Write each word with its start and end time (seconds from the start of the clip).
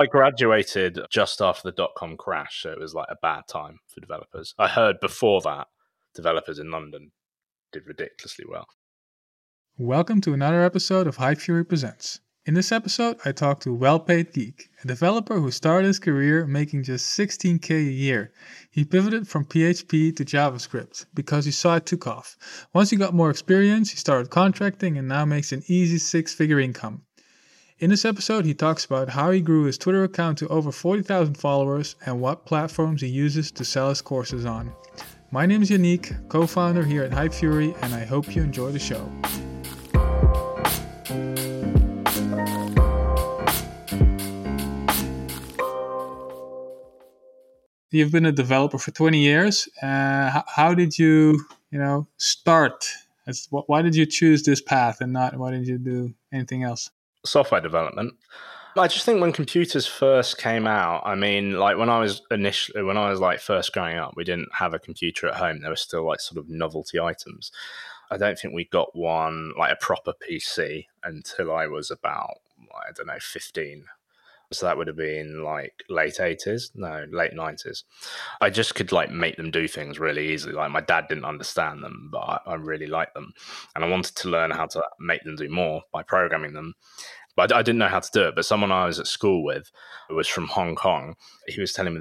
I 0.00 0.06
graduated 0.06 1.00
just 1.10 1.42
after 1.42 1.62
the 1.64 1.72
dot 1.72 1.90
com 1.96 2.16
crash, 2.16 2.62
so 2.62 2.70
it 2.70 2.78
was 2.78 2.94
like 2.94 3.08
a 3.10 3.16
bad 3.20 3.48
time 3.48 3.80
for 3.92 4.00
developers. 4.00 4.54
I 4.56 4.68
heard 4.68 5.00
before 5.00 5.40
that 5.40 5.66
developers 6.14 6.60
in 6.60 6.70
London 6.70 7.10
did 7.72 7.82
ridiculously 7.84 8.44
well. 8.48 8.68
Welcome 9.76 10.20
to 10.20 10.32
another 10.32 10.62
episode 10.62 11.08
of 11.08 11.16
Hype 11.16 11.40
Fury 11.40 11.64
Presents. 11.64 12.20
In 12.46 12.54
this 12.54 12.70
episode, 12.70 13.16
I 13.24 13.32
talk 13.32 13.58
to 13.62 13.74
Well 13.74 13.98
Paid 13.98 14.32
Geek, 14.32 14.68
a 14.84 14.86
developer 14.86 15.40
who 15.40 15.50
started 15.50 15.88
his 15.88 15.98
career 15.98 16.46
making 16.46 16.84
just 16.84 17.18
16k 17.18 17.68
a 17.68 17.82
year. 17.82 18.32
He 18.70 18.84
pivoted 18.84 19.26
from 19.26 19.46
PHP 19.46 20.14
to 20.14 20.24
JavaScript 20.24 21.06
because 21.12 21.44
he 21.44 21.50
saw 21.50 21.74
it 21.74 21.86
took 21.86 22.06
off. 22.06 22.36
Once 22.72 22.90
he 22.90 22.96
got 22.96 23.14
more 23.14 23.30
experience, 23.30 23.90
he 23.90 23.96
started 23.96 24.30
contracting 24.30 24.96
and 24.96 25.08
now 25.08 25.24
makes 25.24 25.50
an 25.50 25.64
easy 25.66 25.98
six 25.98 26.32
figure 26.32 26.60
income. 26.60 27.02
In 27.80 27.90
this 27.90 28.04
episode, 28.04 28.44
he 28.44 28.54
talks 28.54 28.84
about 28.84 29.08
how 29.08 29.30
he 29.30 29.40
grew 29.40 29.62
his 29.62 29.78
Twitter 29.78 30.02
account 30.02 30.38
to 30.38 30.48
over 30.48 30.72
40,000 30.72 31.36
followers 31.36 31.94
and 32.04 32.20
what 32.20 32.44
platforms 32.44 33.02
he 33.02 33.06
uses 33.06 33.52
to 33.52 33.64
sell 33.64 33.90
his 33.90 34.02
courses 34.02 34.44
on. 34.44 34.72
My 35.30 35.46
name 35.46 35.62
is 35.62 35.70
Yannick, 35.70 36.28
co 36.28 36.44
founder 36.44 36.84
here 36.84 37.04
at 37.04 37.12
Hype 37.12 37.32
Fury, 37.32 37.76
and 37.82 37.94
I 37.94 38.04
hope 38.04 38.34
you 38.34 38.42
enjoy 38.42 38.72
the 38.72 38.80
show. 38.80 39.08
You've 47.92 48.10
been 48.10 48.26
a 48.26 48.32
developer 48.32 48.78
for 48.78 48.90
20 48.90 49.20
years. 49.20 49.68
Uh, 49.80 50.42
how, 50.48 50.74
did 50.74 50.98
you, 50.98 51.46
you 51.70 51.78
know, 51.78 52.08
start? 52.16 52.88
Why 53.50 53.82
did 53.82 53.94
you 53.94 54.04
choose 54.04 54.42
this 54.42 54.60
path 54.60 55.00
and 55.00 55.12
not 55.12 55.36
why 55.36 55.52
did 55.52 55.68
you 55.68 55.78
do 55.78 56.12
anything 56.32 56.64
else? 56.64 56.90
Software 57.24 57.60
development. 57.60 58.14
I 58.76 58.86
just 58.86 59.04
think 59.04 59.20
when 59.20 59.32
computers 59.32 59.86
first 59.86 60.38
came 60.38 60.66
out, 60.66 61.02
I 61.04 61.14
mean, 61.14 61.58
like 61.58 61.76
when 61.76 61.88
I 61.88 61.98
was 61.98 62.22
initially, 62.30 62.82
when 62.82 62.96
I 62.96 63.10
was 63.10 63.18
like 63.18 63.40
first 63.40 63.72
growing 63.72 63.96
up, 63.96 64.14
we 64.14 64.24
didn't 64.24 64.50
have 64.52 64.72
a 64.72 64.78
computer 64.78 65.28
at 65.28 65.36
home. 65.36 65.60
There 65.60 65.70
were 65.70 65.76
still 65.76 66.06
like 66.06 66.20
sort 66.20 66.38
of 66.38 66.48
novelty 66.48 67.00
items. 67.00 67.50
I 68.10 68.16
don't 68.16 68.38
think 68.38 68.54
we 68.54 68.66
got 68.66 68.94
one, 68.96 69.52
like 69.58 69.72
a 69.72 69.76
proper 69.76 70.12
PC, 70.12 70.86
until 71.02 71.54
I 71.54 71.66
was 71.66 71.90
about, 71.90 72.36
I 72.72 72.92
don't 72.94 73.06
know, 73.06 73.18
15. 73.20 73.84
So 74.50 74.64
that 74.64 74.78
would 74.78 74.86
have 74.86 74.96
been 74.96 75.44
like 75.44 75.74
late 75.90 76.14
80s, 76.14 76.70
no, 76.74 77.04
late 77.10 77.32
90s. 77.32 77.84
I 78.40 78.48
just 78.48 78.74
could 78.74 78.92
like 78.92 79.10
make 79.10 79.36
them 79.36 79.50
do 79.50 79.68
things 79.68 79.98
really 79.98 80.32
easily. 80.32 80.54
Like 80.54 80.70
my 80.70 80.80
dad 80.80 81.04
didn't 81.08 81.26
understand 81.26 81.82
them, 81.82 82.08
but 82.10 82.18
I, 82.18 82.38
I 82.46 82.54
really 82.54 82.86
liked 82.86 83.14
them. 83.14 83.32
And 83.74 83.84
I 83.84 83.88
wanted 83.88 84.16
to 84.16 84.28
learn 84.28 84.50
how 84.50 84.66
to 84.66 84.82
make 85.00 85.22
them 85.24 85.36
do 85.36 85.50
more 85.50 85.82
by 85.92 86.02
programming 86.02 86.54
them. 86.54 86.74
But 87.36 87.52
I, 87.52 87.58
I 87.58 87.62
didn't 87.62 87.78
know 87.78 87.88
how 87.88 88.00
to 88.00 88.10
do 88.10 88.22
it. 88.28 88.34
But 88.34 88.46
someone 88.46 88.72
I 88.72 88.86
was 88.86 88.98
at 88.98 89.06
school 89.06 89.44
with 89.44 89.70
was 90.08 90.28
from 90.28 90.46
Hong 90.46 90.76
Kong. 90.76 91.16
He 91.46 91.60
was 91.60 91.74
telling 91.74 91.94
me 91.94 92.00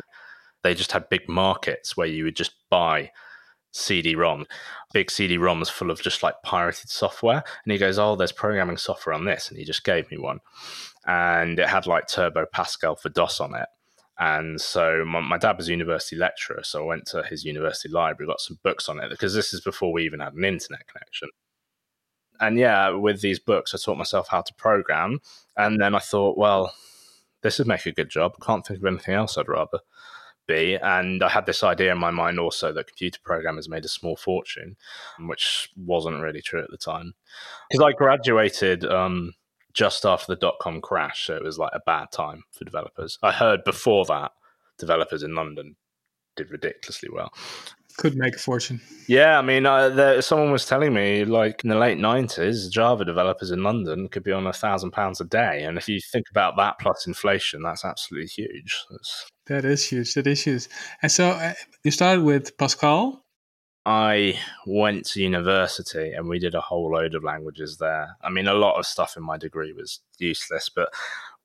they 0.63 0.73
just 0.73 0.93
had 0.93 1.09
big 1.09 1.27
markets 1.27 1.97
where 1.97 2.07
you 2.07 2.23
would 2.23 2.37
just 2.37 2.55
buy 2.69 3.11
CD-ROM, 3.73 4.45
big 4.93 5.11
CD-ROMs 5.11 5.69
full 5.69 5.91
of 5.91 6.01
just 6.01 6.23
like 6.23 6.35
pirated 6.43 6.89
software. 6.89 7.43
And 7.65 7.71
he 7.71 7.77
goes, 7.77 7.99
"Oh, 7.99 8.15
there's 8.15 8.31
programming 8.31 8.77
software 8.77 9.13
on 9.13 9.25
this," 9.25 9.49
and 9.49 9.59
he 9.59 9.65
just 9.65 9.83
gave 9.83 10.09
me 10.09 10.17
one 10.17 10.39
and 11.07 11.57
it 11.57 11.67
had 11.67 11.87
like 11.87 12.07
Turbo 12.07 12.45
Pascal 12.51 12.95
for 12.95 13.09
DOS 13.09 13.39
on 13.39 13.55
it. 13.55 13.67
And 14.19 14.59
so 14.59 15.05
my, 15.05 15.19
my, 15.19 15.37
dad 15.37 15.57
was 15.57 15.67
a 15.67 15.71
university 15.71 16.15
lecturer, 16.15 16.63
so 16.63 16.83
I 16.83 16.85
went 16.87 17.05
to 17.07 17.23
his 17.23 17.45
university 17.45 17.89
library, 17.89 18.27
got 18.27 18.41
some 18.41 18.59
books 18.63 18.89
on 18.89 18.99
it 18.99 19.09
because 19.09 19.33
this 19.33 19.53
is 19.53 19.61
before 19.61 19.93
we 19.93 20.03
even 20.05 20.19
had 20.19 20.33
an 20.33 20.43
internet 20.43 20.87
connection. 20.87 21.29
And 22.39 22.57
yeah, 22.57 22.89
with 22.89 23.21
these 23.21 23.39
books, 23.39 23.73
I 23.73 23.77
taught 23.77 23.97
myself 23.97 24.27
how 24.29 24.41
to 24.41 24.53
program. 24.55 25.19
And 25.55 25.79
then 25.79 25.95
I 25.95 25.99
thought, 25.99 26.37
well, 26.37 26.73
this 27.41 27.57
would 27.59 27.67
make 27.67 27.85
a 27.85 27.91
good 27.91 28.09
job. 28.09 28.35
Can't 28.41 28.65
think 28.65 28.79
of 28.79 28.85
anything 28.85 29.15
else 29.15 29.37
I'd 29.37 29.47
rather 29.47 29.79
be. 30.47 30.75
And 30.75 31.23
I 31.23 31.29
had 31.29 31.45
this 31.45 31.63
idea 31.63 31.91
in 31.91 31.97
my 31.99 32.11
mind 32.11 32.39
also 32.39 32.73
that 32.73 32.87
computer 32.87 33.19
programmers 33.23 33.69
made 33.69 33.85
a 33.85 33.89
small 33.89 34.15
fortune, 34.15 34.77
which 35.19 35.69
wasn't 35.75 36.21
really 36.21 36.41
true 36.41 36.61
at 36.63 36.71
the 36.71 36.77
time. 36.77 37.13
Because 37.69 37.85
I 37.85 37.91
graduated 37.91 38.85
um, 38.85 39.33
just 39.77 40.05
after 40.05 40.33
the 40.33 40.39
dot 40.39 40.55
com 40.59 40.81
crash. 40.81 41.27
So 41.27 41.35
it 41.35 41.43
was 41.43 41.59
like 41.59 41.71
a 41.73 41.81
bad 41.85 42.07
time 42.11 42.43
for 42.51 42.65
developers. 42.65 43.19
I 43.21 43.31
heard 43.31 43.63
before 43.63 44.05
that 44.05 44.31
developers 44.79 45.21
in 45.23 45.35
London 45.35 45.75
did 46.35 46.49
ridiculously 46.49 47.09
well. 47.11 47.31
Could 47.97 48.15
make 48.15 48.35
a 48.35 48.39
fortune. 48.39 48.79
Yeah, 49.07 49.39
I 49.39 49.41
mean, 49.41 49.65
uh, 49.65 49.89
there, 49.89 50.21
someone 50.21 50.51
was 50.51 50.67
telling 50.67 50.93
me 50.93 51.25
like 51.25 51.63
in 51.63 51.69
the 51.69 51.75
late 51.75 51.97
nineties, 51.97 52.69
Java 52.69 53.05
developers 53.05 53.51
in 53.51 53.63
London 53.63 54.07
could 54.07 54.23
be 54.23 54.31
on 54.31 54.45
a 54.45 54.53
thousand 54.53 54.91
pounds 54.91 55.19
a 55.19 55.25
day, 55.25 55.63
and 55.63 55.77
if 55.77 55.87
you 55.87 55.99
think 56.11 56.25
about 56.29 56.57
that 56.57 56.75
plus 56.79 57.07
inflation, 57.07 57.63
that's 57.63 57.83
absolutely 57.83 58.27
huge. 58.27 58.83
That's... 58.91 59.29
That 59.47 59.65
is 59.65 59.87
huge. 59.89 60.13
That 60.13 60.27
is 60.27 60.43
huge. 60.43 60.67
And 61.01 61.11
so 61.11 61.29
uh, 61.29 61.53
you 61.83 61.91
started 61.91 62.23
with 62.23 62.55
Pascal. 62.57 63.23
I 63.87 64.37
went 64.65 65.05
to 65.05 65.23
university 65.23 66.11
and 66.11 66.27
we 66.27 66.39
did 66.39 66.55
a 66.55 66.59
whole 66.59 66.91
load 66.91 67.15
of 67.15 67.23
languages 67.23 67.77
there. 67.77 68.17
I 68.21 68.29
mean, 68.29 68.49
a 68.49 68.53
lot 68.53 68.77
of 68.77 68.85
stuff 68.85 69.15
in 69.15 69.23
my 69.23 69.37
degree 69.37 69.71
was 69.71 70.01
useless, 70.19 70.67
but 70.67 70.89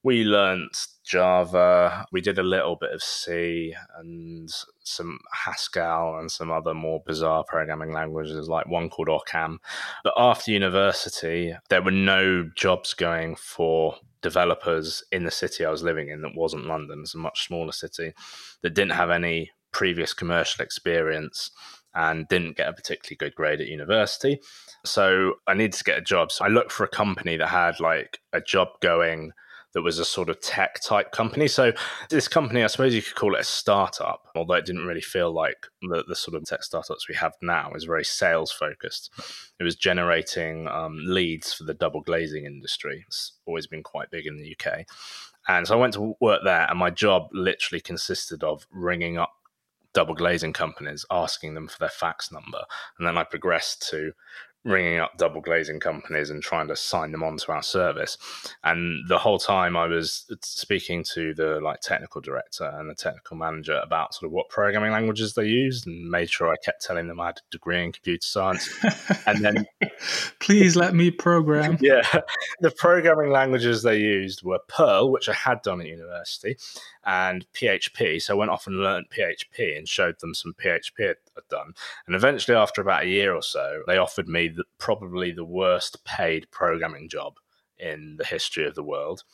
we 0.03 0.25
learnt 0.25 0.77
Java. 1.05 2.05
We 2.11 2.21
did 2.21 2.41
a 2.41 2.43
little 2.43 2.75
bit 2.75 2.91
of 2.91 3.01
C 3.01 3.77
and 3.97 4.53
some 4.83 5.21
Haskell 5.33 6.19
and 6.19 6.33
some 6.33 6.51
other 6.51 6.75
more 6.75 7.01
bizarre 7.07 7.45
programming 7.47 7.93
languages, 7.93 8.49
like 8.49 8.67
one 8.67 8.91
called 8.91 9.09
Occam. 9.09 9.61
But 10.03 10.15
after 10.17 10.51
university, 10.51 11.55
there 11.69 11.83
were 11.83 11.93
no 11.93 12.51
jobs 12.57 12.93
going 12.93 13.37
for 13.37 13.95
developers 14.21 15.05
in 15.13 15.23
the 15.23 15.31
city 15.31 15.65
I 15.65 15.71
was 15.71 15.85
living 15.85 16.09
in 16.09 16.23
that 16.23 16.35
wasn't 16.35 16.67
London. 16.67 17.03
It's 17.03 17.15
a 17.15 17.19
much 17.19 17.47
smaller 17.47 17.71
city 17.71 18.15
that 18.63 18.75
didn't 18.75 18.97
have 18.97 19.11
any 19.11 19.53
previous 19.71 20.13
commercial 20.13 20.65
experience 20.65 21.53
and 21.95 22.29
didn't 22.29 22.57
get 22.57 22.69
a 22.69 22.73
particularly 22.73 23.17
good 23.17 23.35
grade 23.35 23.61
at 23.61 23.67
university. 23.67 24.41
So 24.85 25.35
I 25.47 25.55
needed 25.55 25.75
to 25.75 25.85
get 25.85 25.99
a 25.99 26.03
job. 26.03 26.33
So 26.33 26.45
I 26.45 26.49
looked 26.49 26.73
for 26.73 26.85
a 26.85 26.89
company 26.89 27.37
that 27.37 27.49
had 27.49 27.81
like 27.81 28.21
a 28.33 28.41
job 28.41 28.69
going 28.81 29.33
that 29.73 29.83
was 29.83 29.99
a 29.99 30.05
sort 30.05 30.29
of 30.29 30.41
tech 30.41 30.81
type 30.81 31.13
company. 31.13 31.49
So 31.49 31.73
this 32.11 32.29
company, 32.29 32.63
I 32.63 32.67
suppose 32.67 32.95
you 32.95 33.03
could 33.03 33.15
call 33.15 33.35
it 33.35 33.41
a 33.41 33.45
startup, 33.45 34.29
although 34.37 34.55
it 34.55 34.67
didn't 34.67 34.87
really 34.87 35.01
feel 35.01 35.33
like 35.33 35.67
the, 35.81 36.05
the 36.07 36.17
sort 36.17 36.37
of 36.37 36.45
tech 36.45 36.63
startups 36.63 37.09
we 37.09 37.15
have 37.15 37.33
now 37.41 37.73
is 37.75 37.85
very 37.85 38.05
sales 38.05 38.53
focused. 38.53 39.11
It 39.59 39.65
was 39.65 39.77
generating 39.77 40.69
um, 40.69 40.99
leads 41.05 41.55
for 41.55 41.65
the 41.65 41.75
double 41.75 42.03
glazing 42.03 42.45
industry. 42.45 43.05
It's 43.07 43.33
always 43.47 43.67
been 43.67 43.83
quite 43.83 44.11
big 44.11 44.27
in 44.27 44.37
the 44.37 44.55
UK. 44.55 44.87
And 45.49 45.67
so 45.67 45.75
I 45.75 45.81
went 45.81 45.95
to 45.95 46.15
work 46.21 46.43
there, 46.45 46.67
and 46.71 46.79
my 46.79 46.91
job 46.91 47.29
literally 47.33 47.81
consisted 47.81 48.45
of 48.45 48.67
ringing 48.71 49.19
up 49.19 49.33
double 49.95 50.15
glazing 50.15 50.53
companies 50.53 51.05
asking 51.11 51.55
them 51.55 51.69
for 51.69 51.79
their 51.79 51.89
fax 51.89 52.33
number. 52.33 52.65
And 52.99 53.07
then 53.07 53.19
I 53.19 53.25
progressed 53.25 53.89
to 53.91 54.13
ringing 54.65 54.99
up 54.99 55.17
double 55.19 55.41
glazing 55.41 55.81
companies 55.81 56.31
and 56.31 56.43
trying 56.43 56.69
to 56.69 56.77
sign 56.77 57.11
them 57.11 57.23
onto 57.23 57.51
our 57.51 57.63
service. 57.63 58.17
And 58.63 59.09
the 59.09 59.19
whole 59.19 59.39
time 59.39 59.77
I 59.77 59.87
was 59.87 60.25
speaking 60.43 61.05
to 61.15 61.35
the 61.35 61.61
like 61.61 61.81
technical 61.81 62.21
director 62.21 62.65
and 62.65 62.89
the 62.89 62.95
technical 62.95 63.37
manager 63.37 63.81
about 63.83 64.15
sort 64.15 64.27
of 64.27 64.33
what 64.33 64.49
programming 64.49 64.93
languages 64.93 65.35
they 65.35 65.47
used 65.47 65.87
and 65.87 66.09
made 66.09 66.31
sure 66.31 66.53
I 66.53 66.57
kept 66.65 66.83
telling 66.83 67.09
them 67.09 67.21
I 67.21 67.27
had 67.27 67.39
a 67.39 67.51
degree 67.51 67.83
in 67.83 67.93
computer 67.93 68.25
science. 68.25 68.69
and 69.27 69.45
then 69.45 69.67
please 70.41 70.77
let 70.77 70.95
me 70.95 71.11
program. 71.11 71.79
Yeah. 71.93 72.03
The 72.61 72.71
programming 72.71 73.31
languages 73.33 73.83
they 73.83 73.99
used 73.99 74.45
were 74.45 74.61
Perl, 74.69 75.11
which 75.11 75.29
I 75.29 75.33
had 75.33 75.63
done 75.63 75.81
at 75.81 75.89
university, 75.89 76.57
and 77.05 77.45
PHP. 77.55 78.23
So 78.23 78.35
I 78.35 78.39
went 78.39 78.53
off 78.53 78.69
and 78.69 78.77
learned 78.77 79.07
PHP 79.11 79.77
and 79.77 79.89
showed 79.89 80.21
them 80.21 80.33
some 80.33 80.55
PHP 80.55 81.15
I'd 81.37 81.49
done. 81.49 81.75
And 82.07 82.15
eventually, 82.15 82.57
after 82.57 82.81
about 82.81 83.05
a 83.05 83.09
year 83.09 83.35
or 83.35 83.43
so, 83.43 83.83
they 83.87 83.99
offered 83.99 84.29
me 84.29 84.49
the, 84.53 84.65
probably 84.79 85.33
the 85.33 85.45
worst 85.45 86.05
paid 86.05 86.51
programming 86.51 87.09
job 87.09 87.35
in 87.79 88.17
the 88.19 88.25
history 88.25 88.67
of 88.67 88.75
the 88.75 88.83
world. 88.83 89.25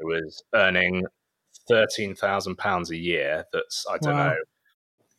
It 0.00 0.04
was 0.04 0.42
earning 0.54 1.04
thirteen 1.68 2.14
thousand 2.14 2.56
pounds 2.56 2.90
a 2.90 2.96
year. 2.96 3.44
That's 3.52 3.86
I 3.90 3.98
don't 3.98 4.14
wow. 4.14 4.28
know. 4.28 4.36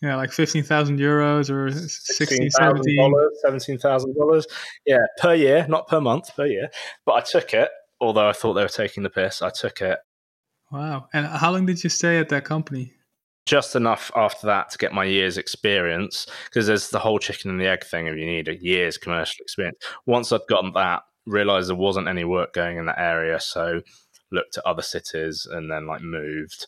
Yeah, 0.01 0.15
like 0.17 0.31
fifteen 0.31 0.63
thousand 0.63 0.99
euros 0.99 1.49
or 1.49 1.71
16, 1.71 2.49
17 2.51 3.77
thousand 3.79 4.15
dollars. 4.15 4.47
Yeah, 4.85 4.97
per 5.17 5.33
year, 5.33 5.65
not 5.69 5.87
per 5.87 6.01
month, 6.01 6.35
per 6.35 6.45
year. 6.45 6.69
But 7.05 7.13
I 7.13 7.21
took 7.21 7.53
it, 7.53 7.69
although 8.01 8.27
I 8.27 8.33
thought 8.33 8.53
they 8.53 8.63
were 8.63 8.67
taking 8.67 9.03
the 9.03 9.09
piss. 9.09 9.41
I 9.41 9.49
took 9.49 9.81
it 9.81 9.99
Wow. 10.73 11.07
And 11.13 11.27
how 11.27 11.51
long 11.51 11.67
did 11.67 11.83
you 11.83 11.89
stay 11.91 12.17
at 12.17 12.29
that 12.29 12.45
company? 12.45 12.93
Just 13.45 13.75
enough 13.75 14.09
after 14.15 14.47
that 14.47 14.69
to 14.71 14.77
get 14.77 14.93
my 14.93 15.03
year's 15.03 15.37
experience, 15.37 16.27
because 16.45 16.67
there's 16.67 16.89
the 16.89 16.99
whole 16.99 17.19
chicken 17.19 17.51
and 17.51 17.59
the 17.59 17.67
egg 17.67 17.83
thing 17.83 18.07
if 18.07 18.17
you 18.17 18.25
need 18.25 18.47
a 18.47 18.55
year's 18.55 18.97
commercial 18.97 19.41
experience. 19.41 19.77
Once 20.05 20.31
I'd 20.31 20.41
gotten 20.47 20.71
that, 20.73 21.03
realized 21.25 21.69
there 21.69 21.75
wasn't 21.75 22.07
any 22.07 22.23
work 22.23 22.53
going 22.53 22.77
in 22.77 22.85
that 22.85 22.99
area, 22.99 23.39
so 23.39 23.81
looked 24.31 24.57
at 24.57 24.65
other 24.65 24.81
cities 24.81 25.47
and 25.49 25.71
then 25.71 25.87
like 25.87 26.01
moved. 26.01 26.67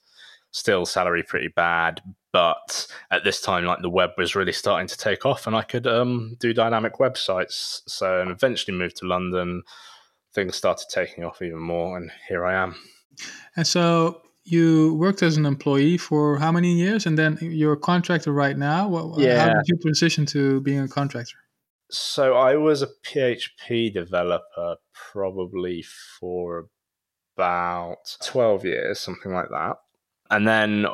Still 0.51 0.85
salary 0.85 1.23
pretty 1.23 1.49
bad, 1.49 2.01
but 2.31 2.87
at 3.11 3.25
this 3.25 3.41
time 3.41 3.65
like 3.65 3.81
the 3.81 3.89
web 3.89 4.11
was 4.17 4.35
really 4.35 4.53
starting 4.53 4.87
to 4.87 4.97
take 4.97 5.25
off 5.25 5.47
and 5.47 5.55
I 5.55 5.63
could 5.63 5.85
um, 5.85 6.37
do 6.39 6.53
dynamic 6.53 6.93
websites. 6.95 7.81
So 7.87 8.21
and 8.21 8.31
eventually 8.31 8.77
moved 8.77 8.97
to 8.97 9.05
London. 9.05 9.63
Things 10.33 10.55
started 10.55 10.87
taking 10.89 11.25
off 11.25 11.41
even 11.41 11.59
more 11.59 11.97
and 11.97 12.09
here 12.29 12.45
I 12.45 12.53
am. 12.61 12.75
And 13.57 13.67
so 13.67 14.21
you 14.45 14.93
worked 14.93 15.23
as 15.23 15.37
an 15.37 15.45
employee 15.45 15.97
for 15.97 16.37
how 16.37 16.51
many 16.51 16.73
years, 16.73 17.05
and 17.05 17.17
then 17.17 17.37
you're 17.41 17.73
a 17.73 17.77
contractor 17.77 18.31
right 18.31 18.57
now. 18.57 18.87
What, 18.87 19.19
Yeah. 19.19 19.39
How 19.39 19.53
did 19.53 19.63
you 19.67 19.77
transition 19.77 20.25
to 20.27 20.61
being 20.61 20.79
a 20.79 20.87
contractor? 20.87 21.37
So 21.91 22.35
I 22.35 22.55
was 22.55 22.81
a 22.81 22.87
PHP 23.05 23.93
developer 23.93 24.75
probably 24.93 25.83
for 26.19 26.67
about 27.35 28.17
12 28.23 28.65
years, 28.65 28.99
something 28.99 29.33
like 29.33 29.49
that. 29.49 29.77
And 30.29 30.47
then 30.47 30.87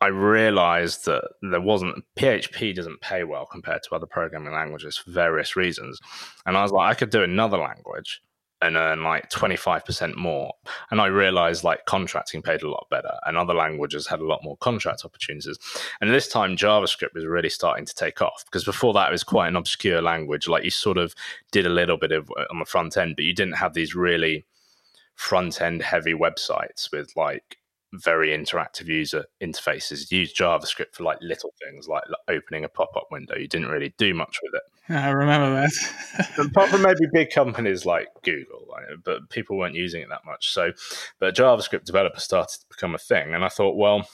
I 0.00 0.06
realized 0.06 1.06
that 1.06 1.24
there 1.42 1.60
wasn't 1.60 2.04
PHP 2.18 2.74
doesn't 2.74 3.00
pay 3.00 3.24
well 3.24 3.46
compared 3.46 3.82
to 3.84 3.94
other 3.94 4.06
programming 4.06 4.52
languages 4.52 4.96
for 4.96 5.10
various 5.10 5.56
reasons. 5.56 5.98
And 6.46 6.56
I 6.56 6.62
was 6.62 6.70
like, 6.70 6.90
I 6.90 6.94
could 6.94 7.10
do 7.10 7.22
another 7.22 7.58
language 7.58 8.20
and 8.60 8.76
earn 8.76 9.02
like 9.02 9.30
25% 9.30 10.16
more. 10.16 10.52
And 10.90 11.00
I 11.00 11.06
realized 11.06 11.64
like 11.64 11.84
contracting 11.86 12.42
paid 12.42 12.62
a 12.62 12.70
lot 12.70 12.86
better 12.90 13.12
and 13.26 13.36
other 13.36 13.54
languages 13.54 14.06
had 14.06 14.20
a 14.20 14.26
lot 14.26 14.42
more 14.42 14.56
contract 14.56 15.04
opportunities. 15.04 15.58
And 16.00 16.10
this 16.10 16.28
time 16.28 16.56
JavaScript 16.56 17.14
was 17.14 17.24
really 17.24 17.50
starting 17.50 17.86
to 17.86 17.94
take 17.94 18.20
off 18.20 18.44
because 18.46 18.64
before 18.64 18.92
that 18.94 19.08
it 19.08 19.12
was 19.12 19.24
quite 19.24 19.48
an 19.48 19.56
obscure 19.56 20.02
language. 20.02 20.48
Like 20.48 20.64
you 20.64 20.70
sort 20.70 20.98
of 20.98 21.14
did 21.52 21.66
a 21.66 21.70
little 21.70 21.96
bit 21.96 22.12
of 22.12 22.30
uh, 22.36 22.44
on 22.50 22.58
the 22.58 22.64
front 22.64 22.96
end, 22.96 23.16
but 23.16 23.24
you 23.24 23.34
didn't 23.34 23.56
have 23.56 23.74
these 23.74 23.94
really 23.94 24.44
front 25.14 25.60
end 25.60 25.82
heavy 25.82 26.14
websites 26.14 26.90
with 26.92 27.12
like 27.16 27.57
very 27.92 28.30
interactive 28.36 28.86
user 28.86 29.24
interfaces. 29.42 30.10
You 30.10 30.20
used 30.20 30.36
JavaScript 30.36 30.94
for 30.94 31.04
like 31.04 31.18
little 31.20 31.54
things 31.62 31.88
like 31.88 32.04
opening 32.28 32.64
a 32.64 32.68
pop 32.68 32.90
up 32.96 33.08
window. 33.10 33.36
You 33.36 33.48
didn't 33.48 33.68
really 33.68 33.94
do 33.98 34.14
much 34.14 34.38
with 34.42 34.54
it. 34.54 34.62
I 34.94 35.10
remember 35.10 35.60
that. 35.60 36.38
Apart 36.38 36.70
from 36.70 36.82
maybe 36.82 37.06
big 37.12 37.30
companies 37.30 37.84
like 37.84 38.08
Google, 38.22 38.66
but 39.04 39.28
people 39.30 39.58
weren't 39.58 39.74
using 39.74 40.02
it 40.02 40.08
that 40.08 40.24
much. 40.24 40.50
So, 40.50 40.72
but 41.18 41.34
JavaScript 41.34 41.84
developers 41.84 42.24
started 42.24 42.58
to 42.60 42.66
become 42.70 42.94
a 42.94 42.98
thing. 42.98 43.34
And 43.34 43.44
I 43.44 43.48
thought, 43.48 43.76
well, 43.76 44.08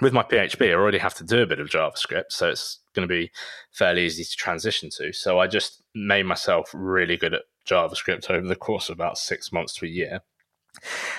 with 0.00 0.12
my 0.12 0.22
PHP, 0.22 0.70
I 0.70 0.74
already 0.74 0.98
have 0.98 1.14
to 1.14 1.24
do 1.24 1.42
a 1.42 1.46
bit 1.46 1.60
of 1.60 1.68
JavaScript. 1.68 2.30
So 2.30 2.50
it's 2.50 2.80
going 2.94 3.06
to 3.06 3.12
be 3.12 3.30
fairly 3.72 4.04
easy 4.04 4.24
to 4.24 4.36
transition 4.36 4.90
to. 4.96 5.12
So 5.12 5.38
I 5.38 5.46
just 5.46 5.82
made 5.94 6.24
myself 6.24 6.70
really 6.74 7.16
good 7.16 7.34
at 7.34 7.42
JavaScript 7.68 8.30
over 8.30 8.46
the 8.46 8.56
course 8.56 8.88
of 8.88 8.94
about 8.94 9.18
six 9.18 9.52
months 9.52 9.74
to 9.76 9.86
a 9.86 9.88
year. 9.88 10.20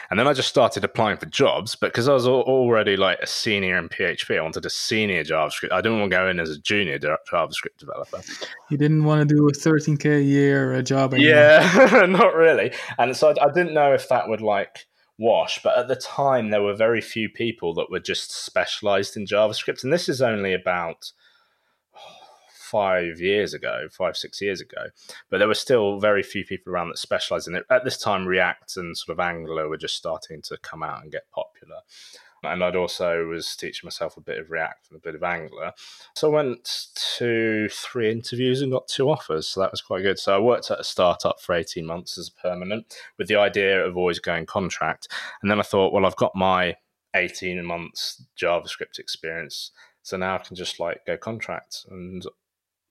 And 0.09 0.19
then 0.19 0.27
I 0.27 0.33
just 0.33 0.50
started 0.50 0.83
applying 0.83 1.18
for 1.18 1.25
jobs, 1.25 1.75
but 1.75 1.92
because 1.92 2.07
I 2.07 2.13
was 2.13 2.27
already 2.27 2.95
like 2.95 3.19
a 3.21 3.27
senior 3.27 3.77
in 3.77 3.89
PHP, 3.89 4.38
I 4.38 4.42
wanted 4.42 4.65
a 4.65 4.69
senior 4.69 5.24
JavaScript. 5.24 5.71
I 5.71 5.81
didn't 5.81 6.00
want 6.00 6.12
to 6.12 6.18
go 6.18 6.30
in 6.30 6.39
as 6.39 6.50
a 6.50 6.59
junior 6.59 6.98
JavaScript 7.00 7.77
developer. 7.77 8.21
You 8.69 8.77
didn't 8.77 9.04
want 9.04 9.27
to 9.27 9.36
do 9.36 9.48
a 9.48 9.51
13k 9.51 10.18
a 10.18 10.21
year 10.21 10.81
job 10.81 11.13
anymore. 11.13 11.33
Yeah, 11.33 12.06
not 12.09 12.36
really. 12.36 12.71
And 12.98 13.15
so 13.15 13.30
I, 13.30 13.45
I 13.45 13.51
didn't 13.51 13.74
know 13.74 13.94
if 13.94 14.07
that 14.09 14.27
would 14.27 14.42
like 14.42 14.88
wash, 15.18 15.62
but 15.63 15.77
at 15.77 15.88
the 15.88 15.95
time 15.95 16.50
there 16.50 16.62
were 16.62 16.75
very 16.75 17.01
few 17.01 17.30
people 17.30 17.74
that 17.75 17.89
were 17.89 18.00
just 18.00 18.31
specialized 18.31 19.18
in 19.18 19.25
JavaScript, 19.25 19.83
and 19.83 19.92
this 19.92 20.07
is 20.07 20.21
only 20.21 20.54
about 20.54 21.12
five 22.69 23.19
years 23.19 23.54
ago, 23.54 23.88
five, 23.92 24.18
six 24.18 24.42
years 24.42 24.62
ago. 24.62 24.88
But 25.30 25.40
there 25.40 25.48
were 25.48 25.54
still 25.54 26.00
very 26.00 26.24
few 26.24 26.44
people 26.46 26.74
around 26.74 26.90
that 26.90 26.98
specialized 26.98 27.48
in 27.48 27.56
it. 27.56 27.66
At 27.69 27.84
this 27.84 27.98
time, 27.98 28.25
React 28.25 28.78
and 28.78 28.98
sort 28.98 29.18
of 29.18 29.25
Angular 29.25 29.69
were 29.69 29.78
just 29.78 29.96
starting 29.96 30.42
to 30.44 30.58
come 30.58 30.84
out 30.84 31.04
and 31.04 31.12
get 31.12 31.30
popular. 31.31 31.78
And 32.44 32.64
I'd 32.64 32.75
also 32.75 33.25
was 33.25 33.56
teaching 33.56 33.88
myself 33.88 34.16
a 34.16 34.22
bit 34.22 34.38
of 34.38 34.52
React 34.52 34.90
and 34.90 34.98
a 34.98 35.02
bit 35.02 35.16
of 35.16 35.24
Angular. 35.24 35.74
So 36.16 36.31
I 36.31 36.36
went 36.36 36.92
to 37.18 37.68
three 37.69 38.12
interviews 38.12 38.62
and 38.62 38.72
got 38.72 38.88
two 38.88 39.10
offers. 39.10 39.48
So 39.48 39.60
that 39.62 39.72
was 39.72 39.81
quite 39.81 40.04
good. 40.04 40.19
So 40.19 40.36
I 40.36 40.40
worked 40.40 40.69
at 40.69 40.80
a 40.80 40.84
startup 40.84 41.42
for 41.42 41.56
18 41.56 41.86
months 41.86 42.18
as 42.18 42.30
a 42.30 42.42
permanent 42.42 42.96
with 43.18 43.28
the 43.28 43.38
idea 43.38 43.84
of 43.84 43.98
always 43.98 44.19
going 44.19 44.46
contract. 44.46 45.08
And 45.42 45.50
then 45.50 45.60
I 45.60 45.64
thought, 45.64 45.94
well, 45.94 46.06
I've 46.06 46.16
got 46.16 46.36
my 46.36 46.75
18 47.16 47.64
months 47.66 48.24
JavaScript 48.40 49.00
experience. 49.00 49.72
So 50.04 50.16
now 50.18 50.36
I 50.36 50.40
can 50.40 50.56
just 50.56 50.80
like 50.80 51.06
go 51.06 51.18
contract. 51.18 51.86
And 51.90 52.24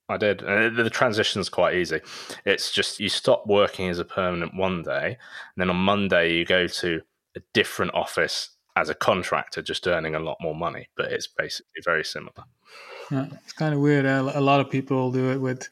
I 0.09 0.17
did. 0.17 0.43
Uh, 0.43 0.47
and 0.47 0.77
the 0.77 0.89
transition's 0.89 1.49
quite 1.49 1.75
easy. 1.75 2.01
It's 2.45 2.71
just 2.71 2.99
you 2.99 3.09
stop 3.09 3.45
working 3.45 3.89
as 3.89 3.99
a 3.99 4.05
permanent 4.05 4.55
one 4.55 4.83
day, 4.83 5.07
and 5.07 5.57
then 5.57 5.69
on 5.69 5.77
Monday 5.77 6.33
you 6.33 6.45
go 6.45 6.67
to 6.67 7.01
a 7.35 7.41
different 7.53 7.93
office 7.93 8.51
as 8.75 8.89
a 8.89 8.95
contractor, 8.95 9.61
just 9.61 9.87
earning 9.87 10.15
a 10.15 10.19
lot 10.19 10.37
more 10.39 10.55
money. 10.55 10.87
But 10.95 11.11
it's 11.11 11.27
basically 11.27 11.81
very 11.83 12.05
similar. 12.05 12.43
Yeah, 13.11 13.27
it's 13.43 13.53
kind 13.53 13.73
of 13.73 13.79
weird. 13.79 14.05
A 14.05 14.41
lot 14.41 14.59
of 14.59 14.69
people 14.69 15.11
do 15.11 15.31
it 15.31 15.41
with 15.41 15.67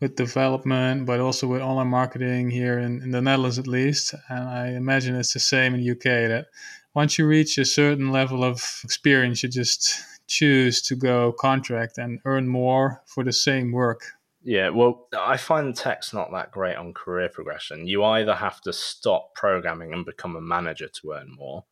with 0.00 0.16
development, 0.16 1.06
but 1.06 1.20
also 1.20 1.46
with 1.46 1.62
online 1.62 1.86
marketing 1.86 2.50
here 2.50 2.78
in, 2.78 3.00
in 3.02 3.12
the 3.12 3.22
Netherlands, 3.22 3.58
at 3.58 3.68
least. 3.68 4.14
And 4.28 4.48
I 4.48 4.68
imagine 4.70 5.14
it's 5.14 5.32
the 5.32 5.40
same 5.40 5.74
in 5.74 5.90
UK. 5.90 6.02
That 6.02 6.46
once 6.94 7.18
you 7.18 7.26
reach 7.26 7.56
a 7.58 7.64
certain 7.64 8.10
level 8.10 8.44
of 8.44 8.80
experience, 8.84 9.42
you 9.42 9.48
just 9.48 10.02
choose 10.32 10.80
to 10.80 10.96
go 10.96 11.30
contract 11.30 11.98
and 11.98 12.18
earn 12.24 12.48
more 12.48 13.02
for 13.04 13.22
the 13.22 13.32
same 13.32 13.70
work. 13.70 14.00
Yeah, 14.42 14.70
well, 14.70 15.06
I 15.16 15.36
find 15.36 15.76
tech's 15.76 16.14
not 16.14 16.32
that 16.32 16.50
great 16.50 16.76
on 16.76 16.94
career 16.94 17.28
progression. 17.28 17.86
You 17.86 18.02
either 18.02 18.34
have 18.34 18.60
to 18.62 18.72
stop 18.72 19.34
programming 19.34 19.92
and 19.92 20.06
become 20.06 20.34
a 20.34 20.40
manager 20.40 20.88
to 20.88 21.12
earn 21.12 21.30
more, 21.36 21.64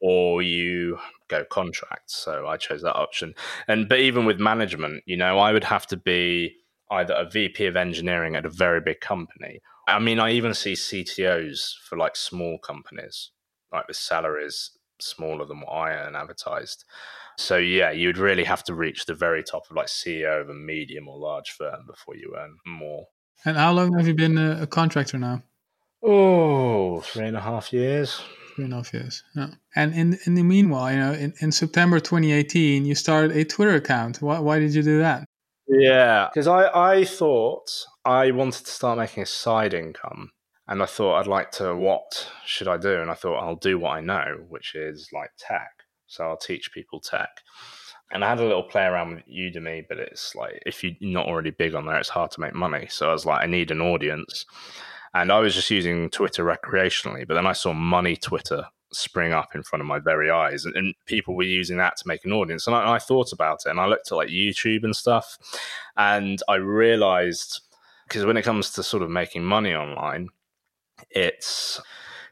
or 0.00 0.42
you 0.42 0.98
go 1.28 1.44
contract. 1.44 2.10
So 2.10 2.46
I 2.48 2.56
chose 2.56 2.82
that 2.82 2.96
option. 2.96 3.34
And 3.68 3.88
but 3.88 4.00
even 4.00 4.24
with 4.24 4.40
management, 4.40 5.04
you 5.06 5.16
know, 5.16 5.38
I 5.38 5.52
would 5.52 5.64
have 5.64 5.86
to 5.88 5.96
be 5.96 6.56
either 6.90 7.14
a 7.14 7.28
VP 7.28 7.66
of 7.66 7.76
engineering 7.76 8.34
at 8.34 8.46
a 8.46 8.50
very 8.50 8.80
big 8.80 9.00
company. 9.00 9.60
I 9.86 9.98
mean, 9.98 10.18
I 10.18 10.30
even 10.32 10.54
see 10.54 10.72
CTOs 10.72 11.74
for 11.86 11.98
like 11.98 12.16
small 12.16 12.58
companies, 12.58 13.30
like 13.70 13.86
the 13.86 13.94
salaries 13.94 14.70
smaller 15.00 15.44
than 15.44 15.60
what 15.60 15.70
I 15.70 15.92
earn 15.92 16.16
advertised. 16.16 16.84
So 17.36 17.56
yeah, 17.56 17.90
you'd 17.90 18.18
really 18.18 18.44
have 18.44 18.64
to 18.64 18.74
reach 18.74 19.06
the 19.06 19.14
very 19.14 19.42
top 19.42 19.64
of 19.70 19.76
like 19.76 19.86
CEO 19.86 20.40
of 20.40 20.48
a 20.48 20.54
medium 20.54 21.08
or 21.08 21.18
large 21.18 21.50
firm 21.50 21.86
before 21.86 22.16
you 22.16 22.34
earn 22.38 22.56
more. 22.66 23.06
And 23.44 23.56
how 23.56 23.72
long 23.72 23.96
have 23.98 24.06
you 24.06 24.14
been 24.14 24.38
a, 24.38 24.62
a 24.62 24.66
contractor 24.66 25.18
now? 25.18 25.42
Oh, 26.02 27.00
three 27.00 27.26
and 27.26 27.36
a 27.36 27.40
half 27.40 27.72
years. 27.72 28.20
Three 28.54 28.64
and 28.64 28.72
a 28.72 28.76
half 28.76 28.92
years. 28.92 29.22
Yeah. 29.34 29.48
And 29.74 29.94
in 29.94 30.18
in 30.26 30.34
the 30.34 30.42
meanwhile, 30.42 30.92
you 30.92 30.98
know, 30.98 31.12
in, 31.12 31.34
in 31.40 31.52
September 31.52 31.98
2018, 31.98 32.84
you 32.84 32.94
started 32.94 33.36
a 33.36 33.44
Twitter 33.44 33.74
account. 33.74 34.22
Why 34.22 34.38
why 34.38 34.58
did 34.58 34.74
you 34.74 34.82
do 34.82 34.98
that? 34.98 35.24
Yeah, 35.66 36.28
because 36.32 36.46
I 36.46 36.68
I 36.68 37.04
thought 37.04 37.70
I 38.04 38.30
wanted 38.30 38.66
to 38.66 38.70
start 38.70 38.98
making 38.98 39.22
a 39.22 39.26
side 39.26 39.74
income. 39.74 40.30
And 40.66 40.82
I 40.82 40.86
thought 40.86 41.20
I'd 41.20 41.26
like 41.26 41.50
to, 41.52 41.76
what 41.76 42.30
should 42.46 42.68
I 42.68 42.78
do? 42.78 43.00
And 43.00 43.10
I 43.10 43.14
thought 43.14 43.38
I'll 43.38 43.56
do 43.56 43.78
what 43.78 43.90
I 43.90 44.00
know, 44.00 44.46
which 44.48 44.74
is 44.74 45.10
like 45.12 45.30
tech. 45.38 45.73
So 46.14 46.24
I'll 46.24 46.36
teach 46.36 46.72
people 46.72 47.00
tech. 47.00 47.40
And 48.12 48.24
I 48.24 48.28
had 48.28 48.38
a 48.38 48.44
little 48.44 48.62
play 48.62 48.84
around 48.84 49.14
with 49.14 49.24
Udemy, 49.26 49.86
but 49.88 49.98
it's 49.98 50.34
like 50.34 50.62
if 50.66 50.84
you're 50.84 50.92
not 51.00 51.26
already 51.26 51.50
big 51.50 51.74
on 51.74 51.86
there, 51.86 51.98
it's 51.98 52.08
hard 52.08 52.30
to 52.32 52.40
make 52.40 52.54
money. 52.54 52.86
So 52.88 53.08
I 53.08 53.12
was 53.12 53.26
like, 53.26 53.42
I 53.42 53.46
need 53.46 53.70
an 53.70 53.80
audience. 53.80 54.46
And 55.14 55.32
I 55.32 55.40
was 55.40 55.54
just 55.54 55.70
using 55.70 56.10
Twitter 56.10 56.44
recreationally, 56.44 57.26
but 57.26 57.34
then 57.34 57.46
I 57.46 57.52
saw 57.52 57.72
money 57.72 58.16
Twitter 58.16 58.64
spring 58.92 59.32
up 59.32 59.54
in 59.54 59.62
front 59.62 59.80
of 59.80 59.86
my 59.86 59.98
very 59.98 60.30
eyes, 60.30 60.64
and, 60.64 60.76
and 60.76 60.94
people 61.06 61.34
were 61.34 61.42
using 61.42 61.76
that 61.78 61.96
to 61.96 62.06
make 62.06 62.24
an 62.24 62.32
audience. 62.32 62.66
And 62.66 62.76
I, 62.76 62.94
I 62.94 62.98
thought 62.98 63.32
about 63.32 63.62
it, 63.66 63.70
and 63.70 63.80
I 63.80 63.86
looked 63.86 64.10
at 64.10 64.16
like 64.16 64.28
YouTube 64.28 64.84
and 64.84 64.94
stuff, 64.94 65.38
and 65.96 66.40
I 66.48 66.56
realized 66.56 67.60
because 68.08 68.24
when 68.24 68.36
it 68.36 68.42
comes 68.42 68.70
to 68.72 68.82
sort 68.82 69.02
of 69.02 69.10
making 69.10 69.44
money 69.44 69.74
online, 69.74 70.28
it's 71.10 71.80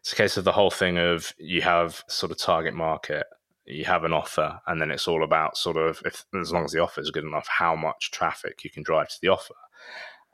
it's 0.01 0.13
a 0.13 0.17
case 0.17 0.37
of 0.37 0.45
the 0.45 0.53
whole 0.53 0.71
thing 0.71 0.99
of 0.99 1.33
you 1.39 1.63
have 1.63 2.03
sort 2.09 2.33
of 2.33 2.39
target 2.39 2.75
market 2.75 3.27
you 3.75 3.85
have 3.85 4.05
an 4.05 4.13
offer 4.13 4.61
and 4.67 4.81
then 4.81 4.91
it's 4.91 5.09
all 5.09 5.23
about 5.23 5.57
sort 5.57 5.77
of 5.77 6.03
if 6.05 6.25
as 6.41 6.53
long 6.53 6.65
as 6.65 6.73
the 6.73 6.79
offer 6.81 7.01
is 7.01 7.11
good 7.11 7.25
enough 7.25 7.49
how 7.49 7.75
much 7.75 8.11
traffic 8.11 8.65
you 8.65 8.71
can 8.71 8.83
drive 8.83 9.09
to 9.09 9.19
the 9.21 9.29
offer 9.29 9.55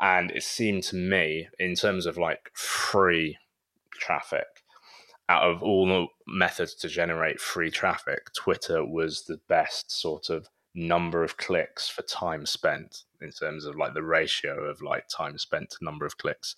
and 0.00 0.30
it 0.30 0.42
seemed 0.42 0.83
to 0.83 0.97
me 0.97 1.49
in 1.59 1.75
terms 1.75 2.07
of 2.07 2.16
like 2.16 2.50
free 2.54 3.37
traffic 3.92 4.64
out 5.28 5.42
of 5.42 5.62
all 5.62 5.87
the 5.87 6.07
methods 6.26 6.75
to 6.75 6.88
generate 6.88 7.40
free 7.40 7.71
traffic 7.71 8.33
twitter 8.35 8.85
was 8.85 9.25
the 9.25 9.40
best 9.49 9.90
sort 9.90 10.30
of 10.30 10.49
number 10.75 11.25
of 11.25 11.37
clicks 11.37 11.88
for 11.88 12.02
time 12.02 12.47
spent 12.47 13.02
in 13.21 13.30
terms 13.33 13.64
of 13.64 13.75
like 13.76 13.95
the 13.95 14.02
ratio 14.02 14.64
of 14.64 14.80
like 14.80 15.09
time 15.09 15.37
spent 15.37 15.71
to 15.71 15.78
number 15.83 16.07
of 16.07 16.18
clicks 16.18 16.54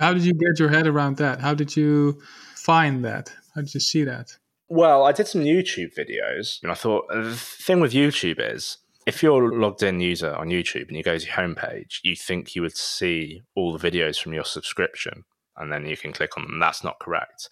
how 0.00 0.12
did 0.12 0.24
you 0.24 0.34
get 0.34 0.58
your 0.58 0.70
head 0.70 0.86
around 0.86 1.18
that? 1.18 1.40
How 1.40 1.54
did 1.54 1.76
you 1.76 2.20
find 2.56 3.04
that? 3.04 3.32
How 3.54 3.60
did 3.60 3.72
you 3.74 3.80
see 3.80 4.04
that? 4.04 4.36
Well, 4.74 5.04
I 5.04 5.12
did 5.12 5.28
some 5.28 5.42
YouTube 5.42 5.94
videos, 5.96 6.60
and 6.60 6.72
I 6.72 6.74
thought 6.74 7.06
the 7.08 7.36
thing 7.36 7.78
with 7.78 7.92
YouTube 7.92 8.40
is 8.40 8.78
if 9.06 9.22
you're 9.22 9.52
a 9.52 9.56
logged 9.56 9.84
in 9.84 10.00
user 10.00 10.34
on 10.34 10.48
YouTube 10.48 10.88
and 10.88 10.96
you 10.96 11.04
go 11.04 11.16
to 11.16 11.24
your 11.24 11.32
homepage, 11.32 12.00
you 12.02 12.16
think 12.16 12.56
you 12.56 12.62
would 12.62 12.76
see 12.76 13.42
all 13.54 13.72
the 13.72 13.90
videos 13.90 14.20
from 14.20 14.32
your 14.32 14.42
subscription, 14.44 15.26
and 15.56 15.72
then 15.72 15.86
you 15.86 15.96
can 15.96 16.12
click 16.12 16.36
on 16.36 16.42
them. 16.42 16.58
That's 16.58 16.82
not 16.82 16.98
correct. 16.98 17.48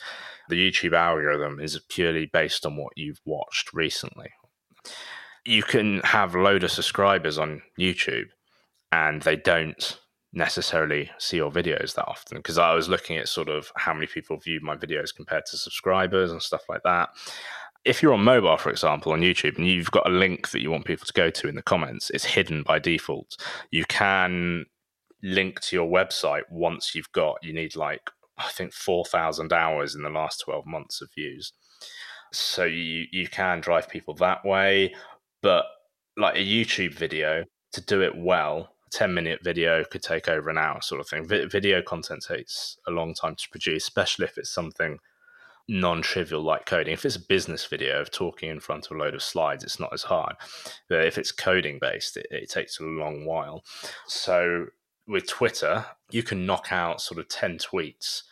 The 0.48 0.56
YouTube 0.56 0.94
algorithm 0.94 1.60
is 1.60 1.80
purely 1.88 2.26
based 2.26 2.66
on 2.66 2.76
what 2.76 2.94
you've 2.96 3.20
watched 3.24 3.72
recently. 3.72 4.30
You 5.44 5.62
can 5.62 6.00
have 6.00 6.34
load 6.34 6.64
of 6.64 6.72
subscribers 6.72 7.38
on 7.38 7.62
YouTube, 7.78 8.30
and 8.90 9.22
they 9.22 9.36
don't 9.36 9.96
necessarily 10.32 11.10
see 11.18 11.36
your 11.36 11.50
videos 11.50 11.94
that 11.94 12.08
often 12.08 12.38
because 12.38 12.58
I 12.58 12.74
was 12.74 12.88
looking 12.88 13.18
at 13.18 13.28
sort 13.28 13.48
of 13.48 13.70
how 13.76 13.92
many 13.92 14.06
people 14.06 14.38
viewed 14.38 14.62
my 14.62 14.76
videos 14.76 15.14
compared 15.14 15.44
to 15.46 15.56
subscribers 15.56 16.32
and 16.32 16.40
stuff 16.40 16.62
like 16.68 16.82
that. 16.84 17.10
If 17.84 18.02
you're 18.02 18.14
on 18.14 18.22
mobile, 18.22 18.56
for 18.56 18.70
example, 18.70 19.12
on 19.12 19.20
YouTube, 19.20 19.58
and 19.58 19.66
you've 19.66 19.90
got 19.90 20.08
a 20.08 20.12
link 20.12 20.50
that 20.50 20.62
you 20.62 20.70
want 20.70 20.84
people 20.84 21.04
to 21.04 21.12
go 21.12 21.30
to 21.30 21.48
in 21.48 21.56
the 21.56 21.62
comments, 21.62 22.10
it's 22.10 22.24
hidden 22.24 22.62
by 22.62 22.78
default. 22.78 23.36
You 23.70 23.84
can 23.86 24.66
link 25.22 25.60
to 25.62 25.76
your 25.76 25.88
website 25.88 26.42
once 26.48 26.94
you've 26.94 27.10
got, 27.12 27.38
you 27.42 27.52
need 27.52 27.74
like, 27.74 28.10
I 28.38 28.48
think 28.50 28.72
4,000 28.72 29.52
hours 29.52 29.94
in 29.94 30.02
the 30.02 30.10
last 30.10 30.42
12 30.44 30.64
months 30.64 31.00
of 31.02 31.10
views. 31.14 31.52
So 32.32 32.64
you, 32.64 33.06
you 33.10 33.28
can 33.28 33.60
drive 33.60 33.88
people 33.88 34.14
that 34.14 34.44
way. 34.44 34.94
But 35.42 35.66
like 36.16 36.36
a 36.36 36.38
YouTube 36.38 36.94
video, 36.94 37.44
to 37.72 37.80
do 37.80 38.02
it 38.02 38.16
well, 38.16 38.74
10 38.92 39.12
minute 39.12 39.40
video 39.42 39.82
could 39.84 40.02
take 40.02 40.28
over 40.28 40.50
an 40.50 40.58
hour, 40.58 40.80
sort 40.80 41.00
of 41.00 41.08
thing. 41.08 41.26
V- 41.26 41.46
video 41.46 41.82
content 41.82 42.24
takes 42.26 42.76
a 42.86 42.90
long 42.90 43.14
time 43.14 43.34
to 43.34 43.48
produce, 43.50 43.84
especially 43.84 44.26
if 44.26 44.38
it's 44.38 44.50
something 44.50 44.98
non 45.66 46.02
trivial 46.02 46.42
like 46.42 46.66
coding. 46.66 46.92
If 46.92 47.04
it's 47.04 47.16
a 47.16 47.20
business 47.20 47.64
video 47.66 48.00
of 48.00 48.10
talking 48.10 48.50
in 48.50 48.60
front 48.60 48.86
of 48.86 48.96
a 48.96 49.00
load 49.00 49.14
of 49.14 49.22
slides, 49.22 49.64
it's 49.64 49.80
not 49.80 49.92
as 49.92 50.02
hard. 50.02 50.36
But 50.88 51.06
if 51.06 51.18
it's 51.18 51.32
coding 51.32 51.78
based, 51.80 52.16
it, 52.16 52.26
it 52.30 52.50
takes 52.50 52.78
a 52.78 52.84
long 52.84 53.24
while. 53.24 53.64
So 54.06 54.66
with 55.08 55.26
Twitter, 55.26 55.86
you 56.10 56.22
can 56.22 56.46
knock 56.46 56.68
out 56.70 57.00
sort 57.00 57.18
of 57.18 57.28
10 57.28 57.58
tweets 57.58 58.22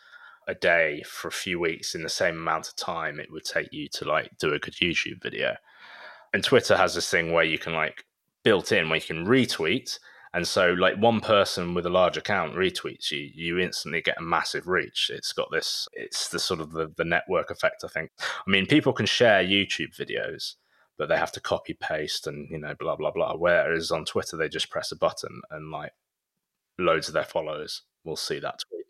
a 0.47 0.55
day 0.55 1.03
for 1.05 1.27
a 1.27 1.31
few 1.31 1.59
weeks 1.59 1.95
in 1.95 2.03
the 2.03 2.09
same 2.09 2.35
amount 2.35 2.67
of 2.67 2.75
time 2.75 3.19
it 3.19 3.31
would 3.31 3.45
take 3.45 3.71
you 3.71 3.87
to 3.87 4.05
like 4.05 4.37
do 4.37 4.53
a 4.53 4.59
good 4.59 4.75
YouTube 4.75 5.21
video. 5.21 5.55
And 6.33 6.43
Twitter 6.43 6.77
has 6.77 6.95
this 6.95 7.09
thing 7.09 7.31
where 7.31 7.43
you 7.43 7.57
can 7.57 7.73
like 7.73 8.05
built 8.43 8.71
in 8.71 8.89
where 8.89 8.97
you 8.97 9.05
can 9.05 9.25
retweet 9.25 9.99
and 10.33 10.47
so, 10.47 10.69
like 10.71 10.95
one 10.95 11.19
person 11.19 11.73
with 11.73 11.85
a 11.85 11.89
large 11.89 12.15
account 12.15 12.55
retweets 12.55 13.11
you, 13.11 13.29
you 13.33 13.59
instantly 13.59 14.01
get 14.01 14.17
a 14.17 14.23
massive 14.23 14.67
reach. 14.67 15.11
It's 15.13 15.33
got 15.33 15.49
this, 15.51 15.89
it's 15.93 16.29
the 16.29 16.39
sort 16.39 16.61
of 16.61 16.71
the, 16.71 16.91
the 16.95 17.03
network 17.03 17.51
effect, 17.51 17.83
I 17.83 17.89
think. 17.89 18.11
I 18.19 18.49
mean, 18.49 18.65
people 18.65 18.93
can 18.93 19.05
share 19.05 19.43
YouTube 19.43 19.93
videos, 19.93 20.55
but 20.97 21.09
they 21.09 21.17
have 21.17 21.33
to 21.33 21.41
copy 21.41 21.73
paste 21.73 22.27
and, 22.27 22.47
you 22.49 22.59
know, 22.59 22.73
blah, 22.79 22.95
blah, 22.95 23.11
blah. 23.11 23.35
Whereas 23.35 23.91
on 23.91 24.05
Twitter, 24.05 24.37
they 24.37 24.47
just 24.47 24.69
press 24.69 24.91
a 24.93 24.95
button 24.97 25.41
and 25.49 25.69
like 25.69 25.91
loads 26.79 27.09
of 27.09 27.13
their 27.13 27.25
followers 27.25 27.83
will 28.05 28.15
see 28.15 28.39
that 28.39 28.59
tweet. 28.69 28.85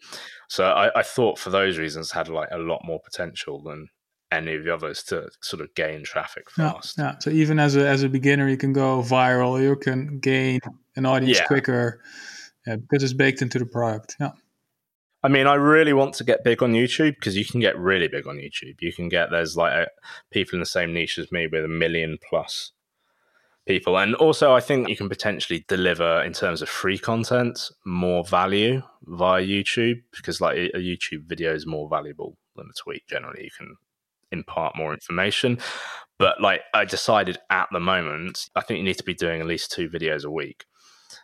So 0.48 0.66
I, 0.66 1.00
I 1.00 1.02
thought 1.02 1.40
for 1.40 1.50
those 1.50 1.80
reasons 1.80 2.12
had 2.12 2.30
like 2.30 2.50
a 2.52 2.58
lot 2.60 2.86
more 2.86 3.00
potential 3.00 3.62
than 3.64 3.88
any 4.32 4.56
of 4.56 4.64
the 4.64 4.74
others 4.74 5.04
to 5.04 5.30
sort 5.42 5.62
of 5.62 5.74
gain 5.76 6.04
traffic 6.04 6.50
fast. 6.50 6.98
Yeah, 6.98 7.04
yeah. 7.04 7.16
So 7.20 7.30
even 7.30 7.60
as 7.60 7.76
a 7.76 7.88
as 7.88 8.04
a 8.04 8.10
beginner, 8.10 8.48
you 8.48 8.58
can 8.58 8.74
go 8.74 9.02
viral. 9.02 9.62
You 9.62 9.76
can 9.76 10.20
gain 10.20 10.60
an 10.96 11.06
audience 11.06 11.40
yeah. 11.40 11.46
quicker 11.46 12.02
yeah, 12.66 12.78
because 12.78 13.04
it's 13.04 13.14
baked 13.14 13.42
into 13.42 13.60
the 13.60 13.66
product. 13.66 14.16
Yeah. 14.20 14.32
I 15.24 15.28
mean, 15.28 15.46
I 15.46 15.54
really 15.54 15.94
want 15.94 16.16
to 16.16 16.24
get 16.24 16.44
big 16.44 16.64
on 16.64 16.74
YouTube 16.74 17.16
because 17.16 17.38
you 17.38 17.46
can 17.46 17.60
get 17.60 17.78
really 17.78 18.08
big 18.08 18.26
on 18.28 18.38
YouTube. 18.38 18.76
You 18.80 18.92
can 18.92 19.08
get 19.08 19.30
there's 19.30 19.56
like 19.56 19.74
a, 19.74 19.88
people 20.32 20.56
in 20.56 20.62
the 20.62 20.66
same 20.66 20.94
niche 20.94 21.20
as 21.20 21.32
me 21.32 21.48
with 21.48 21.64
a 21.64 21.68
million 21.68 22.18
plus 22.28 22.72
people, 23.68 23.98
and 24.00 24.16
also 24.16 24.54
I 24.54 24.62
think 24.62 24.90
you 24.90 24.96
can 24.96 25.10
potentially 25.10 25.64
deliver 25.68 26.24
in 26.24 26.34
terms 26.34 26.64
of 26.64 26.70
free 26.70 26.98
content 26.98 27.70
more 27.86 28.24
value 28.24 28.82
via 29.04 29.44
YouTube 29.44 30.02
because 30.16 30.42
like 30.42 30.58
a 30.58 30.80
YouTube 30.80 31.28
video 31.28 31.54
is 31.54 31.68
more 31.68 31.88
valuable 31.88 32.38
than 32.56 32.68
a 32.68 32.82
tweet. 32.82 33.06
Generally, 33.08 33.44
you 33.44 33.52
can 33.56 33.76
impart 34.32 34.76
more 34.76 34.94
information. 34.94 35.60
But 36.22 36.40
like 36.40 36.62
I 36.74 36.86
decided 36.86 37.40
at 37.50 37.68
the 37.72 37.80
moment, 37.80 38.48
I 38.56 38.62
think 38.62 38.78
you 38.78 38.84
need 38.84 39.00
to 39.00 39.04
be 39.04 39.16
doing 39.16 39.42
at 39.42 39.48
least 39.48 39.72
two 39.72 39.90
videos 39.90 40.24
a 40.24 40.30
week. 40.30 40.66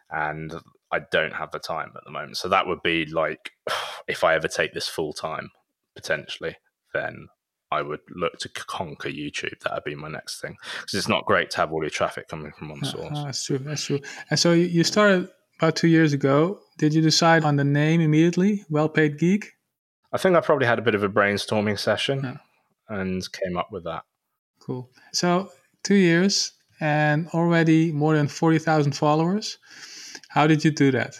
And 0.10 0.54
I 0.92 1.02
don't 1.12 1.34
have 1.34 1.52
the 1.52 1.60
time 1.60 1.92
at 1.96 2.04
the 2.04 2.12
moment. 2.12 2.38
So 2.38 2.48
that 2.50 2.66
would 2.66 2.82
be 2.82 3.06
like 3.06 3.52
if 4.08 4.24
I 4.24 4.34
ever 4.34 4.48
take 4.48 4.74
this 4.74 4.88
full 4.88 5.14
time, 5.14 5.52
potentially, 5.96 6.56
then 6.96 7.28
I 7.72 7.84
would 7.84 8.00
look 8.10 8.40
to 8.40 8.50
conquer 8.50 9.10
YouTube. 9.10 9.60
That 9.64 9.74
would 9.74 9.84
be 9.84 9.94
my 9.94 10.08
next 10.08 10.42
thing 10.42 10.56
because 10.82 10.96
it's 10.96 11.08
not 11.08 11.26
great 11.26 11.52
to 11.52 11.58
have 11.58 11.72
all 11.72 11.84
your 11.84 11.92
traffic 11.92 12.28
coming 12.28 12.52
from 12.58 12.70
one 12.70 12.84
source. 12.84 13.18
Uh, 13.18 13.26
that's 13.26 13.46
true. 13.46 13.60
That's 13.60 13.86
true. 13.86 14.00
And 14.32 14.40
so 14.40 14.54
you 14.54 14.84
started 14.84 15.30
about 15.60 15.76
two 15.76 15.90
years 15.90 16.14
ago. 16.14 16.60
Did 16.80 16.96
you 16.96 17.04
decide 17.04 17.44
on 17.44 17.58
the 17.58 17.64
name 17.64 18.02
immediately? 18.02 18.64
Well 18.68 18.90
Paid 18.90 19.20
Geek. 19.20 19.52
I 20.12 20.18
think 20.18 20.36
I 20.36 20.40
probably 20.40 20.66
had 20.66 20.80
a 20.80 20.82
bit 20.82 20.96
of 20.96 21.04
a 21.04 21.10
brainstorming 21.10 21.78
session. 21.78 22.22
Yeah 22.24 22.38
and 22.90 23.24
came 23.32 23.58
up 23.58 23.72
with 23.72 23.84
that. 23.86 24.04
Cool. 24.60 24.90
So 25.14 25.52
two 25.84 25.96
years 25.96 26.54
and 26.80 27.28
already 27.30 27.92
more 27.92 28.16
than 28.16 28.28
forty 28.28 28.60
thousand 28.60 28.94
followers. 28.94 29.58
How 30.30 30.48
did 30.48 30.64
you 30.64 30.72
do 30.72 30.92
that? 30.92 31.20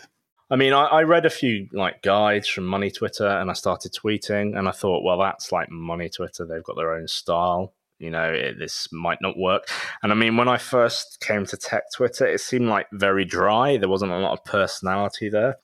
I 0.50 0.56
mean, 0.56 0.74
I, 0.74 0.86
I, 0.86 1.04
read 1.04 1.26
a 1.26 1.30
few 1.30 1.68
like 1.74 2.02
guides 2.04 2.48
from 2.48 2.66
Money 2.66 2.90
Twitter, 2.90 3.28
and 3.28 3.50
I 3.50 3.54
started 3.54 3.92
tweeting, 3.94 4.58
and 4.58 4.68
I 4.68 4.72
thought, 4.72 5.04
well, 5.04 5.20
that's 5.20 5.52
like 5.52 5.70
Money 5.70 6.10
Twitter. 6.10 6.46
They've 6.46 6.64
got 6.64 6.78
their 6.78 6.94
own 6.94 7.08
style. 7.08 7.74
You 8.00 8.12
know, 8.12 8.32
it, 8.32 8.60
this 8.60 8.88
might 8.92 9.18
not 9.22 9.38
work. 9.38 9.68
And 10.04 10.12
I 10.12 10.16
mean, 10.16 10.38
when 10.38 10.48
I 10.48 10.58
first 10.58 11.20
came 11.20 11.46
to 11.48 11.58
tech 11.58 11.84
Twitter, 11.94 12.26
it 12.26 12.40
seemed 12.40 12.70
like 12.70 12.88
very 12.94 13.26
dry. 13.26 13.78
There 13.78 13.90
wasn't 13.90 14.12
a 14.12 14.20
lot 14.20 14.34
of 14.34 14.46
personality 14.46 15.30
there 15.30 15.58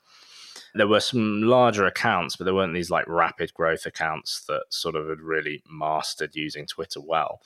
there 0.76 0.88
were 0.88 1.00
some 1.00 1.44
larger 1.44 1.86
accounts, 1.86 2.36
but 2.36 2.46
there 2.46 2.54
weren't 2.54 2.74
these 2.74 2.90
like 2.90 3.08
rapid 3.08 3.54
growth 3.54 3.86
accounts 3.86 4.44
that 4.48 4.64
sort 4.70 4.96
of 4.96 5.08
had 5.08 5.22
really 5.22 5.64
mastered 5.70 6.36
using 6.36 6.66
Twitter 6.66 7.02
well. 7.02 7.42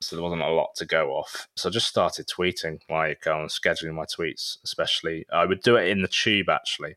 So 0.00 0.16
there 0.16 0.22
wasn't 0.22 0.42
a 0.42 0.50
lot 0.50 0.74
to 0.76 0.86
go 0.86 1.10
off. 1.10 1.48
So 1.56 1.68
I 1.68 1.72
just 1.72 1.88
started 1.88 2.26
tweeting, 2.26 2.80
like 2.88 3.26
um, 3.26 3.48
scheduling 3.48 3.94
my 3.94 4.04
tweets, 4.04 4.58
especially. 4.64 5.26
I 5.32 5.44
would 5.44 5.60
do 5.62 5.76
it 5.76 5.88
in 5.88 6.02
the 6.02 6.08
tube 6.08 6.48
actually, 6.48 6.96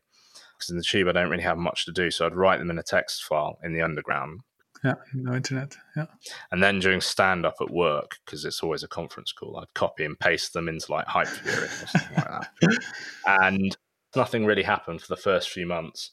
because 0.56 0.70
in 0.70 0.76
the 0.76 0.82
tube 0.82 1.08
I 1.08 1.12
don't 1.12 1.30
really 1.30 1.42
have 1.42 1.58
much 1.58 1.84
to 1.86 1.92
do. 1.92 2.10
So 2.10 2.26
I'd 2.26 2.36
write 2.36 2.58
them 2.58 2.70
in 2.70 2.78
a 2.78 2.82
text 2.82 3.24
file 3.24 3.58
in 3.62 3.72
the 3.72 3.82
underground. 3.82 4.40
Yeah, 4.84 4.94
no 5.14 5.34
internet. 5.34 5.76
Yeah. 5.96 6.06
And 6.50 6.62
then 6.62 6.80
during 6.80 7.00
stand 7.00 7.46
up 7.46 7.56
at 7.60 7.70
work, 7.70 8.18
because 8.24 8.44
it's 8.44 8.64
always 8.64 8.82
a 8.82 8.88
conference 8.88 9.30
call, 9.30 9.56
I'd 9.56 9.72
copy 9.74 10.04
and 10.04 10.18
paste 10.18 10.54
them 10.54 10.68
into 10.68 10.90
like 10.90 11.06
Hyperfury 11.06 11.64
or 11.64 11.86
something 11.86 12.16
like 12.16 12.26
that. 12.26 12.78
And 13.26 13.76
nothing 14.16 14.44
really 14.44 14.62
happened 14.62 15.00
for 15.00 15.08
the 15.08 15.20
first 15.20 15.50
few 15.50 15.66
months. 15.66 16.12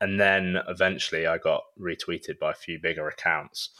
And 0.00 0.20
then 0.20 0.58
eventually 0.68 1.26
I 1.26 1.38
got 1.38 1.62
retweeted 1.80 2.38
by 2.38 2.50
a 2.50 2.54
few 2.54 2.78
bigger 2.78 3.08
accounts. 3.08 3.70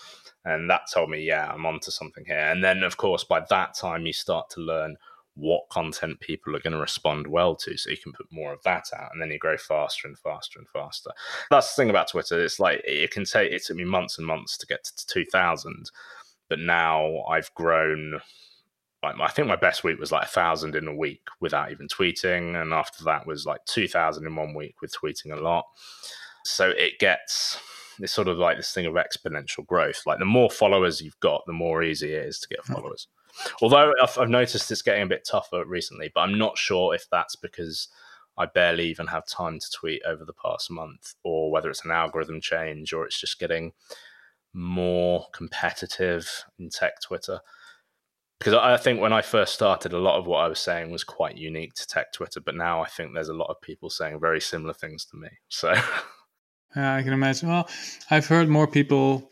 And 0.45 0.71
that 0.71 0.83
told 0.93 1.11
me, 1.11 1.21
yeah, 1.23 1.53
I'm 1.53 1.67
onto 1.67 1.91
something 1.91 2.25
here. 2.25 2.51
And 2.51 2.65
then, 2.65 2.83
of 2.83 2.97
course, 2.97 3.25
by 3.25 3.41
that 3.51 3.75
time, 3.75 4.07
you 4.07 4.13
start 4.13 4.49
to 4.51 4.61
learn 4.61 4.97
what 5.35 5.69
content 5.71 6.19
people 6.21 6.57
are 6.57 6.61
going 6.61 6.73
to 6.73 6.81
respond 6.81 7.27
well 7.27 7.55
to. 7.55 7.77
So 7.77 7.91
you 7.91 7.97
can 7.97 8.13
put 8.13 8.27
more 8.33 8.53
of 8.53 8.63
that 8.65 8.87
out 8.97 9.11
and 9.13 9.23
then 9.23 9.31
you 9.31 9.39
grow 9.39 9.57
faster 9.57 10.09
and 10.09 10.19
faster 10.19 10.59
and 10.59 10.69
faster. 10.69 11.11
That's 11.51 11.75
the 11.75 11.83
thing 11.83 11.91
about 11.91 12.09
Twitter. 12.09 12.43
It's 12.43 12.59
like 12.59 12.83
it 12.85 13.13
can 13.13 13.25
take, 13.25 13.53
it 13.53 13.65
took 13.65 13.77
me 13.77 13.85
months 13.85 14.19
and 14.19 14.27
months 14.27 14.57
to 14.59 14.67
get 14.67 14.85
to 14.85 15.07
2000. 15.07 15.91
But 16.49 16.59
now 16.59 17.23
I've 17.31 17.55
grown 17.55 18.21
I 19.03 19.29
think 19.29 19.49
my 19.49 19.57
best 19.57 19.85
week 19.85 19.99
was 19.99 20.11
like 20.11 20.25
a 20.25 20.31
thousand 20.31 20.75
in 20.75 20.89
a 20.89 20.95
week 20.95 21.23
without 21.41 21.71
even 21.71 21.87
tweeting, 21.89 22.61
and 22.61 22.73
after 22.73 23.05
that 23.05 23.27
was 23.27 23.47
like 23.47 23.65
two 23.65 23.87
thousand 23.87 24.27
in 24.27 24.35
one 24.35 24.55
week 24.55 24.81
with 24.83 24.93
tweeting 24.93 25.33
a 25.33 25.41
lot. 25.41 25.67
So 26.45 26.71
it 26.71 26.99
gets 26.99 27.61
it's 28.01 28.13
sort 28.13 28.29
of 28.29 28.39
like 28.39 28.57
this 28.57 28.73
thing 28.73 28.87
of 28.87 28.95
exponential 28.95 29.67
growth. 29.67 30.03
Like 30.07 30.19
the 30.19 30.25
more 30.25 30.51
followers 30.51 31.01
you've 31.01 31.21
got, 31.21 31.45
the 31.47 31.53
more 31.53 31.83
easy 31.83 32.13
it 32.13 32.27
is 32.27 32.39
to 32.41 32.49
get 32.49 32.65
hmm. 32.65 32.75
followers. 32.75 33.09
Although 33.63 33.93
I've, 34.03 34.19
I've 34.19 34.29
noticed 34.29 34.71
it's 34.71 34.83
getting 34.83 35.03
a 35.03 35.07
bit 35.07 35.27
tougher 35.29 35.65
recently, 35.65 36.11
but 36.13 36.23
I'm 36.23 36.39
not 36.39 36.59
sure 36.59 36.95
if 36.95 37.07
that's 37.11 37.37
because 37.37 37.89
I 38.37 38.47
barely 38.47 38.87
even 38.89 39.07
have 39.09 39.27
time 39.27 39.59
to 39.59 39.71
tweet 39.73 40.03
over 40.07 40.25
the 40.25 40.33
past 40.33 40.71
month, 40.71 41.15
or 41.23 41.51
whether 41.51 41.71
it's 41.71 41.85
an 41.85 41.91
algorithm 41.91 42.41
change, 42.41 42.93
or 42.93 43.05
it's 43.05 43.21
just 43.21 43.39
getting 43.39 43.73
more 44.55 45.27
competitive 45.33 46.45
in 46.59 46.71
tech 46.71 47.01
Twitter 47.03 47.41
because 48.39 48.55
I 48.55 48.77
think 48.77 49.01
when 49.01 49.13
I 49.13 49.23
first 49.23 49.55
started, 49.55 49.93
a 49.93 49.99
lot 49.99 50.19
of 50.19 50.27
what 50.27 50.39
I 50.39 50.49
was 50.49 50.61
saying 50.61 50.91
was 50.91 51.03
quite 51.03 51.37
unique 51.37 51.75
to 51.75 51.87
tech 51.87 52.13
Twitter, 52.13 52.41
but 52.41 52.55
now 52.55 52.81
I 52.81 52.87
think 52.87 53.13
there's 53.13 53.29
a 53.29 53.35
lot 53.35 53.51
of 53.51 53.61
people 53.61 53.91
saying 53.91 54.21
very 54.21 54.41
similar 54.41 54.75
things 54.75 55.05
to 55.07 55.17
me. 55.17 55.29
So, 55.49 55.75
yeah, 56.77 56.95
I 56.95 57.03
can 57.03 57.13
imagine. 57.13 57.49
Well, 57.49 57.69
I've 58.11 58.27
heard 58.27 58.49
more 58.49 58.69
people 58.69 59.31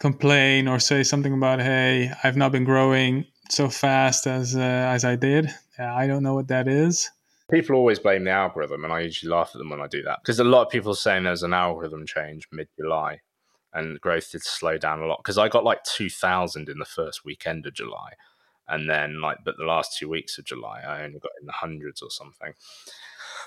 complain 0.00 0.66
or 0.66 0.80
say 0.80 1.04
something 1.04 1.32
about, 1.32 1.60
"Hey, 1.60 2.10
I've 2.24 2.36
not 2.36 2.50
been 2.50 2.64
growing 2.64 3.26
so 3.50 3.68
fast 3.68 4.26
as 4.26 4.56
uh, 4.56 4.60
as 4.60 5.04
I 5.04 5.14
did." 5.16 5.54
Yeah, 5.78 5.94
I 5.94 6.06
don't 6.06 6.22
know 6.22 6.34
what 6.34 6.48
that 6.48 6.66
is. 6.66 7.10
People 7.50 7.76
always 7.76 7.98
blame 7.98 8.24
the 8.24 8.30
algorithm, 8.30 8.84
and 8.84 8.92
I 8.92 9.00
usually 9.00 9.30
laugh 9.30 9.50
at 9.54 9.58
them 9.58 9.70
when 9.70 9.80
I 9.80 9.86
do 9.86 10.02
that 10.02 10.20
because 10.22 10.40
a 10.40 10.44
lot 10.44 10.62
of 10.62 10.70
people 10.70 10.92
are 10.92 10.96
saying 10.96 11.24
there's 11.24 11.42
an 11.42 11.52
algorithm 11.52 12.06
change 12.06 12.48
mid 12.50 12.68
July, 12.80 13.20
and 13.74 14.00
growth 14.00 14.30
did 14.30 14.42
slow 14.42 14.78
down 14.78 15.00
a 15.00 15.06
lot 15.06 15.18
because 15.18 15.38
I 15.38 15.48
got 15.48 15.64
like 15.64 15.84
2000 15.84 16.68
in 16.68 16.78
the 16.78 16.84
first 16.84 17.24
weekend 17.24 17.66
of 17.66 17.74
July. 17.74 18.12
And 18.66 18.88
then, 18.88 19.20
like, 19.20 19.38
but 19.44 19.56
the 19.58 19.64
last 19.64 19.98
two 19.98 20.08
weeks 20.08 20.38
of 20.38 20.46
July, 20.46 20.80
I 20.80 21.02
only 21.02 21.18
got 21.18 21.32
in 21.38 21.46
the 21.46 21.52
hundreds 21.52 22.00
or 22.00 22.10
something. 22.10 22.54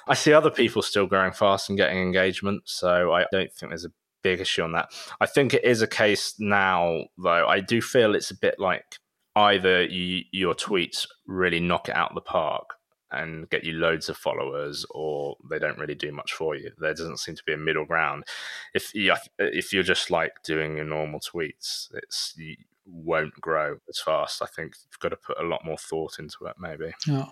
I 0.08 0.14
see 0.14 0.32
other 0.32 0.52
people 0.52 0.84
still 0.84 1.08
growing 1.08 1.32
fast 1.32 1.70
and 1.70 1.78
getting 1.78 1.98
engagement. 1.98 2.64
So 2.66 3.14
I 3.14 3.26
don't 3.32 3.52
think 3.52 3.72
there's 3.72 3.86
a 3.86 3.92
big 4.22 4.40
issue 4.40 4.62
on 4.62 4.74
that. 4.74 4.90
I 5.20 5.26
think 5.26 5.54
it 5.54 5.64
is 5.64 5.82
a 5.82 5.88
case 5.88 6.36
now, 6.38 7.06
though. 7.18 7.48
I 7.48 7.62
do 7.62 7.82
feel 7.82 8.14
it's 8.14 8.30
a 8.30 8.38
bit 8.38 8.60
like 8.60 9.00
either 9.36 9.84
you, 9.84 10.24
your 10.32 10.54
tweets 10.54 11.08
really 11.26 11.60
knock 11.60 11.90
it 11.90 11.96
out 11.96 12.12
of 12.12 12.16
the 12.16 12.22
park 12.22 12.77
and 13.12 13.50
get 13.50 13.64
you 13.64 13.74
loads 13.74 14.10
of 14.10 14.18
followers 14.18 14.86
or 14.92 15.38
they 15.50 15.60
don't 15.60 15.78
really 15.78 15.96
do 15.96 16.12
much 16.12 16.34
for 16.34 16.56
you. 16.56 16.72
There 16.78 16.94
doesn't 16.94 17.20
seem 17.20 17.36
to 17.36 17.44
be 17.46 17.54
a 17.54 17.58
middle 17.58 17.86
ground. 17.86 18.26
If 18.74 18.94
you 18.94 19.14
if 19.38 19.74
you're 19.74 19.84
just 19.84 20.12
like 20.12 20.44
doing 20.44 20.76
your 20.76 20.86
normal 20.86 21.20
tweets 21.20 21.88
it's 21.94 22.34
you 22.38 22.56
won't 22.86 23.34
grow 23.40 23.78
as 23.90 24.00
fast. 24.00 24.42
I 24.42 24.46
think 24.46 24.76
you've 24.90 25.00
got 25.00 25.10
to 25.10 25.18
put 25.18 25.40
a 25.40 25.44
lot 25.44 25.66
more 25.66 25.78
thought 25.78 26.20
into 26.20 26.46
it 26.46 26.56
maybe. 26.60 26.94
Yeah. 27.06 27.28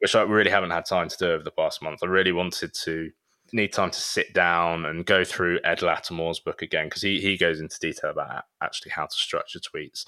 Which 0.00 0.16
i 0.16 0.22
really 0.22 0.50
haven't 0.50 0.70
had 0.70 0.84
time 0.84 1.08
to 1.08 1.16
do 1.16 1.30
over 1.30 1.44
the 1.44 1.52
past 1.52 1.80
month. 1.82 2.00
I 2.02 2.06
really 2.06 2.32
wanted 2.32 2.74
to 2.84 3.10
need 3.52 3.72
time 3.72 3.90
to 3.90 4.00
sit 4.00 4.32
down 4.32 4.86
and 4.86 5.04
go 5.04 5.24
through 5.24 5.60
Ed 5.64 5.80
Latimore's 5.80 6.40
book 6.40 6.62
again 6.62 6.86
because 6.86 7.02
he, 7.02 7.20
he 7.20 7.36
goes 7.36 7.60
into 7.60 7.78
detail 7.78 8.10
about 8.10 8.44
actually 8.62 8.90
how 8.92 9.06
to 9.06 9.14
structure 9.14 9.60
tweets 9.60 10.06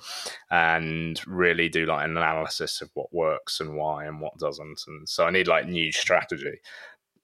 and 0.50 1.20
really 1.26 1.68
do 1.68 1.84
like 1.84 2.04
an 2.04 2.16
analysis 2.16 2.80
of 2.80 2.90
what 2.94 3.12
works 3.12 3.60
and 3.60 3.76
why 3.76 4.06
and 4.06 4.20
what 4.20 4.38
doesn't. 4.38 4.80
And 4.86 5.08
so 5.08 5.26
I 5.26 5.30
need 5.30 5.48
like 5.48 5.66
new 5.66 5.92
strategy. 5.92 6.60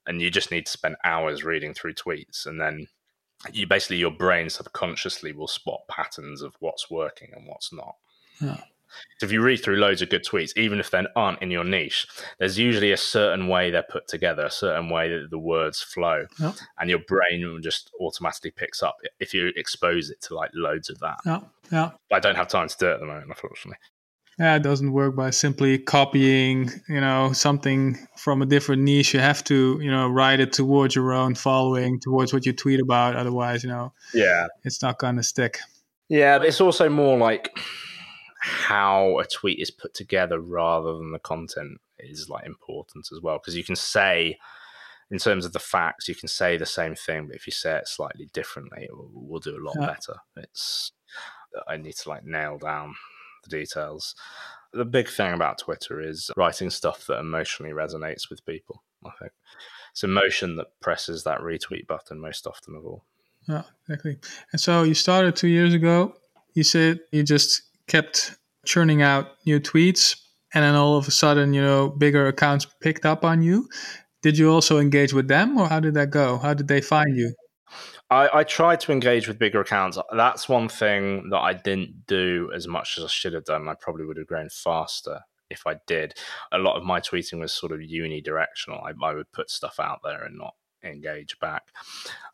And 0.06 0.20
you 0.20 0.30
just 0.30 0.50
need 0.50 0.66
to 0.66 0.72
spend 0.72 0.96
hours 1.04 1.44
reading 1.44 1.72
through 1.72 1.94
tweets 1.94 2.46
and 2.46 2.60
then 2.60 2.86
you 3.52 3.66
basically 3.66 3.96
your 3.96 4.10
brain 4.10 4.50
subconsciously 4.50 5.32
will 5.32 5.48
spot 5.48 5.80
patterns 5.88 6.42
of 6.42 6.54
what's 6.60 6.90
working 6.90 7.30
and 7.34 7.46
what's 7.46 7.72
not. 7.72 7.96
Yeah. 8.40 8.60
So 9.18 9.26
if 9.26 9.32
you 9.32 9.42
read 9.42 9.58
through 9.58 9.76
loads 9.76 10.02
of 10.02 10.08
good 10.08 10.24
tweets, 10.24 10.56
even 10.56 10.80
if 10.80 10.90
they 10.90 11.04
aren't 11.16 11.42
in 11.42 11.50
your 11.50 11.64
niche, 11.64 12.06
there's 12.38 12.58
usually 12.58 12.92
a 12.92 12.96
certain 12.96 13.48
way 13.48 13.70
they're 13.70 13.82
put 13.82 14.08
together, 14.08 14.44
a 14.46 14.50
certain 14.50 14.88
way 14.90 15.08
that 15.10 15.30
the 15.30 15.38
words 15.38 15.80
flow, 15.82 16.26
Yep. 16.38 16.54
and 16.78 16.90
your 16.90 17.00
brain 17.00 17.60
just 17.62 17.90
automatically 18.00 18.50
picks 18.50 18.82
up 18.82 18.96
if 19.18 19.32
you 19.34 19.52
expose 19.56 20.10
it 20.10 20.20
to 20.22 20.34
like 20.34 20.50
loads 20.54 20.90
of 20.90 20.98
that. 21.00 21.16
Yeah. 21.26 21.40
Yeah. 21.70 21.90
I 22.12 22.20
don't 22.20 22.36
have 22.36 22.48
time 22.48 22.68
to 22.68 22.76
do 22.78 22.86
it 22.90 22.94
at 22.94 23.00
the 23.00 23.06
moment, 23.06 23.26
unfortunately. 23.28 23.78
Yeah, 24.38 24.56
it 24.56 24.62
doesn't 24.62 24.92
work 24.92 25.14
by 25.16 25.28
simply 25.30 25.76
copying, 25.76 26.70
you 26.88 27.00
know, 27.00 27.32
something 27.34 27.98
from 28.16 28.40
a 28.40 28.46
different 28.46 28.80
niche. 28.82 29.12
You 29.12 29.20
have 29.20 29.44
to, 29.44 29.78
you 29.82 29.90
know, 29.90 30.08
write 30.08 30.40
it 30.40 30.52
towards 30.54 30.94
your 30.94 31.12
own 31.12 31.34
following, 31.34 32.00
towards 32.00 32.32
what 32.32 32.46
you 32.46 32.54
tweet 32.54 32.80
about. 32.80 33.16
Otherwise, 33.16 33.62
you 33.62 33.68
know, 33.68 33.92
Yeah, 34.14 34.46
it's 34.64 34.80
not 34.80 34.98
gonna 34.98 35.22
stick. 35.22 35.58
yeah, 36.08 36.38
but 36.38 36.46
it's 36.48 36.60
also 36.60 36.88
more 36.88 37.18
like 37.18 37.50
how 38.40 39.18
a 39.18 39.24
tweet 39.26 39.58
is 39.58 39.70
put 39.70 39.94
together 39.94 40.40
rather 40.40 40.94
than 40.94 41.12
the 41.12 41.18
content 41.18 41.78
is 41.98 42.28
like 42.28 42.46
important 42.46 43.06
as 43.12 43.20
well 43.22 43.38
because 43.38 43.54
you 43.56 43.64
can 43.64 43.76
say 43.76 44.38
in 45.10 45.18
terms 45.18 45.44
of 45.44 45.52
the 45.52 45.58
facts 45.58 46.08
you 46.08 46.14
can 46.14 46.28
say 46.28 46.56
the 46.56 46.64
same 46.66 46.94
thing 46.94 47.26
but 47.26 47.36
if 47.36 47.46
you 47.46 47.52
say 47.52 47.76
it 47.76 47.86
slightly 47.86 48.28
differently 48.32 48.84
it 48.84 48.96
will, 48.96 49.10
will 49.12 49.40
do 49.40 49.56
a 49.56 49.62
lot 49.64 49.76
Yeah. 49.78 49.86
better 49.86 50.14
it's 50.36 50.92
i 51.68 51.76
need 51.76 51.94
to 51.96 52.08
like 52.08 52.24
nail 52.24 52.56
down 52.58 52.94
the 53.44 53.50
details 53.50 54.14
the 54.72 54.84
big 54.86 55.08
thing 55.08 55.34
about 55.34 55.58
twitter 55.58 56.00
is 56.00 56.30
writing 56.36 56.70
stuff 56.70 57.06
that 57.06 57.18
emotionally 57.18 57.72
resonates 57.72 58.30
with 58.30 58.46
people 58.46 58.82
i 59.04 59.10
think 59.18 59.32
it's 59.92 60.02
emotion 60.04 60.56
that 60.56 60.68
presses 60.80 61.24
that 61.24 61.40
retweet 61.40 61.86
button 61.86 62.18
most 62.20 62.46
often 62.46 62.74
of 62.74 62.86
all 62.86 63.04
Yeah, 63.48 63.64
exactly. 63.88 64.18
And 64.52 64.60
so 64.60 64.84
you 64.84 64.94
started 64.94 65.34
two 65.34 65.48
years 65.48 65.74
ago. 65.74 66.14
You 66.54 66.62
said 66.62 67.00
you 67.10 67.22
just 67.24 67.62
kept 67.90 68.38
churning 68.64 69.02
out 69.02 69.26
new 69.46 69.60
tweets, 69.60 70.16
and 70.54 70.64
then 70.64 70.74
all 70.74 70.96
of 70.96 71.08
a 71.08 71.10
sudden, 71.10 71.52
you 71.52 71.60
know, 71.60 71.88
bigger 71.88 72.28
accounts 72.28 72.66
picked 72.80 73.04
up 73.04 73.24
on 73.24 73.42
you. 73.42 73.68
Did 74.22 74.38
you 74.38 74.50
also 74.52 74.78
engage 74.78 75.12
with 75.12 75.28
them, 75.28 75.58
or 75.58 75.68
how 75.68 75.80
did 75.80 75.94
that 75.94 76.10
go? 76.10 76.38
How 76.38 76.54
did 76.54 76.68
they 76.68 76.80
find 76.80 77.16
you? 77.16 77.34
I, 78.10 78.28
I 78.40 78.44
tried 78.44 78.80
to 78.80 78.92
engage 78.92 79.28
with 79.28 79.38
bigger 79.38 79.60
accounts. 79.60 79.98
That's 80.12 80.48
one 80.48 80.68
thing 80.68 81.30
that 81.30 81.38
I 81.38 81.52
didn't 81.52 82.06
do 82.06 82.50
as 82.54 82.66
much 82.66 82.98
as 82.98 83.04
I 83.04 83.08
should 83.08 83.32
have 83.32 83.44
done. 83.44 83.68
I 83.68 83.74
probably 83.74 84.04
would 84.04 84.16
have 84.18 84.26
grown 84.26 84.48
faster 84.50 85.20
if 85.48 85.66
I 85.66 85.76
did. 85.86 86.14
A 86.52 86.58
lot 86.58 86.76
of 86.76 86.84
my 86.84 87.00
tweeting 87.00 87.40
was 87.40 87.52
sort 87.52 87.72
of 87.72 87.80
unidirectional. 87.80 88.82
I, 88.84 88.92
I 89.04 89.14
would 89.14 89.32
put 89.32 89.50
stuff 89.50 89.80
out 89.80 90.00
there 90.04 90.24
and 90.24 90.38
not 90.38 90.54
engage 90.84 91.38
back. 91.40 91.68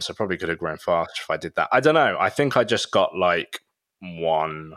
So 0.00 0.12
I 0.12 0.16
probably 0.16 0.38
could 0.38 0.48
have 0.48 0.58
grown 0.58 0.78
faster 0.78 1.22
if 1.22 1.30
I 1.30 1.36
did 1.36 1.54
that. 1.56 1.68
I 1.72 1.80
don't 1.80 1.94
know. 1.94 2.16
I 2.18 2.30
think 2.30 2.56
I 2.56 2.64
just 2.64 2.90
got 2.90 3.16
like 3.16 3.60
one, 4.00 4.74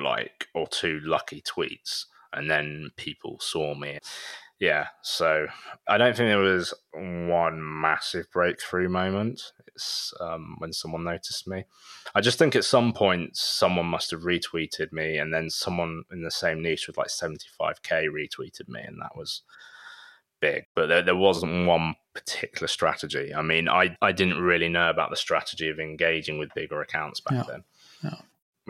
like, 0.00 0.48
or 0.54 0.66
two 0.66 1.00
lucky 1.02 1.42
tweets, 1.42 2.06
and 2.32 2.50
then 2.50 2.90
people 2.96 3.38
saw 3.40 3.74
me. 3.74 3.98
Yeah, 4.58 4.88
so 5.02 5.46
I 5.88 5.96
don't 5.96 6.14
think 6.14 6.28
there 6.28 6.38
was 6.38 6.74
one 6.92 7.60
massive 7.62 8.30
breakthrough 8.30 8.90
moment. 8.90 9.52
It's 9.66 10.12
um, 10.20 10.56
when 10.58 10.74
someone 10.74 11.02
noticed 11.02 11.48
me. 11.48 11.64
I 12.14 12.20
just 12.20 12.38
think 12.38 12.54
at 12.54 12.64
some 12.64 12.92
point 12.92 13.36
someone 13.36 13.86
must 13.86 14.10
have 14.10 14.20
retweeted 14.20 14.92
me, 14.92 15.16
and 15.16 15.32
then 15.32 15.48
someone 15.48 16.04
in 16.12 16.22
the 16.22 16.30
same 16.30 16.62
niche 16.62 16.86
with 16.86 16.98
like 16.98 17.08
75k 17.08 18.08
retweeted 18.08 18.68
me, 18.68 18.82
and 18.82 19.00
that 19.00 19.16
was 19.16 19.42
big. 20.40 20.64
But 20.74 20.88
there, 20.88 21.02
there 21.02 21.16
wasn't 21.16 21.66
one 21.66 21.94
particular 22.14 22.68
strategy. 22.68 23.34
I 23.34 23.42
mean, 23.42 23.68
I, 23.68 23.96
I 24.02 24.12
didn't 24.12 24.42
really 24.42 24.68
know 24.68 24.90
about 24.90 25.10
the 25.10 25.16
strategy 25.16 25.68
of 25.68 25.78
engaging 25.78 26.38
with 26.38 26.54
bigger 26.54 26.80
accounts 26.80 27.20
back 27.20 27.34
Yeah, 27.34 27.44
then, 27.48 27.64
yeah. 28.04 28.20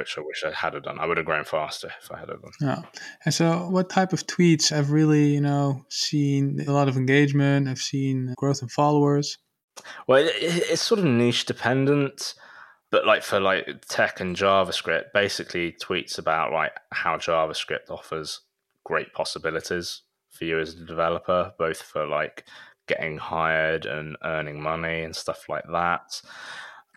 Which 0.00 0.16
I 0.18 0.22
wish 0.22 0.42
I 0.44 0.50
had 0.50 0.72
done. 0.82 0.98
I 0.98 1.04
would 1.06 1.18
have 1.18 1.26
grown 1.26 1.44
faster 1.44 1.92
if 2.02 2.10
I 2.10 2.18
had 2.20 2.28
done. 2.28 2.40
Yeah. 2.60 2.82
And 3.26 3.34
so, 3.34 3.68
what 3.68 3.90
type 3.90 4.12
of 4.14 4.26
tweets 4.26 4.70
have 4.70 4.90
really, 4.90 5.26
you 5.34 5.40
know, 5.42 5.84
seen 5.90 6.58
a 6.66 6.72
lot 6.72 6.88
of 6.88 6.96
engagement? 6.96 7.68
I've 7.68 7.78
seen 7.92 8.34
growth 8.36 8.62
in 8.62 8.68
followers? 8.68 9.36
Well, 10.06 10.24
it- 10.24 10.32
it's 10.72 10.82
sort 10.82 11.00
of 11.00 11.04
niche 11.04 11.44
dependent, 11.44 12.34
but 12.90 13.06
like 13.06 13.22
for 13.22 13.38
like 13.40 13.66
tech 13.88 14.20
and 14.20 14.34
JavaScript, 14.34 15.12
basically 15.12 15.72
tweets 15.72 16.18
about 16.18 16.50
like 16.52 16.72
how 16.92 17.16
JavaScript 17.18 17.90
offers 17.90 18.40
great 18.84 19.12
possibilities 19.12 20.02
for 20.30 20.44
you 20.46 20.58
as 20.58 20.74
a 20.74 20.84
developer, 20.84 21.52
both 21.58 21.82
for 21.82 22.06
like 22.06 22.44
getting 22.88 23.18
hired 23.18 23.84
and 23.86 24.16
earning 24.24 24.60
money 24.62 25.02
and 25.02 25.14
stuff 25.14 25.48
like 25.48 25.64
that. 25.70 26.22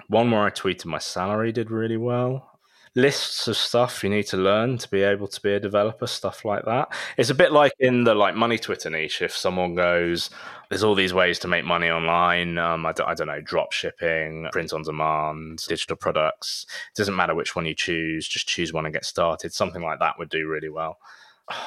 One 0.08 0.32
where 0.32 0.42
I 0.46 0.50
tweeted 0.50 0.86
my 0.86 0.98
salary 0.98 1.52
did 1.52 1.70
really 1.72 1.98
well. 1.98 2.53
Lists 2.96 3.48
of 3.48 3.58
stuff 3.58 4.04
you 4.04 4.10
need 4.12 4.28
to 4.28 4.38
learn 4.38 4.78
to 4.78 4.88
be 4.88 5.02
able 5.02 5.28
to 5.28 5.42
be 5.42 5.54
a 5.54 5.60
developer, 5.60 6.06
stuff 6.06 6.46
like 6.46 6.64
that. 6.66 6.94
It's 7.18 7.32
a 7.32 7.36
bit 7.36 7.52
like 7.52 7.74
in 7.80 8.04
the 8.04 8.14
like 8.14 8.36
money 8.36 8.60
Twitter 8.60 8.90
niche. 8.92 9.24
If 9.24 9.36
someone 9.36 9.74
goes, 9.74 10.30
there's 10.70 10.84
all 10.84 10.94
these 10.94 11.14
ways 11.14 11.40
to 11.40 11.48
make 11.48 11.66
money 11.66 11.90
online. 11.90 12.60
Um, 12.60 12.86
I, 12.86 12.92
don't, 12.92 13.08
I 13.08 13.16
don't 13.16 13.28
know, 13.28 13.42
drop 13.42 13.72
shipping, 13.72 14.48
print 14.52 14.74
on 14.74 14.84
demand, 14.84 15.64
digital 15.68 15.96
products. 15.96 16.68
It 16.92 16.98
doesn't 16.98 17.16
matter 17.16 17.34
which 17.34 17.56
one 17.56 17.66
you 17.66 17.74
choose, 17.74 18.28
just 18.28 18.48
choose 18.48 18.74
one 18.74 18.86
and 18.86 18.94
get 18.94 19.06
started. 19.06 19.54
Something 19.54 19.82
like 19.82 19.98
that 19.98 20.20
would 20.20 20.30
do 20.30 20.48
really 20.48 20.70
well. 20.70 21.00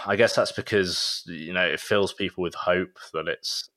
I 0.06 0.14
guess 0.14 0.36
that's 0.36 0.52
because, 0.52 1.24
you 1.26 1.52
know, 1.52 1.66
it 1.66 1.80
fills 1.80 2.12
people 2.12 2.42
with 2.42 2.54
hope 2.54 2.98
that 3.12 3.26
it's 3.26 3.68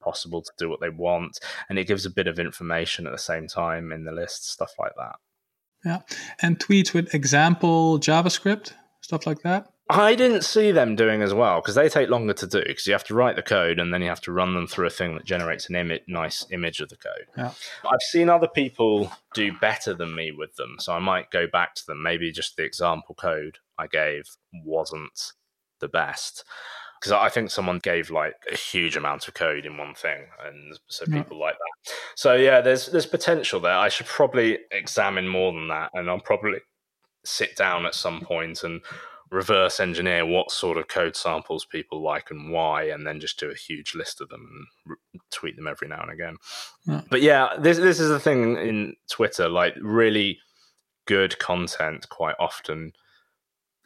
possible 0.00 0.42
to 0.42 0.52
do 0.58 0.68
what 0.68 0.80
they 0.80 0.90
want 0.90 1.40
and 1.68 1.78
it 1.78 1.86
gives 1.86 2.06
a 2.06 2.10
bit 2.10 2.26
of 2.26 2.38
information 2.38 3.06
at 3.06 3.12
the 3.12 3.18
same 3.18 3.48
time 3.48 3.92
in 3.92 4.04
the 4.04 4.12
list, 4.12 4.50
stuff 4.50 4.74
like 4.78 4.92
that. 4.96 5.16
Yeah. 5.88 6.00
And 6.42 6.58
tweets 6.58 6.92
with 6.92 7.14
example 7.14 7.98
JavaScript, 7.98 8.72
stuff 9.00 9.26
like 9.26 9.40
that. 9.42 9.68
I 9.90 10.16
didn't 10.16 10.42
see 10.42 10.70
them 10.70 10.96
doing 10.96 11.22
as 11.22 11.32
well 11.32 11.62
because 11.62 11.74
they 11.74 11.88
take 11.88 12.10
longer 12.10 12.34
to 12.34 12.46
do 12.46 12.62
because 12.66 12.86
you 12.86 12.92
have 12.92 13.04
to 13.04 13.14
write 13.14 13.36
the 13.36 13.42
code 13.42 13.78
and 13.78 13.92
then 13.92 14.02
you 14.02 14.10
have 14.10 14.20
to 14.22 14.32
run 14.32 14.52
them 14.52 14.66
through 14.66 14.86
a 14.86 14.90
thing 14.90 15.14
that 15.14 15.24
generates 15.24 15.70
an 15.70 15.76
imi- 15.76 16.02
nice 16.06 16.44
image 16.52 16.80
of 16.80 16.90
the 16.90 16.96
code. 16.96 17.26
Yeah. 17.38 17.52
I've 17.84 18.02
seen 18.10 18.28
other 18.28 18.48
people 18.48 19.10
do 19.32 19.50
better 19.58 19.94
than 19.94 20.14
me 20.14 20.30
with 20.30 20.56
them, 20.56 20.76
so 20.78 20.92
I 20.92 20.98
might 20.98 21.30
go 21.30 21.46
back 21.46 21.74
to 21.76 21.86
them. 21.86 22.02
Maybe 22.02 22.30
just 22.30 22.56
the 22.56 22.64
example 22.64 23.14
code 23.14 23.58
I 23.78 23.86
gave 23.86 24.24
wasn't 24.52 25.32
the 25.80 25.88
best 25.88 26.44
because 27.00 27.12
I 27.12 27.28
think 27.28 27.50
someone 27.50 27.78
gave 27.78 28.10
like 28.10 28.34
a 28.50 28.56
huge 28.56 28.96
amount 28.96 29.28
of 29.28 29.34
code 29.34 29.66
in 29.66 29.76
one 29.76 29.94
thing, 29.94 30.26
and 30.44 30.78
so 30.88 31.04
Yeah. 31.08 31.22
people 31.22 31.38
like 31.38 31.54
that. 31.56 31.92
So 32.16 32.34
yeah, 32.34 32.60
there's 32.60 32.86
there's 32.86 33.06
potential 33.06 33.60
there. 33.60 33.76
I 33.76 33.88
should 33.88 34.06
probably 34.06 34.58
examine 34.70 35.28
more 35.28 35.52
than 35.52 35.68
that, 35.68 35.90
and 35.94 36.08
I'll 36.10 36.20
probably 36.20 36.58
sit 37.24 37.56
down 37.56 37.84
at 37.86 37.94
some 37.94 38.20
point 38.20 38.62
and 38.62 38.80
reverse 39.30 39.78
engineer 39.78 40.24
what 40.24 40.50
sort 40.50 40.78
of 40.78 40.88
code 40.88 41.14
samples 41.14 41.66
people 41.66 42.02
like 42.02 42.30
and 42.30 42.50
why, 42.50 42.84
and 42.84 43.06
then 43.06 43.20
just 43.20 43.38
do 43.38 43.50
a 43.50 43.54
huge 43.54 43.94
list 43.94 44.22
of 44.22 44.28
them 44.30 44.48
and 44.50 44.96
r- 45.14 45.20
tweet 45.30 45.54
them 45.56 45.66
every 45.68 45.86
now 45.86 46.00
and 46.00 46.10
again. 46.10 46.36
Yeah. 46.86 47.02
But 47.10 47.20
yeah, 47.22 47.50
this 47.58 47.76
this 47.78 48.00
is 48.00 48.08
the 48.08 48.20
thing 48.20 48.56
in 48.56 48.96
Twitter, 49.10 49.48
like 49.48 49.74
really 49.80 50.38
good 51.06 51.38
content 51.38 52.08
quite 52.08 52.34
often 52.38 52.92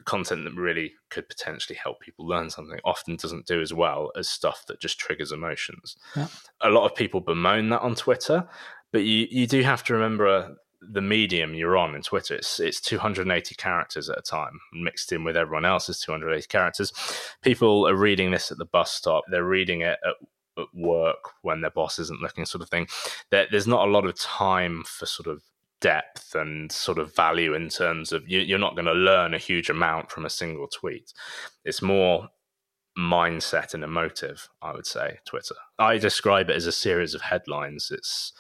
content 0.05 0.45
that 0.45 0.55
really 0.55 0.95
could 1.11 1.29
potentially 1.29 1.79
help 1.83 2.01
people 2.01 2.27
learn 2.27 2.51
something 2.51 2.79
often 2.85 3.17
doesn't 3.17 3.47
do 3.47 3.61
as 3.61 3.73
well 3.73 4.11
as 4.17 4.29
stuff 4.29 4.65
that 4.67 4.81
just 4.81 4.99
triggers 4.99 5.33
emotions. 5.33 5.97
Yeah. 6.17 6.29
A 6.61 6.71
lot 6.71 6.85
of 6.85 6.97
people 6.97 7.21
bemoan 7.21 7.69
that 7.71 7.83
on 7.83 7.95
Twitter, 7.95 8.49
but 8.93 9.05
you, 9.05 9.27
you 9.31 9.47
do 9.47 9.63
have 9.63 9.85
to 9.85 9.95
remember 9.95 10.27
uh, 10.27 10.49
the 10.81 11.01
medium 11.01 11.55
you're 11.55 11.77
on 11.77 11.95
in 11.95 12.03
Twitter. 12.03 12.35
It's, 12.35 12.59
it's 12.61 12.81
280 12.81 13.55
characters 13.55 14.09
at 14.09 14.19
a 14.19 14.23
time, 14.23 14.59
mixed 14.73 15.13
in 15.13 15.25
with 15.25 15.37
everyone 15.37 15.65
else's 15.65 16.01
280 16.01 16.47
characters. 16.49 16.93
People 17.43 17.89
are 17.89 17.97
reading 17.97 18.31
this 18.31 18.51
at 18.51 18.59
the 18.59 18.65
bus 18.65 18.93
stop, 18.93 19.25
they're 19.31 19.45
reading 19.45 19.83
it 19.83 19.99
at 20.05 20.17
at 20.59 20.67
work 20.75 21.31
when 21.43 21.61
their 21.61 21.71
boss 21.71 21.99
isn't 21.99 22.21
looking, 22.21 22.45
sort 22.45 22.63
of 22.63 22.69
thing. 22.69 22.87
There, 23.31 23.47
there's 23.51 23.67
not 23.67 23.89
a 23.89 23.91
lot 23.91 24.05
of 24.05 24.19
time 24.19 24.85
for 24.87 25.07
sort 25.07 25.27
of 25.27 25.43
depth 25.83 26.35
and 26.35 26.73
sort 26.73 26.99
of 26.99 27.15
value 27.15 27.53
in 27.53 27.69
terms 27.69 28.13
of 28.13 28.27
you, 28.27 28.39
you're 28.41 28.59
not 28.59 28.75
going 28.75 28.87
to 28.87 28.93
learn 28.93 29.35
a 29.35 29.39
huge 29.39 29.69
amount 29.69 30.11
from 30.11 30.25
a 30.25 30.31
single 30.31 30.69
tweet. 30.69 31.13
It's 31.65 31.83
more 31.83 32.29
mindset 32.99 33.75
and 33.75 33.85
emotive, 33.85 34.49
I 34.63 34.73
would 34.73 34.87
say, 34.87 35.19
Twitter. 35.27 35.57
I 35.79 35.99
describe 35.99 36.49
it 36.49 36.57
as 36.57 36.67
a 36.67 36.73
series 36.73 37.15
of 37.15 37.21
headlines. 37.21 37.91
It's, 37.93 38.33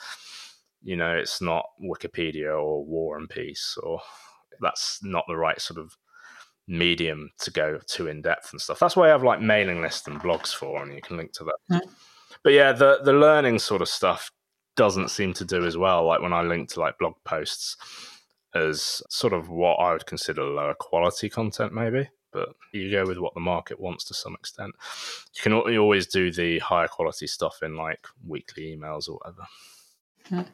you 0.82 0.96
know, 0.96 1.14
it's 1.14 1.42
not 1.42 1.66
Wikipedia 1.82 2.50
or 2.50 2.84
War 2.84 3.18
and 3.18 3.28
Peace, 3.28 3.76
or 3.82 4.00
that's 4.60 5.00
not 5.02 5.24
the 5.28 5.36
right 5.36 5.60
sort 5.60 5.80
of 5.80 5.96
medium 6.68 7.30
to 7.40 7.50
go 7.50 7.80
too 7.86 8.06
in 8.06 8.22
depth 8.22 8.52
and 8.52 8.60
stuff. 8.60 8.78
That's 8.78 8.96
why 8.96 9.06
I 9.08 9.10
have 9.10 9.24
like 9.24 9.40
mailing 9.40 9.82
lists 9.82 10.06
and 10.06 10.20
blogs 10.20 10.54
for, 10.54 10.82
and 10.82 10.94
you 10.94 11.02
can 11.02 11.16
link 11.16 11.32
to 11.32 11.44
that. 11.44 11.56
Mm. 11.70 11.90
But 12.44 12.52
yeah, 12.52 12.72
the 12.72 13.00
the 13.02 13.12
learning 13.12 13.58
sort 13.58 13.82
of 13.82 13.88
stuff 13.88 14.30
doesn't 14.76 15.10
seem 15.10 15.32
to 15.34 15.44
do 15.44 15.64
as 15.64 15.76
well. 15.76 16.06
Like 16.06 16.20
when 16.20 16.32
I 16.32 16.42
link 16.42 16.70
to 16.70 16.80
like 16.80 16.98
blog 16.98 17.14
posts 17.24 17.76
as 18.54 19.02
sort 19.08 19.32
of 19.32 19.48
what 19.48 19.76
I 19.76 19.92
would 19.92 20.06
consider 20.06 20.44
lower 20.44 20.74
quality 20.74 21.28
content, 21.28 21.72
maybe 21.72 22.08
but 22.32 22.48
you 22.72 22.90
go 22.90 23.06
with 23.06 23.18
what 23.18 23.34
the 23.34 23.40
market 23.40 23.78
wants 23.78 24.04
to 24.04 24.14
some 24.14 24.34
extent. 24.34 24.74
You 25.34 25.42
can 25.42 25.72
you 25.72 25.80
always 25.80 26.06
do 26.06 26.32
the 26.32 26.58
higher 26.58 26.88
quality 26.88 27.26
stuff 27.26 27.62
in 27.62 27.76
like 27.76 28.06
weekly 28.26 28.76
emails 28.76 29.08
or 29.08 29.18
whatever. 29.18 29.46
Yeah. 30.30 30.44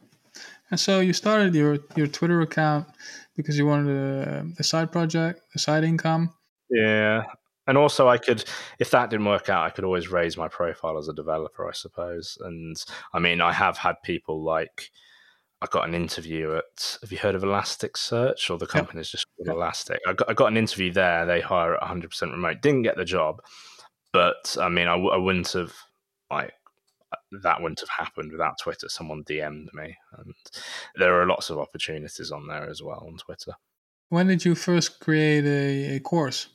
And 0.71 0.79
so 0.79 1.01
you 1.01 1.13
started 1.13 1.55
your 1.55 1.79
your 1.97 2.07
Twitter 2.07 2.41
account 2.41 2.89
because 3.37 3.57
you 3.57 3.67
wanted 3.67 3.97
a, 3.97 4.47
a 4.59 4.65
side 4.65 4.93
project, 4.93 5.41
a 5.55 5.59
side 5.59 5.85
income. 5.85 6.35
Yeah, 6.71 7.23
and 7.69 7.79
also 7.79 8.09
I 8.09 8.17
could, 8.19 8.45
if 8.79 8.91
that 8.91 9.11
didn't 9.11 9.27
work 9.27 9.49
out, 9.49 9.67
I 9.67 9.71
could 9.71 9.85
always 9.85 10.09
raise 10.09 10.37
my 10.37 10.49
profile 10.49 10.99
as 10.99 11.07
a 11.09 11.13
developer, 11.13 11.69
I 11.69 11.73
suppose. 11.73 12.39
And 12.41 12.83
I 13.13 13.19
mean, 13.21 13.41
I 13.43 13.53
have 13.53 13.77
had 13.77 14.03
people 14.03 14.43
like 14.43 14.91
I 15.61 15.67
got 15.71 15.87
an 15.87 15.95
interview 15.95 16.57
at. 16.57 16.99
Have 17.03 17.13
you 17.13 17.19
heard 17.19 17.35
of 17.35 17.43
Elasticsearch 17.43 18.51
or 18.51 18.59
the 18.59 18.67
company 18.67 19.03
is 19.03 19.11
just 19.11 19.27
called. 19.37 19.55
Elastic? 19.55 20.01
I 20.09 20.15
got, 20.15 20.31
I 20.31 20.33
got 20.33 20.47
an 20.47 20.57
interview 20.57 20.93
there. 20.93 21.27
They 21.27 21.41
hire 21.41 21.75
at 21.75 21.83
100 21.83 22.11
percent 22.11 22.33
remote. 22.33 22.63
Didn't 22.63 22.83
get 22.83 22.97
the 22.97 23.05
job, 23.05 23.43
but 24.13 24.57
I 24.59 24.69
mean, 24.69 24.89
I, 24.89 24.95
I 24.95 25.17
wouldn't 25.19 25.53
have 25.53 25.75
like 26.31 26.55
that 27.43 27.61
wouldn't 27.61 27.81
have 27.81 27.89
happened 27.89 28.33
without 28.33 28.59
Twitter. 28.59 28.89
Someone 28.89 29.25
DM'd 29.25 29.71
me, 29.75 29.97
and 30.17 30.35
there 30.97 31.21
are 31.21 31.27
lots 31.27 31.51
of 31.51 31.59
opportunities 31.59 32.31
on 32.31 32.47
there 32.47 32.69
as 32.69 32.83
well 32.83 33.05
on 33.07 33.19
Twitter. 33.19 33.53
When 34.09 34.29
did 34.29 34.45
you 34.45 34.55
first 34.55 35.01
create 35.01 35.45
a, 35.45 35.97
a 35.97 36.01
course? 36.01 36.49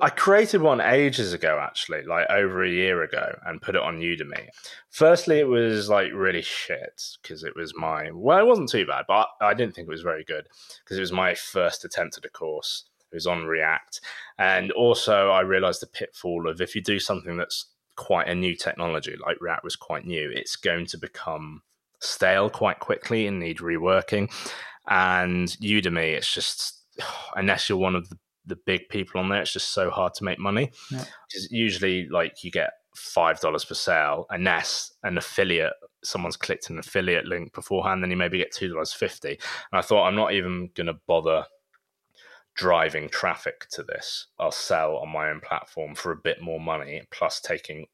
I 0.00 0.10
created 0.10 0.62
one 0.62 0.80
ages 0.80 1.32
ago, 1.32 1.58
actually, 1.60 2.04
like 2.04 2.28
over 2.30 2.64
a 2.64 2.70
year 2.70 3.02
ago, 3.02 3.38
and 3.44 3.60
put 3.60 3.74
it 3.74 3.82
on 3.82 4.00
Udemy. 4.00 4.48
Firstly, 4.90 5.38
it 5.38 5.48
was 5.48 5.88
like 5.88 6.10
really 6.12 6.42
shit 6.42 7.02
because 7.22 7.44
it 7.44 7.54
was 7.54 7.74
my 7.76 8.10
well, 8.12 8.38
it 8.38 8.46
wasn't 8.46 8.70
too 8.70 8.86
bad, 8.86 9.04
but 9.06 9.28
I 9.40 9.54
didn't 9.54 9.74
think 9.74 9.88
it 9.88 9.92
was 9.92 10.02
very 10.02 10.24
good 10.24 10.46
because 10.84 10.96
it 10.96 11.02
was 11.02 11.12
my 11.12 11.34
first 11.34 11.84
attempt 11.84 12.18
at 12.18 12.24
a 12.24 12.30
course. 12.30 12.84
It 13.12 13.16
was 13.16 13.26
on 13.26 13.44
React, 13.44 14.00
and 14.38 14.70
also 14.72 15.30
I 15.30 15.40
realized 15.40 15.82
the 15.82 15.86
pitfall 15.86 16.48
of 16.48 16.60
if 16.60 16.74
you 16.74 16.82
do 16.82 17.00
something 17.00 17.36
that's 17.36 17.66
quite 17.96 18.28
a 18.28 18.34
new 18.34 18.54
technology, 18.54 19.16
like 19.24 19.40
React 19.40 19.64
was 19.64 19.76
quite 19.76 20.06
new, 20.06 20.30
it's 20.32 20.56
going 20.56 20.86
to 20.86 20.98
become 20.98 21.62
stale 22.00 22.48
quite 22.48 22.78
quickly 22.78 23.26
and 23.26 23.38
need 23.38 23.58
reworking. 23.58 24.32
And 24.88 25.48
Udemy, 25.48 26.14
it's 26.14 26.32
just 26.32 26.82
unless 27.36 27.68
you're 27.68 27.78
one 27.78 27.94
of 27.94 28.08
the 28.08 28.18
the 28.46 28.56
big 28.56 28.88
people 28.88 29.20
on 29.20 29.28
there. 29.28 29.42
It's 29.42 29.52
just 29.52 29.72
so 29.72 29.90
hard 29.90 30.14
to 30.14 30.24
make 30.24 30.38
money. 30.38 30.72
Yeah. 30.90 31.04
usually, 31.50 32.08
like, 32.08 32.42
you 32.44 32.50
get 32.50 32.72
five 32.96 33.40
dollars 33.40 33.64
per 33.64 33.74
sale, 33.74 34.26
unless 34.30 34.92
an 35.04 35.18
affiliate, 35.18 35.72
someone's 36.02 36.36
clicked 36.36 36.70
an 36.70 36.78
affiliate 36.78 37.26
link 37.26 37.52
beforehand, 37.52 38.02
then 38.02 38.10
you 38.10 38.16
maybe 38.16 38.38
get 38.38 38.52
two 38.52 38.68
dollars 38.68 38.92
fifty. 38.92 39.30
And 39.30 39.78
I 39.78 39.82
thought 39.82 40.06
I'm 40.06 40.16
not 40.16 40.32
even 40.32 40.70
going 40.74 40.88
to 40.88 40.98
bother 41.06 41.44
driving 42.54 43.08
traffic 43.08 43.66
to 43.70 43.82
this. 43.82 44.26
I'll 44.38 44.50
sell 44.50 44.96
on 44.96 45.08
my 45.08 45.30
own 45.30 45.40
platform 45.40 45.94
for 45.94 46.12
a 46.12 46.16
bit 46.16 46.42
more 46.42 46.60
money, 46.60 47.02
plus 47.10 47.40
taking 47.40 47.86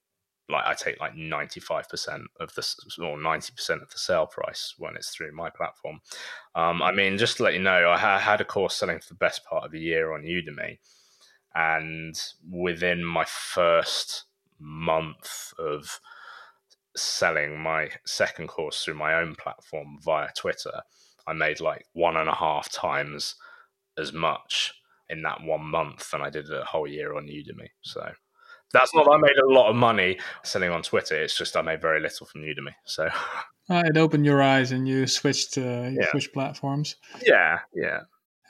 like 0.48 0.64
I 0.64 0.74
take 0.74 1.00
like 1.00 1.14
95% 1.14 2.24
of 2.38 2.54
the 2.54 2.76
or 3.02 3.18
90% 3.18 3.82
of 3.82 3.90
the 3.90 3.98
sale 3.98 4.26
price 4.26 4.74
when 4.78 4.94
it's 4.94 5.10
through 5.10 5.32
my 5.32 5.50
platform. 5.50 6.00
Um, 6.54 6.82
I 6.82 6.92
mean, 6.92 7.18
just 7.18 7.38
to 7.38 7.42
let 7.42 7.54
you 7.54 7.60
know, 7.60 7.90
I 7.90 7.98
ha- 7.98 8.18
had 8.18 8.40
a 8.40 8.44
course 8.44 8.76
selling 8.76 9.00
for 9.00 9.08
the 9.08 9.18
best 9.18 9.44
part 9.44 9.64
of 9.64 9.74
a 9.74 9.78
year 9.78 10.12
on 10.12 10.22
Udemy. 10.22 10.78
And 11.54 12.20
within 12.48 13.04
my 13.04 13.24
first 13.24 14.24
month 14.60 15.52
of 15.58 16.00
selling 16.96 17.58
my 17.58 17.90
second 18.04 18.48
course 18.48 18.84
through 18.84 18.94
my 18.94 19.14
own 19.14 19.34
platform 19.34 19.98
via 20.02 20.28
Twitter, 20.36 20.82
I 21.26 21.32
made 21.32 21.60
like 21.60 21.86
one 21.92 22.16
and 22.16 22.28
a 22.28 22.34
half 22.34 22.70
times 22.70 23.34
as 23.98 24.12
much 24.12 24.74
in 25.08 25.22
that 25.22 25.42
one 25.42 25.64
month 25.64 26.10
than 26.10 26.20
I 26.20 26.30
did 26.30 26.52
a 26.52 26.64
whole 26.64 26.86
year 26.86 27.16
on 27.16 27.26
Udemy. 27.26 27.68
So 27.82 28.12
that's 28.72 28.94
not 28.94 29.08
I 29.10 29.16
made 29.18 29.36
a 29.42 29.48
lot 29.48 29.70
of 29.70 29.76
money 29.76 30.18
selling 30.42 30.70
on 30.70 30.82
Twitter. 30.82 31.20
It's 31.20 31.36
just 31.36 31.56
I 31.56 31.62
made 31.62 31.80
very 31.80 32.00
little 32.00 32.26
from 32.26 32.42
Udemy. 32.42 32.74
So 32.84 33.08
uh, 33.70 33.82
it 33.86 33.96
opened 33.96 34.26
your 34.26 34.42
eyes 34.42 34.72
and 34.72 34.86
you 34.88 35.06
switched 35.06 35.58
uh, 35.58 35.60
you 35.60 35.98
yeah. 36.00 36.10
switched 36.10 36.32
platforms. 36.32 36.96
Yeah, 37.24 37.60
yeah. 37.74 38.00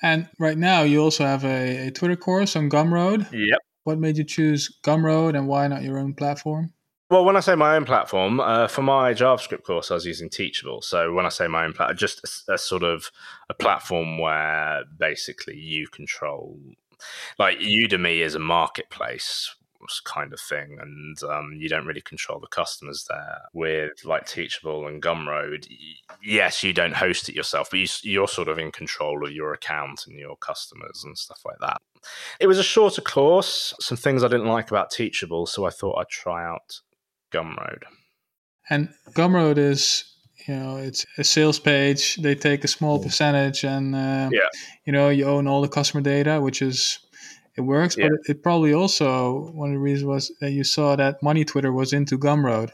And 0.03 0.29
right 0.39 0.59
now 0.59 0.83
you 0.83 1.03
also 1.03 1.25
have 1.25 1.45
a, 1.45 1.89
a 1.89 1.91
Twitter 1.91 2.17
course 2.17 2.57
on 2.57 2.69
Gumroad. 2.69 3.31
Yep. 3.33 3.59
What 3.85 3.99
made 3.99 4.19
you 4.19 4.25
choose 4.25 4.77
Gumroad 4.85 5.37
and 5.37 5.47
why 5.47 5.69
not 5.69 5.83
your 5.83 5.99
own 5.99 6.15
platform? 6.15 6.73
Well, 7.09 7.25
when 7.25 7.37
I 7.37 7.41
say 7.41 7.55
my 7.55 7.77
own 7.77 7.85
platform, 7.85 8.41
uh, 8.41 8.67
for 8.67 8.83
my 8.83 9.15
JavaScript 9.15 9.63
course, 9.63 9.93
I 9.93 9.95
was 9.95 10.07
using 10.07 10.29
Teachable. 10.29 10.83
So 10.83 11.13
when 11.13 11.25
I 11.25 11.29
say 11.29 11.47
my 11.47 11.65
own 11.65 11.73
platform, 11.73 11.97
just 11.97 12.45
a, 12.49 12.55
a, 12.55 12.59
sort 12.59 12.83
of 12.83 13.13
a 13.49 13.55
platform 13.55 14.19
where 14.19 14.83
basically 14.99 15.57
you 15.57 15.87
control, 15.87 16.59
like 17.39 17.61
Udemy 17.61 18.25
is 18.25 18.35
a 18.35 18.41
marketplace 18.41 19.55
kind 20.05 20.33
of 20.33 20.41
thing, 20.41 20.79
and 20.81 21.23
um, 21.25 21.55
you 21.59 21.69
don't 21.69 21.87
really 21.87 22.01
control 22.01 22.41
the 22.41 22.47
customers 22.47 23.07
there. 23.09 23.43
With 23.53 24.05
like 24.05 24.27
Teachable 24.27 24.87
and 24.87 25.03
Gumroad, 25.03 25.67
yes, 26.23 26.63
you 26.63 26.73
don't 26.73 26.95
host 26.95 27.29
it 27.29 27.35
yourself, 27.35 27.71
but 27.71 27.81
you, 27.81 27.87
you're 28.03 28.29
sort 28.29 28.49
of 28.49 28.59
in 28.59 28.73
control 28.73 29.25
of 29.27 29.33
your 29.33 29.53
account 29.53 30.07
and 30.07 30.19
your 30.19 30.37
customers 30.37 31.03
and 31.05 31.17
stuff 31.17 31.41
like 31.45 31.59
that. 31.61 31.79
It 32.41 32.47
was 32.47 32.59
a 32.59 32.65
shorter 32.65 33.03
course, 33.03 33.75
some 33.81 33.97
things 33.97 34.23
I 34.23 34.29
didn't 34.29 34.47
like 34.47 34.71
about 34.71 34.91
Teachable, 34.91 35.47
so 35.47 35.65
I 35.65 35.71
thought 35.71 35.99
I'd 35.99 36.09
try 36.09 36.45
out 36.45 36.81
Gumroad. 37.33 37.83
And 38.69 38.89
Gumroad 39.13 39.59
is 39.59 40.05
you 40.47 40.55
know 40.55 40.77
it's 40.77 41.07
a 41.19 41.25
sales 41.25 41.59
page 41.59 42.17
they 42.17 42.35
take 42.35 42.63
a 42.63 42.69
small 42.69 43.03
percentage 43.03 43.65
and 43.65 43.95
uh, 43.95 44.29
yeah. 44.33 44.49
you 44.85 44.93
know 44.93 45.09
you 45.09 45.25
own 45.25 45.47
all 45.47 45.63
the 45.63 45.69
customer 45.69 46.03
data 46.03 46.41
which 46.41 46.63
is 46.63 46.99
it 47.57 47.63
works, 47.63 47.97
yeah. 47.97 48.09
but 48.09 48.29
it, 48.29 48.43
probably 48.43 48.75
also 48.75 49.51
one 49.53 49.71
of 49.71 49.75
the 49.75 49.81
reasons 49.81 50.07
was 50.07 50.33
that 50.41 50.53
you 50.53 50.65
saw 50.65 50.97
that 50.97 51.23
Money 51.23 51.45
Twitter 51.45 51.73
was 51.73 51.93
into 51.93 52.19
Gumroad, 52.19 52.71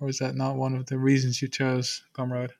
or 0.00 0.08
is 0.08 0.18
that 0.18 0.36
not 0.36 0.56
one 0.56 0.74
of 0.74 0.86
the 0.86 0.98
reasons 0.98 1.42
you 1.42 1.48
chose 1.48 2.02
Gumroad? 2.14 2.50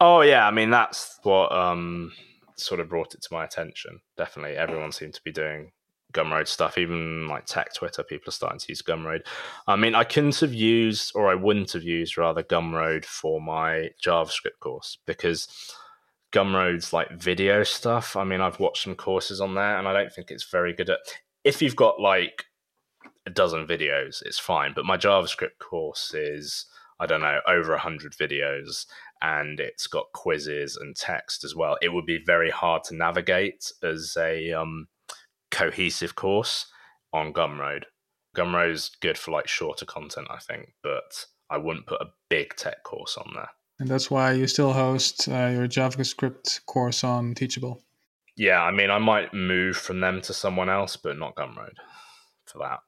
Oh 0.00 0.20
yeah, 0.22 0.46
I 0.46 0.50
mean 0.50 0.70
that's 0.70 1.18
what 1.24 1.52
um, 1.52 2.12
sort 2.56 2.80
of 2.80 2.88
brought 2.88 3.14
it 3.14 3.22
to 3.22 3.28
my 3.32 3.44
attention. 3.44 4.00
Definitely, 4.16 4.56
everyone 4.56 4.92
seemed 4.92 5.14
to 5.14 5.22
be 5.24 5.32
doing 5.32 5.72
Gumroad 6.12 6.46
stuff. 6.46 6.78
Even 6.78 7.26
like 7.28 7.46
tech 7.46 7.74
Twitter, 7.74 8.02
people 8.02 8.28
are 8.28 8.32
starting 8.32 8.60
to 8.60 8.66
use 8.68 8.82
Gumroad. 8.82 9.22
I 9.66 9.76
mean, 9.76 9.94
I 9.94 10.04
couldn't 10.04 10.38
have 10.40 10.54
used, 10.54 11.12
or 11.14 11.30
I 11.30 11.34
wouldn't 11.34 11.72
have 11.72 11.82
used, 11.82 12.16
rather 12.16 12.42
Gumroad 12.42 13.04
for 13.04 13.40
my 13.40 13.90
JavaScript 14.04 14.60
course 14.60 14.98
because 15.04 15.48
Gumroad's 16.32 16.92
like 16.92 17.10
video 17.10 17.62
stuff. 17.64 18.16
I 18.16 18.24
mean, 18.24 18.40
I've 18.40 18.60
watched 18.60 18.84
some 18.84 18.94
courses 18.94 19.40
on 19.40 19.54
there, 19.54 19.78
and 19.78 19.88
I 19.88 19.92
don't 19.92 20.12
think 20.12 20.30
it's 20.30 20.50
very 20.50 20.72
good 20.72 20.90
at. 20.90 21.00
If 21.44 21.62
you've 21.62 21.76
got 21.76 22.00
like 22.00 22.44
a 23.26 23.30
dozen 23.30 23.66
videos, 23.66 24.22
it's 24.24 24.38
fine. 24.38 24.72
But 24.74 24.84
my 24.84 24.96
JavaScript 24.96 25.58
course 25.58 26.14
is 26.14 26.66
I 27.00 27.06
don't 27.06 27.22
know 27.22 27.40
over 27.48 27.72
a 27.74 27.78
hundred 27.78 28.12
videos, 28.12 28.86
and 29.22 29.58
it's 29.58 29.86
got 29.86 30.12
quizzes 30.12 30.76
and 30.76 30.94
text 30.94 31.44
as 31.44 31.56
well. 31.56 31.76
It 31.82 31.92
would 31.92 32.06
be 32.06 32.22
very 32.24 32.50
hard 32.50 32.84
to 32.84 32.96
navigate 32.96 33.72
as 33.82 34.16
a 34.18 34.52
um, 34.52 34.88
cohesive 35.50 36.14
course 36.14 36.66
on 37.12 37.32
Gumroad. 37.32 37.84
Gumroad's 38.36 38.90
good 39.00 39.18
for 39.18 39.32
like 39.32 39.48
shorter 39.48 39.84
content, 39.84 40.28
I 40.30 40.38
think, 40.38 40.74
but 40.82 41.26
I 41.50 41.56
wouldn't 41.56 41.86
put 41.86 42.00
a 42.00 42.12
big 42.28 42.54
tech 42.54 42.84
course 42.84 43.16
on 43.16 43.32
there. 43.34 43.50
And 43.80 43.88
that's 43.88 44.10
why 44.10 44.32
you 44.32 44.46
still 44.46 44.74
host 44.74 45.26
uh, 45.26 45.48
your 45.48 45.66
JavaScript 45.66 46.66
course 46.66 47.02
on 47.02 47.34
Teachable. 47.34 47.82
Yeah, 48.36 48.62
I 48.62 48.70
mean, 48.70 48.90
I 48.90 48.98
might 48.98 49.32
move 49.32 49.74
from 49.74 50.00
them 50.00 50.20
to 50.22 50.34
someone 50.34 50.68
else, 50.68 50.96
but 50.96 51.18
not 51.18 51.34
Gumroad 51.34 51.72
for 52.44 52.58
that. 52.58 52.80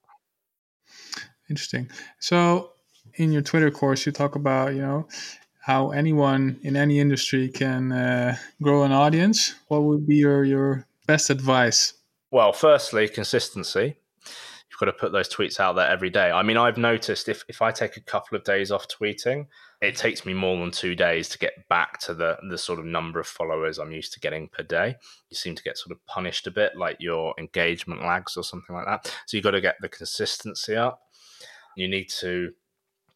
Interesting. 1.48 1.88
So, 2.18 2.72
in 3.14 3.32
your 3.32 3.40
Twitter 3.40 3.70
course, 3.70 4.04
you 4.04 4.12
talk 4.12 4.36
about 4.36 4.74
you 4.74 4.82
know 4.82 5.08
how 5.60 5.90
anyone 5.92 6.58
in 6.62 6.76
any 6.76 7.00
industry 7.00 7.48
can 7.48 7.90
uh, 7.92 8.36
grow 8.60 8.84
an 8.84 8.92
audience. 8.92 9.54
What 9.68 9.84
would 9.84 10.06
be 10.06 10.16
your 10.16 10.44
your 10.44 10.86
best 11.06 11.30
advice? 11.30 11.94
Well, 12.30 12.52
firstly, 12.52 13.08
consistency. 13.08 13.96
Got 14.82 14.90
to 14.90 14.98
put 14.98 15.12
those 15.12 15.28
tweets 15.28 15.60
out 15.60 15.76
there 15.76 15.88
every 15.88 16.10
day. 16.10 16.32
I 16.32 16.42
mean, 16.42 16.56
I've 16.56 16.76
noticed 16.76 17.28
if, 17.28 17.44
if 17.48 17.62
I 17.62 17.70
take 17.70 17.96
a 17.96 18.00
couple 18.00 18.36
of 18.36 18.42
days 18.42 18.72
off 18.72 18.88
tweeting, 18.88 19.46
it 19.80 19.96
takes 19.96 20.26
me 20.26 20.34
more 20.34 20.58
than 20.58 20.72
two 20.72 20.96
days 20.96 21.28
to 21.28 21.38
get 21.38 21.68
back 21.68 22.00
to 22.00 22.14
the 22.14 22.36
the 22.48 22.58
sort 22.58 22.80
of 22.80 22.84
number 22.84 23.20
of 23.20 23.26
followers 23.26 23.78
I'm 23.78 23.92
used 23.92 24.12
to 24.14 24.20
getting 24.20 24.48
per 24.48 24.64
day. 24.64 24.96
You 25.30 25.36
seem 25.36 25.54
to 25.54 25.62
get 25.62 25.78
sort 25.78 25.92
of 25.92 26.04
punished 26.06 26.48
a 26.48 26.50
bit, 26.50 26.76
like 26.76 26.96
your 26.98 27.32
engagement 27.38 28.02
lags 28.02 28.36
or 28.36 28.42
something 28.42 28.74
like 28.74 28.86
that. 28.86 29.06
So 29.26 29.36
you've 29.36 29.44
got 29.44 29.52
to 29.52 29.60
get 29.60 29.76
the 29.80 29.88
consistency 29.88 30.74
up. 30.74 31.00
You 31.76 31.86
need 31.86 32.08
to 32.20 32.50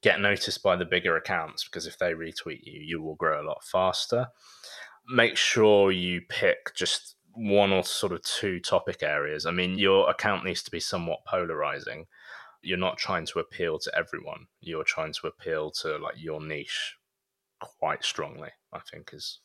get 0.02 0.20
noticed 0.20 0.62
by 0.62 0.76
the 0.76 0.84
bigger 0.84 1.16
accounts 1.16 1.64
because 1.64 1.88
if 1.88 1.98
they 1.98 2.12
retweet 2.12 2.60
you, 2.62 2.80
you 2.80 3.02
will 3.02 3.16
grow 3.16 3.42
a 3.42 3.46
lot 3.46 3.64
faster. 3.64 4.28
Make 5.08 5.36
sure 5.36 5.90
you 5.90 6.20
pick 6.28 6.74
just 6.76 7.15
one 7.36 7.72
or 7.72 7.84
sort 7.84 8.12
of 8.12 8.22
two 8.22 8.60
topic 8.60 9.02
areas. 9.02 9.46
I 9.46 9.50
mean, 9.50 9.78
your 9.78 10.08
account 10.10 10.44
needs 10.44 10.62
to 10.64 10.70
be 10.70 10.80
somewhat 10.80 11.24
polarizing. 11.26 12.06
You're 12.62 12.78
not 12.78 12.98
trying 12.98 13.26
to 13.26 13.38
appeal 13.38 13.78
to 13.80 13.92
everyone. 13.96 14.46
You're 14.60 14.84
trying 14.84 15.12
to 15.14 15.26
appeal 15.26 15.70
to 15.82 15.98
like 15.98 16.14
your 16.16 16.40
niche 16.40 16.96
quite 17.60 18.04
strongly, 18.04 18.50
I 18.72 18.80
think 18.80 19.10
is 19.12 19.40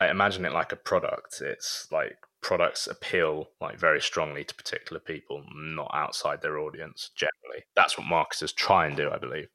I 0.00 0.08
imagine 0.08 0.44
it 0.44 0.52
like 0.52 0.72
a 0.72 0.76
product. 0.76 1.40
It's 1.40 1.88
like 1.90 2.16
products 2.40 2.86
appeal 2.86 3.48
like 3.60 3.78
very 3.78 4.00
strongly 4.00 4.44
to 4.44 4.54
particular 4.54 5.00
people, 5.00 5.44
not 5.54 5.90
outside 5.92 6.40
their 6.40 6.58
audience 6.58 7.10
generally. 7.14 7.64
That's 7.74 7.98
what 7.98 8.06
marketers 8.06 8.52
try 8.52 8.86
and 8.86 8.96
do, 8.96 9.10
I 9.10 9.18
believe 9.18 9.48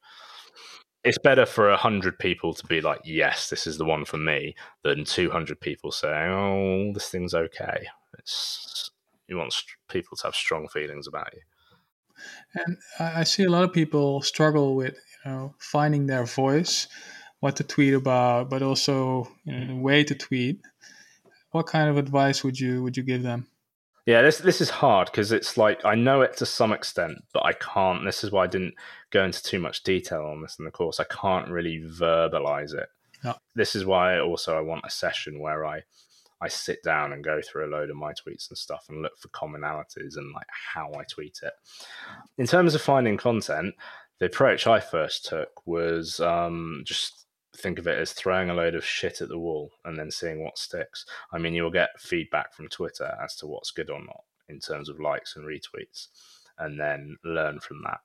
it's 1.04 1.18
better 1.18 1.44
for 1.44 1.70
a 1.70 1.76
hundred 1.76 2.18
people 2.18 2.54
to 2.54 2.66
be 2.66 2.80
like, 2.80 3.00
"Yes, 3.04 3.50
this 3.50 3.66
is 3.66 3.78
the 3.78 3.84
one 3.84 4.04
for 4.04 4.16
me," 4.16 4.54
than 4.82 5.04
two 5.04 5.30
hundred 5.30 5.60
people 5.60 5.92
saying, 5.92 6.30
"Oh, 6.30 6.92
this 6.92 7.10
thing's 7.10 7.34
okay." 7.34 7.86
It's 8.18 8.90
you 9.28 9.36
want 9.36 9.54
people 9.88 10.16
to 10.16 10.26
have 10.26 10.34
strong 10.34 10.68
feelings 10.68 11.06
about 11.06 11.32
you. 11.32 11.40
And 12.54 12.78
I 12.98 13.24
see 13.24 13.44
a 13.44 13.50
lot 13.50 13.64
of 13.64 13.72
people 13.72 14.22
struggle 14.22 14.76
with 14.76 14.94
you 15.24 15.30
know 15.30 15.54
finding 15.58 16.06
their 16.06 16.24
voice, 16.24 16.88
what 17.40 17.56
to 17.56 17.64
tweet 17.64 17.94
about, 17.94 18.48
but 18.48 18.62
also 18.62 19.28
you 19.44 19.52
know, 19.52 19.58
mm. 19.58 19.68
the 19.68 19.76
way 19.76 20.04
to 20.04 20.14
tweet. 20.14 20.60
What 21.50 21.66
kind 21.66 21.88
of 21.88 21.98
advice 21.98 22.42
would 22.42 22.58
you 22.58 22.82
would 22.82 22.96
you 22.96 23.02
give 23.02 23.22
them? 23.22 23.46
Yeah, 24.06 24.20
this 24.20 24.38
this 24.38 24.60
is 24.60 24.68
hard 24.68 25.10
because 25.10 25.32
it's 25.32 25.56
like 25.56 25.82
I 25.84 25.94
know 25.94 26.20
it 26.20 26.36
to 26.36 26.46
some 26.46 26.72
extent, 26.72 27.24
but 27.32 27.44
I 27.44 27.54
can't. 27.54 28.04
This 28.04 28.22
is 28.22 28.30
why 28.30 28.44
I 28.44 28.48
didn't 28.48 28.74
go 29.10 29.24
into 29.24 29.42
too 29.42 29.58
much 29.58 29.82
detail 29.82 30.26
on 30.26 30.42
this 30.42 30.56
in 30.58 30.66
the 30.66 30.70
course. 30.70 31.00
I 31.00 31.04
can't 31.04 31.48
really 31.48 31.80
verbalize 31.80 32.74
it. 32.74 32.88
No. 33.22 33.34
This 33.54 33.74
is 33.74 33.86
why 33.86 34.18
also 34.18 34.58
I 34.58 34.60
want 34.60 34.84
a 34.86 34.90
session 34.90 35.40
where 35.40 35.64
I 35.64 35.82
I 36.42 36.48
sit 36.48 36.82
down 36.82 37.14
and 37.14 37.24
go 37.24 37.40
through 37.40 37.66
a 37.66 37.72
load 37.74 37.88
of 37.88 37.96
my 37.96 38.12
tweets 38.12 38.50
and 38.50 38.58
stuff 38.58 38.84
and 38.90 39.00
look 39.00 39.16
for 39.18 39.28
commonalities 39.28 40.16
and 40.16 40.34
like 40.34 40.46
how 40.74 40.92
I 40.92 41.04
tweet 41.04 41.40
it. 41.42 41.54
In 42.36 42.46
terms 42.46 42.74
of 42.74 42.82
finding 42.82 43.16
content, 43.16 43.74
the 44.18 44.26
approach 44.26 44.66
I 44.66 44.80
first 44.80 45.24
took 45.24 45.66
was 45.66 46.20
um, 46.20 46.82
just 46.84 47.23
think 47.56 47.78
of 47.78 47.86
it 47.86 47.98
as 47.98 48.12
throwing 48.12 48.50
a 48.50 48.54
load 48.54 48.74
of 48.74 48.84
shit 48.84 49.20
at 49.20 49.28
the 49.28 49.38
wall 49.38 49.72
and 49.84 49.98
then 49.98 50.10
seeing 50.10 50.42
what 50.42 50.58
sticks. 50.58 51.06
I 51.32 51.38
mean, 51.38 51.54
you'll 51.54 51.70
get 51.70 52.00
feedback 52.00 52.52
from 52.54 52.68
Twitter 52.68 53.16
as 53.22 53.36
to 53.36 53.46
what's 53.46 53.70
good 53.70 53.90
or 53.90 54.00
not 54.00 54.24
in 54.48 54.60
terms 54.60 54.88
of 54.88 55.00
likes 55.00 55.36
and 55.36 55.46
retweets, 55.46 56.08
and 56.58 56.78
then 56.78 57.16
learn 57.24 57.60
from 57.60 57.82
that. 57.84 58.00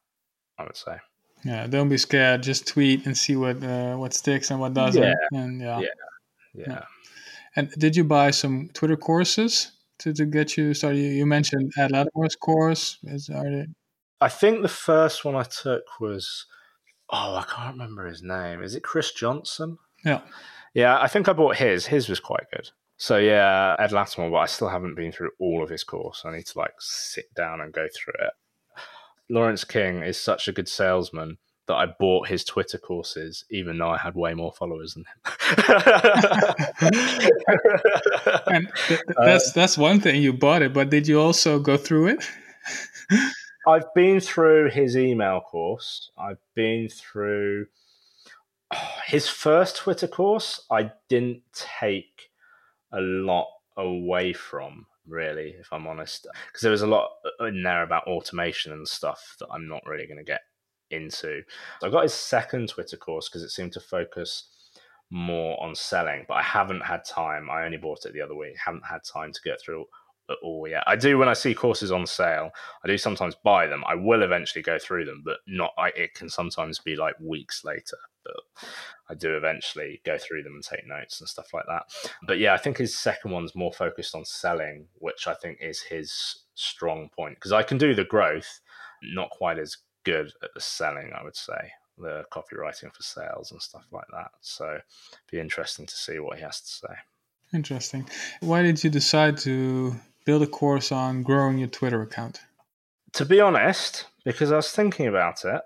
I 0.57 0.63
would 0.63 0.77
say. 0.77 0.97
Yeah, 1.45 1.67
don't 1.67 1.87
be 1.87 1.97
scared. 1.97 2.43
Just 2.43 2.67
tweet 2.67 3.05
and 3.05 3.17
see 3.17 3.37
what 3.37 3.63
uh, 3.63 3.95
what 3.95 4.13
sticks 4.13 4.51
and 4.51 4.59
what 4.59 4.73
doesn't. 4.73 5.01
Yeah. 5.01 5.13
And 5.31 5.61
yeah. 5.61 5.79
yeah. 5.79 5.87
yeah, 6.53 6.65
yeah. 6.67 6.83
And 7.55 7.71
did 7.77 7.95
you 7.95 8.03
buy 8.03 8.31
some 8.31 8.69
Twitter 8.73 8.97
courses 8.97 9.71
to, 9.99 10.13
to 10.13 10.25
get 10.25 10.57
you 10.57 10.73
started? 10.73 10.99
You 10.99 11.25
mentioned 11.25 11.71
Ed 11.77 11.91
Latimore's 11.91 12.35
course. 12.35 12.97
Is 13.03 13.29
are 13.29 13.49
they... 13.49 13.67
I 14.21 14.29
think 14.29 14.61
the 14.61 14.67
first 14.67 15.23
one 15.23 15.35
I 15.35 15.43
took 15.43 15.83
was 15.99 16.45
oh, 17.11 17.35
I 17.35 17.43
can't 17.49 17.73
remember 17.73 18.05
his 18.05 18.21
name. 18.21 18.61
Is 18.61 18.75
it 18.75 18.83
Chris 18.83 19.11
Johnson? 19.11 19.77
Yeah. 20.05 20.21
Yeah, 20.73 21.01
I 21.01 21.07
think 21.07 21.27
I 21.27 21.33
bought 21.33 21.57
his. 21.57 21.87
His 21.87 22.07
was 22.09 22.19
quite 22.19 22.45
good. 22.53 22.69
So 22.97 23.17
yeah, 23.17 23.75
Ed 23.79 23.89
Latimore, 23.91 24.31
but 24.31 24.37
I 24.37 24.45
still 24.45 24.69
haven't 24.69 24.95
been 24.95 25.11
through 25.11 25.31
all 25.39 25.63
of 25.63 25.69
his 25.69 25.83
course. 25.83 26.23
I 26.25 26.35
need 26.35 26.45
to 26.47 26.59
like 26.59 26.73
sit 26.79 27.33
down 27.33 27.61
and 27.61 27.73
go 27.73 27.87
through 27.95 28.13
it. 28.19 28.31
Lawrence 29.29 29.63
King 29.63 30.03
is 30.03 30.19
such 30.19 30.47
a 30.47 30.51
good 30.51 30.67
salesman 30.67 31.37
that 31.67 31.75
I 31.75 31.85
bought 31.85 32.27
his 32.27 32.43
Twitter 32.43 32.79
courses, 32.79 33.45
even 33.51 33.77
though 33.77 33.89
I 33.89 33.97
had 33.97 34.15
way 34.15 34.33
more 34.33 34.51
followers 34.51 34.95
than 34.95 35.05
him. 35.05 35.21
and 38.47 38.67
th- 38.87 39.01
that's 39.17 39.51
that's 39.53 39.77
one 39.77 40.01
thing 40.01 40.21
you 40.21 40.33
bought 40.33 40.63
it, 40.63 40.73
but 40.73 40.89
did 40.89 41.07
you 41.07 41.21
also 41.21 41.59
go 41.59 41.77
through 41.77 42.07
it? 42.07 42.29
I've 43.69 43.93
been 43.93 44.19
through 44.19 44.71
his 44.71 44.97
email 44.97 45.41
course. 45.41 46.11
I've 46.17 46.41
been 46.55 46.89
through 46.89 47.67
his 49.05 49.29
first 49.29 49.77
Twitter 49.77 50.07
course. 50.07 50.65
I 50.71 50.91
didn't 51.07 51.43
take 51.53 52.31
a 52.91 52.99
lot 52.99 53.47
away 53.77 54.33
from 54.33 54.87
really, 55.07 55.55
if 55.59 55.71
I'm 55.71 55.85
honest, 55.85 56.27
because 56.47 56.61
there 56.61 56.71
was 56.71 56.81
a 56.81 56.87
lot 56.87 57.09
uh, 57.39 57.45
in 57.45 57.61
there 57.61 57.83
about 57.83 58.07
automation 58.07 58.71
and 58.71 58.87
stuff 58.87 59.35
that 59.39 59.47
I'm 59.51 59.67
not 59.67 59.85
really 59.85 60.07
going 60.07 60.17
to 60.17 60.23
get 60.23 60.41
into. 60.89 61.43
So 61.79 61.87
I 61.87 61.91
got 61.91 62.03
his 62.03 62.13
second 62.13 62.69
Twitter 62.69 62.97
course 62.97 63.29
because 63.29 63.43
it 63.43 63.49
seemed 63.49 63.73
to 63.73 63.79
focus 63.79 64.47
more 65.11 65.61
on 65.63 65.75
selling, 65.75 66.25
but 66.27 66.35
I 66.35 66.43
haven't 66.43 66.81
had 66.81 67.05
time. 67.05 67.49
I 67.49 67.65
only 67.65 67.77
bought 67.77 68.05
it 68.05 68.13
the 68.13 68.21
other 68.21 68.35
week. 68.35 68.55
Haven't 68.63 68.85
had 68.85 69.01
time 69.03 69.31
to 69.31 69.41
get 69.43 69.61
through 69.61 69.85
at 70.29 70.37
all 70.43 70.67
yet. 70.67 70.83
I 70.87 70.95
do 70.95 71.17
when 71.17 71.29
I 71.29 71.33
see 71.33 71.53
courses 71.53 71.91
on 71.91 72.05
sale. 72.05 72.51
I 72.83 72.87
do 72.87 72.97
sometimes 72.97 73.35
buy 73.43 73.67
them. 73.67 73.83
I 73.87 73.95
will 73.95 74.23
eventually 74.23 74.61
go 74.61 74.77
through 74.77 75.05
them, 75.05 75.21
but 75.25 75.37
not. 75.47 75.71
I, 75.77 75.89
it 75.89 76.13
can 76.13 76.29
sometimes 76.29 76.79
be 76.79 76.95
like 76.95 77.15
weeks 77.19 77.63
later. 77.63 77.97
But 78.23 78.35
I 79.09 79.15
do 79.15 79.35
eventually 79.35 80.01
go 80.05 80.17
through 80.17 80.43
them 80.43 80.53
and 80.53 80.63
take 80.63 80.87
notes 80.87 81.19
and 81.19 81.29
stuff 81.29 81.53
like 81.53 81.65
that. 81.67 81.83
But 82.23 82.37
yeah, 82.37 82.53
I 82.53 82.57
think 82.57 82.77
his 82.77 82.97
second 82.97 83.31
one's 83.31 83.55
more 83.55 83.73
focused 83.73 84.15
on 84.15 84.25
selling, 84.25 84.87
which 84.95 85.27
I 85.27 85.33
think 85.33 85.59
is 85.61 85.81
his 85.81 86.43
strong 86.55 87.09
point 87.15 87.35
because 87.35 87.53
I 87.53 87.63
can 87.63 87.77
do 87.77 87.95
the 87.95 88.03
growth, 88.03 88.59
not 89.01 89.29
quite 89.29 89.57
as 89.57 89.77
good 90.03 90.31
at 90.43 90.53
the 90.53 90.61
selling. 90.61 91.11
I 91.17 91.23
would 91.23 91.35
say 91.35 91.71
the 91.97 92.23
copywriting 92.31 92.93
for 92.93 93.01
sales 93.03 93.51
and 93.51 93.61
stuff 93.61 93.85
like 93.91 94.07
that. 94.11 94.31
So 94.41 94.79
be 95.31 95.39
interesting 95.39 95.85
to 95.85 95.95
see 95.95 96.19
what 96.19 96.37
he 96.37 96.43
has 96.43 96.61
to 96.61 96.67
say. 96.67 96.93
Interesting. 97.53 98.07
Why 98.41 98.61
did 98.61 98.83
you 98.83 98.89
decide 98.89 99.37
to 99.39 99.95
build 100.29 100.43
a 100.43 100.47
course 100.47 100.91
on 100.91 101.23
growing 101.23 101.57
your 101.57 101.67
Twitter 101.67 102.03
account? 102.03 102.41
To 103.13 103.25
be 103.25 103.41
honest, 103.41 104.05
because 104.23 104.51
I 104.51 104.57
was 104.57 104.71
thinking 104.71 105.07
about 105.07 105.43
it 105.43 105.59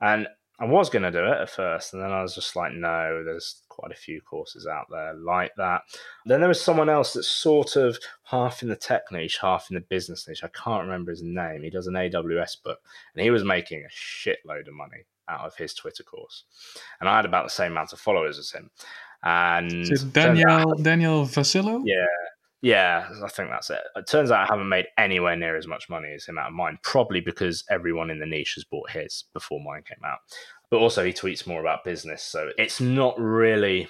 and 0.00 0.26
I 0.58 0.64
was 0.64 0.88
going 0.88 1.02
to 1.02 1.10
do 1.10 1.26
it 1.26 1.42
at 1.42 1.50
first, 1.50 1.92
and 1.92 2.02
then 2.02 2.10
I 2.10 2.22
was 2.22 2.34
just 2.34 2.56
like, 2.56 2.72
no, 2.72 3.22
there's 3.22 3.60
quite 3.68 3.92
a 3.92 3.94
few 3.94 4.22
courses 4.22 4.66
out 4.66 4.86
there 4.90 5.12
like 5.12 5.52
that. 5.58 5.82
Then 6.24 6.40
there 6.40 6.48
was 6.48 6.58
someone 6.60 6.88
else 6.88 7.12
that's 7.12 7.28
sort 7.28 7.76
of 7.76 7.98
half 8.24 8.62
in 8.62 8.70
the 8.70 8.76
tech 8.76 9.02
niche, 9.12 9.38
half 9.42 9.66
in 9.70 9.74
the 9.74 9.82
business 9.82 10.26
niche. 10.26 10.42
I 10.42 10.48
can't 10.48 10.84
remember 10.84 11.10
his 11.10 11.22
name. 11.22 11.62
He 11.62 11.68
does 11.68 11.86
an 11.86 11.94
AWS 11.94 12.62
book, 12.64 12.78
and 13.14 13.22
he 13.22 13.30
was 13.30 13.44
making 13.44 13.84
a 13.84 13.88
shitload 13.88 14.68
of 14.68 14.74
money 14.74 15.04
out 15.28 15.44
of 15.44 15.54
his 15.54 15.74
Twitter 15.74 16.02
course. 16.02 16.44
And 16.98 17.10
I 17.10 17.16
had 17.16 17.26
about 17.26 17.44
the 17.44 17.50
same 17.50 17.72
amount 17.72 17.92
of 17.92 18.00
followers 18.00 18.38
as 18.38 18.50
him. 18.50 18.70
And 19.22 20.12
Daniel 20.14 20.74
Daniel 20.76 21.24
Vassallo? 21.24 21.82
Yeah, 21.84 22.06
yeah, 22.60 23.08
I 23.24 23.28
think 23.28 23.50
that's 23.50 23.70
it. 23.70 23.80
It 23.94 24.06
turns 24.06 24.30
out 24.30 24.44
I 24.44 24.52
haven't 24.52 24.68
made 24.68 24.86
anywhere 24.96 25.36
near 25.36 25.56
as 25.56 25.66
much 25.66 25.88
money 25.88 26.12
as 26.14 26.26
him 26.26 26.38
out 26.38 26.48
of 26.48 26.54
mine, 26.54 26.78
probably 26.82 27.20
because 27.20 27.64
everyone 27.70 28.10
in 28.10 28.18
the 28.18 28.26
niche 28.26 28.54
has 28.56 28.64
bought 28.64 28.90
his 28.90 29.24
before 29.32 29.60
mine 29.60 29.82
came 29.86 30.04
out. 30.04 30.18
But 30.70 30.78
also, 30.78 31.04
he 31.04 31.12
tweets 31.12 31.46
more 31.46 31.60
about 31.60 31.84
business, 31.84 32.22
so 32.22 32.50
it's 32.58 32.80
not 32.80 33.18
really 33.18 33.88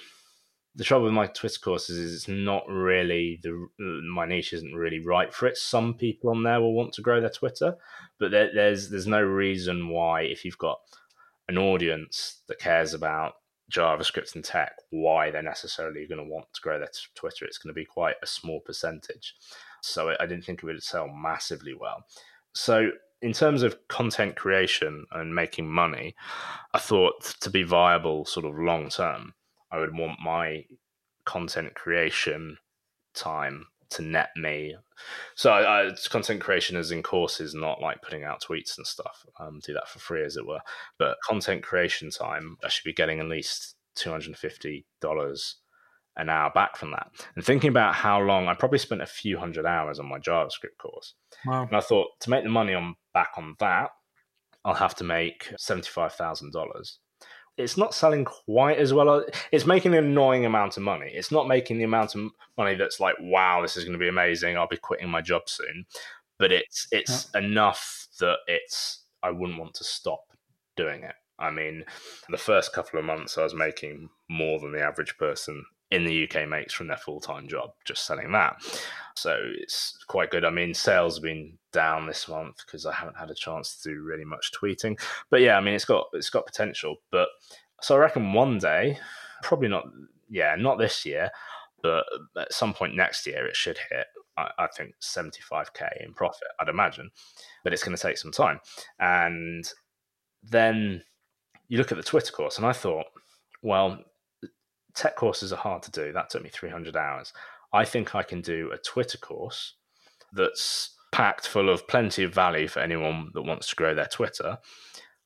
the 0.75 0.83
trouble 0.83 1.05
with 1.05 1.13
my 1.13 1.27
Twitter 1.27 1.59
courses 1.59 1.97
is 1.97 2.13
it's 2.13 2.27
not 2.27 2.63
really 2.69 3.39
the 3.43 3.67
my 4.13 4.25
niche 4.25 4.53
isn't 4.53 4.73
really 4.73 4.99
right 4.99 5.33
for 5.33 5.47
it. 5.47 5.57
Some 5.57 5.95
people 5.95 6.29
on 6.29 6.43
there 6.43 6.61
will 6.61 6.73
want 6.73 6.93
to 6.93 7.01
grow 7.01 7.19
their 7.19 7.29
Twitter, 7.29 7.75
but 8.19 8.31
there, 8.31 8.51
there's 8.53 8.89
there's 8.89 9.07
no 9.07 9.21
reason 9.21 9.89
why 9.89 10.21
if 10.21 10.45
you've 10.45 10.57
got 10.57 10.79
an 11.47 11.57
audience 11.57 12.43
that 12.47 12.59
cares 12.59 12.93
about 12.93 13.33
JavaScript 13.71 14.35
and 14.35 14.43
tech, 14.43 14.73
why 14.89 15.31
they're 15.31 15.41
necessarily 15.41 16.07
going 16.07 16.23
to 16.23 16.31
want 16.31 16.45
to 16.53 16.61
grow 16.61 16.79
their 16.79 16.89
Twitter. 17.15 17.45
It's 17.45 17.57
going 17.57 17.73
to 17.73 17.79
be 17.79 17.85
quite 17.85 18.15
a 18.23 18.27
small 18.27 18.59
percentage. 18.61 19.35
So 19.81 20.15
I 20.19 20.25
didn't 20.25 20.45
think 20.45 20.59
it 20.59 20.65
would 20.65 20.83
sell 20.83 21.07
massively 21.07 21.73
well. 21.73 22.05
So 22.53 22.91
in 23.21 23.33
terms 23.33 23.63
of 23.63 23.87
content 23.87 24.35
creation 24.35 25.05
and 25.11 25.35
making 25.35 25.69
money, 25.69 26.15
I 26.73 26.79
thought 26.79 27.35
to 27.41 27.49
be 27.49 27.63
viable 27.63 28.25
sort 28.25 28.45
of 28.45 28.55
long 28.57 28.89
term, 28.89 29.33
I 29.71 29.79
would 29.79 29.95
want 29.95 30.19
my 30.19 30.65
content 31.25 31.75
creation 31.75 32.57
time 33.13 33.67
to 33.91 34.01
net 34.01 34.29
me. 34.35 34.75
So 35.35 35.51
I, 35.51 35.91
content 36.09 36.41
creation 36.41 36.75
is 36.75 36.91
in 36.91 37.01
courses, 37.01 37.55
not 37.55 37.81
like 37.81 38.01
putting 38.01 38.23
out 38.23 38.43
tweets 38.43 38.77
and 38.77 38.85
stuff. 38.85 39.25
Um, 39.39 39.59
do 39.65 39.73
that 39.73 39.87
for 39.87 39.99
free, 39.99 40.23
as 40.23 40.37
it 40.37 40.45
were. 40.45 40.59
But 40.97 41.17
content 41.27 41.63
creation 41.63 42.09
time, 42.11 42.57
I 42.63 42.67
should 42.69 42.83
be 42.83 42.93
getting 42.93 43.19
at 43.19 43.27
least 43.27 43.75
two 43.95 44.11
hundred 44.11 44.27
and 44.27 44.37
fifty 44.37 44.85
dollars 45.01 45.55
an 46.17 46.29
hour 46.29 46.51
back 46.53 46.75
from 46.75 46.91
that. 46.91 47.07
And 47.35 47.45
thinking 47.45 47.69
about 47.69 47.95
how 47.95 48.19
long 48.19 48.47
I 48.47 48.53
probably 48.53 48.79
spent 48.79 49.01
a 49.01 49.05
few 49.05 49.37
hundred 49.37 49.65
hours 49.65 49.99
on 49.99 50.09
my 50.09 50.19
JavaScript 50.19 50.77
course. 50.77 51.13
Wow. 51.45 51.63
And 51.63 51.75
I 51.75 51.79
thought 51.79 52.07
to 52.21 52.29
make 52.29 52.43
the 52.43 52.49
money 52.49 52.73
on 52.73 52.95
back 53.13 53.31
on 53.37 53.55
that, 53.59 53.91
I'll 54.65 54.73
have 54.73 54.95
to 54.95 55.03
make 55.05 55.53
seventy-five 55.57 56.13
thousand 56.13 56.51
dollars. 56.51 56.99
It's 57.59 57.77
not 57.77 57.93
selling 57.93 58.25
quite 58.25 58.77
as 58.77 58.93
well. 58.93 59.25
It's 59.51 59.65
making 59.65 59.93
an 59.93 60.05
annoying 60.05 60.45
amount 60.45 60.77
of 60.77 60.83
money. 60.83 61.11
It's 61.13 61.31
not 61.31 61.47
making 61.47 61.77
the 61.77 61.83
amount 61.83 62.15
of 62.15 62.31
money 62.57 62.75
that's 62.75 62.99
like, 62.99 63.15
wow, 63.19 63.61
this 63.61 63.75
is 63.75 63.83
going 63.83 63.93
to 63.93 63.99
be 63.99 64.07
amazing. 64.07 64.57
I'll 64.57 64.67
be 64.67 64.77
quitting 64.77 65.09
my 65.09 65.21
job 65.21 65.43
soon. 65.47 65.85
But 66.37 66.53
it's 66.53 66.87
it's 66.91 67.29
yeah. 67.35 67.41
enough 67.41 68.07
that 68.21 68.37
it's 68.47 69.03
I 69.21 69.31
wouldn't 69.31 69.59
want 69.59 69.73
to 69.75 69.83
stop 69.83 70.21
doing 70.77 71.03
it. 71.03 71.15
I 71.37 71.51
mean, 71.51 71.83
the 72.29 72.37
first 72.37 72.73
couple 72.73 72.97
of 72.97 73.05
months 73.05 73.37
I 73.37 73.43
was 73.43 73.53
making 73.53 74.09
more 74.29 74.59
than 74.59 74.71
the 74.71 74.81
average 74.81 75.17
person 75.17 75.65
in 75.91 76.05
the 76.05 76.29
UK 76.29 76.47
makes 76.47 76.73
from 76.73 76.87
their 76.87 76.97
full 76.97 77.19
time 77.19 77.47
job 77.47 77.71
just 77.85 78.05
selling 78.05 78.31
that. 78.31 78.55
So 79.15 79.37
it's 79.57 79.97
quite 80.07 80.31
good. 80.31 80.45
I 80.45 80.49
mean, 80.49 80.73
sales 80.73 81.17
have 81.17 81.23
been 81.23 81.58
down 81.71 82.07
this 82.07 82.27
month 82.27 82.57
because 82.65 82.85
I 82.85 82.93
haven't 82.93 83.17
had 83.17 83.31
a 83.31 83.35
chance 83.35 83.75
to 83.77 83.89
do 83.89 84.01
really 84.01 84.25
much 84.25 84.51
tweeting. 84.51 84.99
But 85.29 85.41
yeah, 85.41 85.57
I 85.57 85.61
mean, 85.61 85.73
it's 85.73 85.85
got 85.85 86.07
it's 86.13 86.29
got 86.29 86.45
potential. 86.45 86.97
But 87.11 87.29
so 87.81 87.95
I 87.95 87.99
reckon 87.99 88.33
one 88.33 88.57
day, 88.57 88.97
probably 89.43 89.67
not. 89.67 89.85
Yeah, 90.29 90.55
not 90.57 90.77
this 90.77 91.05
year, 91.05 91.29
but 91.81 92.05
at 92.37 92.53
some 92.53 92.73
point 92.73 92.95
next 92.95 93.25
year, 93.25 93.45
it 93.45 93.55
should 93.55 93.79
hit. 93.89 94.07
I, 94.37 94.49
I 94.59 94.67
think 94.67 94.93
75k 95.01 96.05
in 96.05 96.13
profit. 96.13 96.47
I'd 96.59 96.69
imagine, 96.69 97.09
but 97.63 97.73
it's 97.73 97.83
going 97.83 97.95
to 97.95 98.01
take 98.01 98.17
some 98.17 98.31
time. 98.31 98.59
And 98.99 99.67
then 100.43 101.03
you 101.67 101.77
look 101.77 101.91
at 101.91 101.97
the 101.97 102.03
Twitter 102.03 102.31
course, 102.31 102.57
and 102.57 102.65
I 102.65 102.73
thought, 102.73 103.05
well, 103.61 103.99
tech 104.95 105.15
courses 105.15 105.53
are 105.53 105.57
hard 105.57 105.83
to 105.83 105.91
do. 105.91 106.11
That 106.11 106.29
took 106.29 106.43
me 106.43 106.49
300 106.49 106.95
hours. 106.95 107.33
I 107.73 107.85
think 107.85 108.15
I 108.15 108.23
can 108.23 108.41
do 108.41 108.71
a 108.71 108.77
Twitter 108.77 109.17
course 109.17 109.75
that's 110.33 110.95
packed 111.11 111.47
full 111.47 111.69
of 111.69 111.87
plenty 111.87 112.23
of 112.23 112.33
value 112.33 112.67
for 112.67 112.79
anyone 112.79 113.31
that 113.33 113.41
wants 113.41 113.69
to 113.69 113.75
grow 113.75 113.93
their 113.93 114.05
Twitter. 114.05 114.57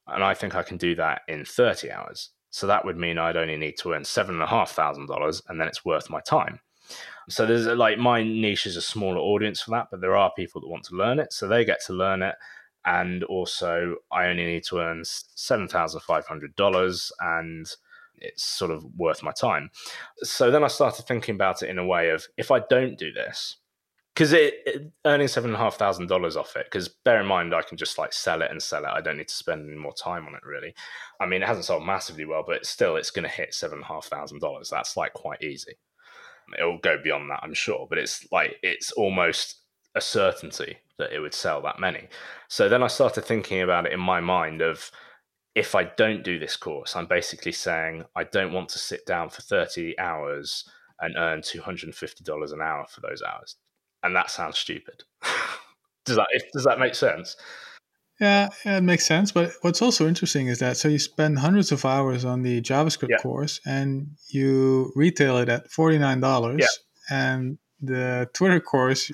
And 0.07 0.23
I 0.23 0.33
think 0.33 0.55
I 0.55 0.63
can 0.63 0.77
do 0.77 0.95
that 0.95 1.21
in 1.27 1.45
30 1.45 1.91
hours. 1.91 2.29
So 2.49 2.67
that 2.67 2.85
would 2.85 2.97
mean 2.97 3.17
I'd 3.17 3.37
only 3.37 3.57
need 3.57 3.77
to 3.79 3.93
earn 3.93 4.05
seven 4.05 4.35
and 4.35 4.43
a 4.43 4.47
half 4.47 4.71
thousand 4.71 5.07
dollars, 5.07 5.41
and 5.47 5.59
then 5.59 5.67
it's 5.67 5.83
worth 5.83 6.11
my 6.11 6.21
time. 6.21 6.59
So 7.27 7.47
there's 7.47 7.65
like 7.65 7.97
my 7.97 8.21
niche 8.21 8.67
is 8.67 8.77
a 8.77 8.81
smaller 8.81 9.17
audience 9.17 9.61
for 9.61 9.71
that, 9.71 9.87
but 9.89 10.01
there 10.01 10.15
are 10.15 10.31
people 10.35 10.61
that 10.61 10.67
want 10.67 10.83
to 10.85 10.95
learn 10.95 11.19
it, 11.19 11.33
so 11.33 11.47
they 11.47 11.65
get 11.65 11.83
to 11.87 11.93
learn 11.93 12.21
it. 12.21 12.35
And 12.85 13.23
also, 13.23 13.95
I 14.11 14.27
only 14.27 14.45
need 14.45 14.65
to 14.65 14.79
earn 14.79 15.01
seven 15.03 15.67
thousand 15.67 16.01
five 16.01 16.27
hundred 16.27 16.55
dollars, 16.55 17.11
and 17.19 17.65
it's 18.17 18.43
sort 18.43 18.69
of 18.69 18.85
worth 18.97 19.23
my 19.23 19.31
time. 19.31 19.71
So 20.17 20.51
then 20.51 20.63
I 20.63 20.67
started 20.67 21.07
thinking 21.07 21.33
about 21.33 21.63
it 21.63 21.69
in 21.69 21.79
a 21.79 21.85
way 21.85 22.09
of 22.09 22.27
if 22.37 22.51
I 22.51 22.59
don't 22.69 22.99
do 22.99 23.11
this, 23.11 23.57
because 24.13 24.34
it, 24.34 24.56
it, 24.65 24.91
earning 25.06 25.28
seven 25.28 25.52
and 25.52 25.56
a 25.56 25.60
half 25.60 25.76
thousand 25.76 26.08
dollars 26.08 26.38
off 26.38 26.56
it. 26.56 26.65
Because 26.65 26.88
bear 26.88 27.21
in 27.21 27.28
mind, 27.28 27.54
I 27.54 27.62
can 27.62 27.78
just 27.78 27.97
like 27.97 28.13
sell 28.13 28.41
it 28.41 28.52
and 28.52 28.62
sell 28.62 28.84
it. 28.86 28.91
I 28.93 29.02
don't 29.02 29.17
need 29.17 29.28
to 29.28 29.34
spend 29.34 29.67
any 29.67 29.78
more 29.78 29.93
time 29.93 30.28
on 30.28 30.36
it. 30.36 30.43
Really, 30.45 30.73
I 31.19 31.26
mean, 31.26 31.41
it 31.41 31.47
hasn't 31.47 31.65
sold 31.65 31.86
massively 31.86 32.26
well, 32.26 32.43
but 32.45 32.65
still, 32.65 32.95
it's 32.95 33.12
going 33.12 33.23
to 33.23 33.30
hit 33.30 33.54
seven 33.54 33.78
and 33.78 33.84
a 33.86 33.88
half 33.88 34.06
thousand 34.06 34.39
dollars. 34.39 34.69
That's 34.69 34.97
like 34.97 35.13
quite 35.13 35.41
easy. 35.41 35.73
It'll 36.58 36.78
go 36.80 36.97
beyond 37.02 37.30
that, 37.30 37.39
I'm 37.41 37.54
sure, 37.54 37.88
but 37.89 37.97
it's 37.97 38.28
like 38.32 38.58
it's 38.62 38.91
almost 38.91 39.62
a 39.95 40.02
certainty 40.02 40.78
that 40.97 41.12
it 41.12 41.19
would 41.19 41.34
sell 41.34 41.62
that 41.62 41.80
many. 41.80 42.08
So 42.49 42.69
then 42.69 42.84
I 42.84 42.88
started 42.88 43.26
thinking 43.26 43.62
about 43.62 43.86
it 43.86 43.93
in 43.93 43.99
my 43.99 44.19
mind 44.19 44.62
of 44.62 44.91
if 45.56 45.76
I 45.76 45.84
don't 45.84 46.23
do 46.23 46.39
this 46.39 46.56
course, 46.56 46.95
I'm 46.95 47.06
basically 47.06 47.52
saying 47.52 48.06
I 48.15 48.23
don't 48.23 48.54
want 48.54 48.69
to 48.69 48.80
sit 48.80 49.06
down 49.06 49.30
for 49.30 49.41
30 49.41 49.97
hours 49.99 50.67
and 50.99 51.15
earn 51.17 51.41
$250 51.41 52.54
an 52.54 52.62
hour 52.62 52.86
for 52.89 53.02
those 53.02 53.21
hours. 53.21 53.56
And 54.03 54.15
that 54.15 54.29
sounds 54.29 54.57
stupid. 54.57 55.03
does 56.05 56.17
that 56.17 56.27
does 56.53 56.63
that 56.65 56.79
make 56.79 56.95
sense? 56.95 57.35
Yeah, 58.19 58.49
yeah, 58.65 58.77
it 58.77 58.83
makes 58.83 59.05
sense. 59.05 59.31
But 59.31 59.53
what's 59.61 59.81
also 59.81 60.07
interesting 60.07 60.47
is 60.47 60.59
that 60.59 60.77
so 60.77 60.87
you 60.87 60.99
spend 60.99 61.39
hundreds 61.39 61.71
of 61.71 61.83
hours 61.83 62.25
on 62.25 62.43
the 62.43 62.61
JavaScript 62.61 63.09
yeah. 63.09 63.17
course 63.17 63.59
and 63.65 64.07
you 64.29 64.91
retail 64.95 65.37
it 65.37 65.49
at 65.49 65.71
forty 65.71 65.97
nine 65.97 66.19
dollars, 66.19 66.59
yeah. 66.59 67.17
and 67.17 67.57
the 67.81 68.29
Twitter 68.33 68.59
course, 68.59 69.11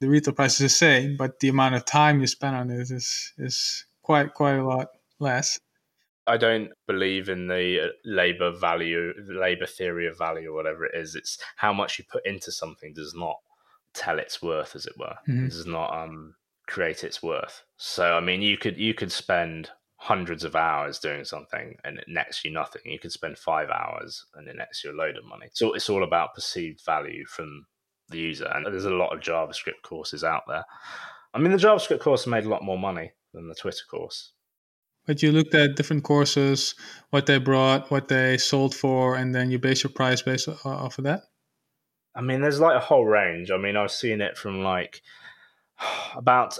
the 0.00 0.08
retail 0.08 0.34
price 0.34 0.52
is 0.54 0.58
the 0.58 0.68
same, 0.68 1.16
but 1.16 1.40
the 1.40 1.48
amount 1.48 1.74
of 1.74 1.84
time 1.84 2.20
you 2.20 2.26
spend 2.26 2.56
on 2.56 2.70
it 2.70 2.90
is 2.90 3.32
is 3.38 3.86
quite 4.02 4.34
quite 4.34 4.56
a 4.56 4.64
lot 4.64 4.88
less. 5.18 5.58
I 6.26 6.36
don't 6.36 6.70
believe 6.86 7.28
in 7.28 7.48
the 7.48 7.80
uh, 7.80 7.88
labor 8.04 8.52
value, 8.52 9.12
labor 9.28 9.66
theory 9.66 10.06
of 10.06 10.16
value, 10.16 10.50
or 10.50 10.54
whatever 10.54 10.86
it 10.86 10.94
is. 10.94 11.16
It's 11.16 11.38
how 11.56 11.72
much 11.72 11.98
you 11.98 12.04
put 12.08 12.24
into 12.24 12.52
something 12.52 12.92
does 12.94 13.12
not 13.14 13.38
tell 13.94 14.18
its 14.18 14.42
worth, 14.42 14.74
as 14.74 14.86
it 14.86 14.98
were. 14.98 15.16
Mm-hmm. 15.28 15.46
It 15.46 15.50
does 15.50 15.66
not 15.66 15.92
um, 15.96 16.34
create 16.66 17.04
its 17.04 17.22
worth. 17.22 17.62
So, 17.76 18.14
I 18.14 18.20
mean, 18.20 18.42
you 18.42 18.56
could 18.56 18.78
you 18.78 18.94
could 18.94 19.12
spend 19.12 19.70
hundreds 19.96 20.42
of 20.42 20.56
hours 20.56 20.98
doing 20.98 21.24
something 21.24 21.76
and 21.84 21.96
it 21.96 22.04
nets 22.08 22.44
you 22.44 22.50
nothing. 22.50 22.82
You 22.84 22.98
could 22.98 23.12
spend 23.12 23.38
five 23.38 23.68
hours 23.70 24.26
and 24.34 24.48
it 24.48 24.56
nets 24.56 24.82
you 24.82 24.90
a 24.90 24.98
load 24.98 25.16
of 25.16 25.24
money. 25.24 25.46
So 25.52 25.74
it's 25.74 25.88
all 25.88 26.02
about 26.02 26.34
perceived 26.34 26.84
value 26.84 27.24
from 27.24 27.66
the 28.08 28.18
user. 28.18 28.50
And 28.52 28.66
there's 28.66 28.84
a 28.84 28.90
lot 28.90 29.14
of 29.14 29.20
JavaScript 29.20 29.82
courses 29.84 30.24
out 30.24 30.42
there. 30.48 30.64
I 31.32 31.38
mean, 31.38 31.52
the 31.52 31.58
JavaScript 31.58 32.00
course 32.00 32.26
made 32.26 32.44
a 32.44 32.48
lot 32.48 32.64
more 32.64 32.78
money 32.78 33.12
than 33.32 33.48
the 33.48 33.54
Twitter 33.54 33.84
course. 33.88 34.32
But 35.06 35.22
you 35.22 35.30
looked 35.30 35.54
at 35.54 35.76
different 35.76 36.02
courses, 36.02 36.74
what 37.10 37.26
they 37.26 37.38
brought, 37.38 37.90
what 37.92 38.08
they 38.08 38.38
sold 38.38 38.74
for, 38.74 39.16
and 39.16 39.32
then 39.32 39.52
you 39.52 39.58
base 39.60 39.84
your 39.84 39.92
price 39.92 40.22
based 40.22 40.48
off 40.48 40.98
of 40.98 41.04
that. 41.04 41.22
I 42.14 42.20
mean, 42.20 42.40
there's 42.40 42.60
like 42.60 42.76
a 42.76 42.80
whole 42.80 43.06
range. 43.06 43.50
I 43.50 43.56
mean, 43.56 43.76
I 43.76 43.82
was 43.82 43.94
seeing 43.94 44.20
it 44.20 44.36
from 44.36 44.62
like 44.62 45.02
about 46.16 46.58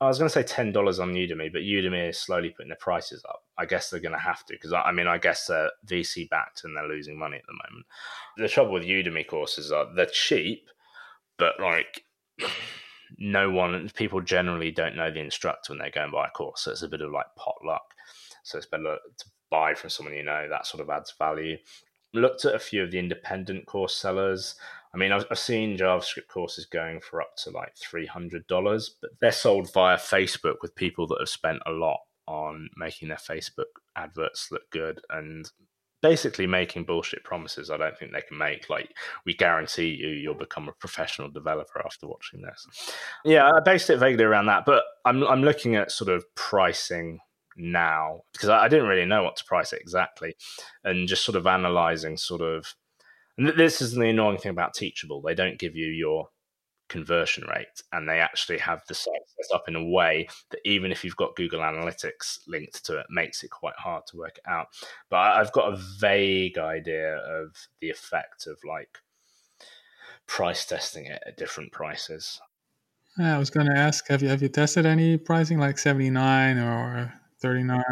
I 0.00 0.06
was 0.06 0.18
going 0.18 0.28
to 0.28 0.32
say 0.32 0.42
ten 0.42 0.72
dollars 0.72 0.98
on 0.98 1.12
Udemy, 1.12 1.52
but 1.52 1.62
Udemy 1.62 2.08
is 2.08 2.18
slowly 2.18 2.50
putting 2.50 2.68
their 2.68 2.76
prices 2.76 3.24
up. 3.28 3.44
I 3.58 3.66
guess 3.66 3.90
they're 3.90 4.00
going 4.00 4.14
to 4.14 4.18
have 4.18 4.44
to 4.46 4.54
because 4.54 4.72
I 4.72 4.92
mean, 4.92 5.06
I 5.06 5.18
guess 5.18 5.46
they're 5.46 5.70
VC 5.86 6.28
backed 6.28 6.64
and 6.64 6.76
they're 6.76 6.88
losing 6.88 7.18
money 7.18 7.36
at 7.36 7.46
the 7.46 7.52
moment. 7.52 7.86
The 8.38 8.48
trouble 8.48 8.72
with 8.72 8.84
Udemy 8.84 9.26
courses 9.26 9.70
are 9.72 9.86
they're 9.94 10.06
cheap, 10.06 10.68
but 11.38 11.60
like 11.60 12.04
no 13.18 13.50
one, 13.50 13.90
people 13.94 14.20
generally 14.22 14.70
don't 14.70 14.96
know 14.96 15.10
the 15.10 15.20
instructor 15.20 15.72
when 15.72 15.80
they 15.80 15.90
go 15.90 16.02
and 16.02 16.12
buy 16.12 16.28
a 16.28 16.30
course. 16.30 16.62
So 16.62 16.70
it's 16.70 16.82
a 16.82 16.88
bit 16.88 17.02
of 17.02 17.10
like 17.12 17.26
potluck. 17.36 17.82
So 18.42 18.56
it's 18.56 18.66
better 18.66 18.96
to 19.18 19.24
buy 19.50 19.74
from 19.74 19.90
someone 19.90 20.14
you 20.14 20.22
know. 20.22 20.48
That 20.48 20.66
sort 20.66 20.82
of 20.82 20.88
adds 20.88 21.12
value. 21.18 21.58
Looked 22.14 22.44
at 22.44 22.54
a 22.54 22.58
few 22.58 22.82
of 22.82 22.90
the 22.90 22.98
independent 22.98 23.66
course 23.66 23.94
sellers. 23.94 24.54
I 24.92 24.98
mean, 24.98 25.12
I've, 25.12 25.24
I've 25.30 25.38
seen 25.38 25.76
JavaScript 25.76 26.28
courses 26.28 26.66
going 26.66 27.00
for 27.00 27.22
up 27.22 27.36
to 27.44 27.50
like 27.50 27.74
$300, 27.76 28.90
but 29.00 29.10
they're 29.20 29.32
sold 29.32 29.72
via 29.72 29.96
Facebook 29.96 30.56
with 30.62 30.74
people 30.74 31.06
that 31.08 31.20
have 31.20 31.28
spent 31.28 31.60
a 31.66 31.70
lot 31.70 32.00
on 32.26 32.68
making 32.76 33.08
their 33.08 33.16
Facebook 33.16 33.70
adverts 33.96 34.48
look 34.50 34.70
good 34.70 35.00
and 35.10 35.50
basically 36.02 36.46
making 36.46 36.84
bullshit 36.84 37.22
promises 37.24 37.70
I 37.70 37.76
don't 37.76 37.96
think 37.98 38.12
they 38.12 38.22
can 38.22 38.38
make. 38.38 38.70
Like, 38.70 38.94
we 39.26 39.34
guarantee 39.34 39.88
you 39.88 40.08
you'll 40.08 40.34
become 40.34 40.68
a 40.68 40.72
professional 40.72 41.30
developer 41.30 41.82
after 41.84 42.06
watching 42.06 42.42
this. 42.42 42.66
Yeah, 43.24 43.50
I 43.50 43.60
based 43.60 43.90
it 43.90 43.98
vaguely 43.98 44.24
around 44.24 44.46
that, 44.46 44.64
but 44.64 44.84
I'm 45.04 45.22
I'm 45.24 45.42
looking 45.42 45.76
at 45.76 45.92
sort 45.92 46.10
of 46.10 46.24
pricing 46.34 47.20
now 47.56 48.22
because 48.32 48.48
I, 48.48 48.64
I 48.64 48.68
didn't 48.68 48.88
really 48.88 49.06
know 49.06 49.22
what 49.22 49.36
to 49.36 49.44
price 49.44 49.72
it 49.72 49.80
exactly, 49.80 50.34
and 50.84 51.08
just 51.08 51.24
sort 51.24 51.36
of 51.36 51.46
analyzing 51.46 52.16
sort 52.16 52.42
of. 52.42 52.74
This 53.40 53.80
is 53.80 53.94
the 53.94 54.08
annoying 54.08 54.36
thing 54.36 54.50
about 54.50 54.74
Teachable. 54.74 55.22
They 55.22 55.34
don't 55.34 55.58
give 55.58 55.74
you 55.74 55.86
your 55.86 56.28
conversion 56.90 57.44
rate 57.48 57.82
and 57.92 58.06
they 58.06 58.18
actually 58.18 58.58
have 58.58 58.82
the 58.88 58.94
site 58.94 59.14
set 59.40 59.54
up 59.54 59.68
in 59.68 59.76
a 59.76 59.84
way 59.84 60.28
that 60.50 60.58
even 60.64 60.90
if 60.90 61.04
you've 61.04 61.16
got 61.16 61.36
google 61.36 61.60
analytics 61.60 62.40
linked 62.48 62.84
to 62.84 62.98
it 62.98 63.06
makes 63.08 63.44
it 63.44 63.48
quite 63.48 63.76
hard 63.76 64.04
to 64.08 64.16
work 64.16 64.36
it 64.36 64.50
out. 64.50 64.66
But 65.08 65.36
i've 65.36 65.52
got 65.52 65.72
a 65.72 65.76
vague 65.76 66.58
idea 66.58 67.18
of 67.18 67.54
the 67.80 67.90
effect 67.90 68.48
of 68.48 68.58
like 68.68 68.98
price 70.26 70.66
testing 70.66 71.06
it 71.06 71.22
at 71.26 71.36
different 71.36 71.70
prices. 71.70 72.40
I 73.18 73.38
was 73.38 73.50
going 73.50 73.66
to 73.66 73.78
ask 73.78 74.08
have 74.08 74.20
you 74.20 74.28
have 74.28 74.42
you 74.42 74.48
tested 74.48 74.84
any 74.84 75.16
pricing 75.16 75.58
like 75.58 75.78
79 75.78 76.58
or 76.58 77.14
39 77.38 77.82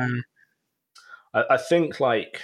I, 1.35 1.45
I 1.51 1.57
think 1.57 2.01
like 2.01 2.43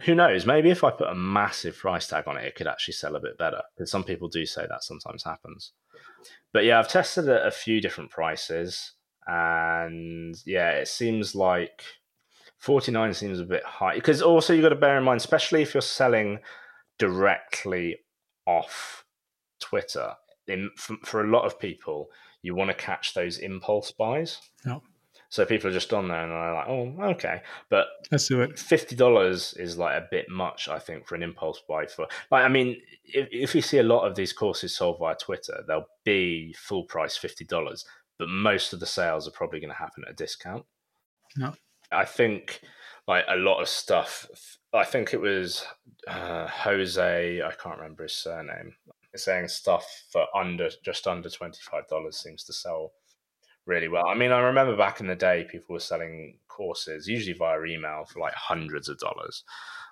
who 0.00 0.14
knows? 0.14 0.44
Maybe 0.44 0.70
if 0.70 0.84
I 0.84 0.90
put 0.90 1.08
a 1.08 1.14
massive 1.14 1.76
price 1.76 2.08
tag 2.08 2.24
on 2.26 2.36
it, 2.36 2.44
it 2.44 2.54
could 2.54 2.66
actually 2.66 2.94
sell 2.94 3.16
a 3.16 3.20
bit 3.20 3.38
better. 3.38 3.62
Because 3.76 3.90
some 3.90 4.04
people 4.04 4.28
do 4.28 4.44
say 4.44 4.66
that 4.68 4.84
sometimes 4.84 5.24
happens. 5.24 5.72
But 6.52 6.64
yeah, 6.64 6.78
I've 6.78 6.88
tested 6.88 7.28
it 7.28 7.46
a 7.46 7.50
few 7.50 7.80
different 7.80 8.10
prices, 8.10 8.92
and 9.26 10.36
yeah, 10.46 10.70
it 10.70 10.88
seems 10.88 11.34
like 11.34 11.82
49 12.58 13.14
seems 13.14 13.40
a 13.40 13.44
bit 13.44 13.64
high. 13.64 13.94
Because 13.94 14.22
also 14.22 14.52
you've 14.52 14.62
got 14.62 14.70
to 14.70 14.76
bear 14.76 14.98
in 14.98 15.04
mind, 15.04 15.18
especially 15.18 15.62
if 15.62 15.74
you're 15.74 15.80
selling 15.80 16.38
directly 16.98 17.98
off 18.46 19.04
Twitter, 19.60 20.14
in, 20.46 20.70
for, 20.76 20.96
for 21.04 21.24
a 21.24 21.30
lot 21.30 21.44
of 21.44 21.58
people, 21.58 22.08
you 22.42 22.54
want 22.54 22.70
to 22.70 22.74
catch 22.74 23.14
those 23.14 23.38
impulse 23.38 23.90
buys. 23.90 24.38
Yep. 24.66 24.82
So 25.34 25.44
people 25.44 25.68
are 25.68 25.72
just 25.72 25.92
on 25.92 26.06
there 26.06 26.22
and 26.22 26.30
they're 26.30 26.54
like, 26.54 26.68
oh, 26.68 26.94
okay. 27.10 27.42
But 27.68 27.88
let's 28.12 28.28
do 28.28 28.42
it. 28.42 28.56
Fifty 28.56 28.94
dollars 28.94 29.52
is 29.54 29.76
like 29.76 30.00
a 30.00 30.06
bit 30.08 30.30
much, 30.30 30.68
I 30.68 30.78
think, 30.78 31.08
for 31.08 31.16
an 31.16 31.24
impulse 31.24 31.60
buy. 31.68 31.86
For 31.86 32.06
like, 32.30 32.44
I 32.44 32.48
mean, 32.48 32.80
if, 33.02 33.26
if 33.32 33.52
you 33.52 33.60
see 33.60 33.78
a 33.78 33.82
lot 33.82 34.06
of 34.06 34.14
these 34.14 34.32
courses 34.32 34.76
sold 34.76 35.00
via 35.00 35.16
Twitter, 35.16 35.64
they'll 35.66 35.88
be 36.04 36.54
full 36.56 36.84
price 36.84 37.16
fifty 37.16 37.44
dollars, 37.44 37.84
but 38.16 38.28
most 38.28 38.72
of 38.72 38.78
the 38.78 38.86
sales 38.86 39.26
are 39.26 39.32
probably 39.32 39.58
going 39.58 39.72
to 39.72 39.76
happen 39.76 40.04
at 40.06 40.12
a 40.12 40.14
discount. 40.14 40.64
No, 41.36 41.52
I 41.90 42.04
think 42.04 42.60
like 43.08 43.24
a 43.26 43.34
lot 43.34 43.60
of 43.60 43.68
stuff. 43.68 44.28
I 44.72 44.84
think 44.84 45.12
it 45.12 45.20
was 45.20 45.66
uh, 46.06 46.46
Jose. 46.46 47.42
I 47.42 47.52
can't 47.60 47.78
remember 47.78 48.04
his 48.04 48.12
surname. 48.12 48.76
Saying 49.16 49.48
stuff 49.48 50.04
for 50.12 50.26
under 50.32 50.70
just 50.84 51.08
under 51.08 51.28
twenty 51.28 51.60
five 51.60 51.88
dollars 51.88 52.18
seems 52.18 52.44
to 52.44 52.52
sell 52.52 52.92
really 53.66 53.88
well. 53.88 54.06
I 54.06 54.14
mean, 54.14 54.32
I 54.32 54.40
remember 54.40 54.76
back 54.76 55.00
in 55.00 55.06
the 55.06 55.14
day, 55.14 55.46
people 55.50 55.74
were 55.74 55.80
selling 55.80 56.38
courses 56.48 57.08
usually 57.08 57.36
via 57.36 57.62
email 57.64 58.04
for 58.04 58.20
like 58.20 58.34
hundreds 58.34 58.88
of 58.88 58.98
dollars, 58.98 59.44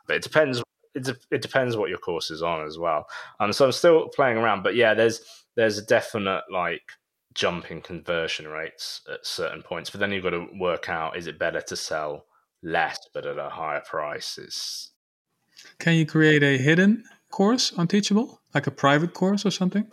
but 0.07 0.17
it 0.17 0.23
depends. 0.23 0.63
It, 0.95 1.05
de- 1.05 1.17
it 1.31 1.41
depends 1.41 1.77
what 1.77 1.89
your 1.89 1.99
course 1.99 2.31
is 2.31 2.43
on 2.43 2.67
as 2.67 2.79
well. 2.79 3.07
Um, 3.41 3.53
so 3.53 3.65
I'm 3.65 3.73
still 3.73 4.09
playing 4.09 4.37
around, 4.37 4.63
but 4.63 4.75
yeah, 4.75 4.95
there's 4.95 5.23
there's 5.57 5.79
a 5.79 5.85
definite 5.85 6.43
like 6.51 6.83
jump 7.35 7.71
in 7.71 7.81
conversion 7.81 8.47
rates 8.47 9.01
at 9.11 9.27
certain 9.27 9.63
points. 9.63 9.89
But 9.91 10.01
then 10.01 10.13
you've 10.13 10.25
got 10.25 10.31
to 10.31 10.47
work 10.59 10.89
out: 10.89 11.17
is 11.17 11.27
it 11.27 11.39
better 11.39 11.63
to 11.63 11.77
sell 11.77 12.27
less 12.63 12.99
but 13.15 13.27
at 13.27 13.39
a 13.39 13.49
higher 13.49 13.81
price? 13.81 14.37
Is 14.39 14.91
can 15.79 15.95
you 15.95 16.05
create 16.05 16.43
a 16.43 16.59
hidden 16.59 17.05
course 17.31 17.73
on 17.73 17.89
Teachable, 17.89 18.42
like 18.55 18.67
a 18.67 18.71
private 18.71 19.15
course 19.15 19.47
or 19.47 19.51
something. 19.51 19.87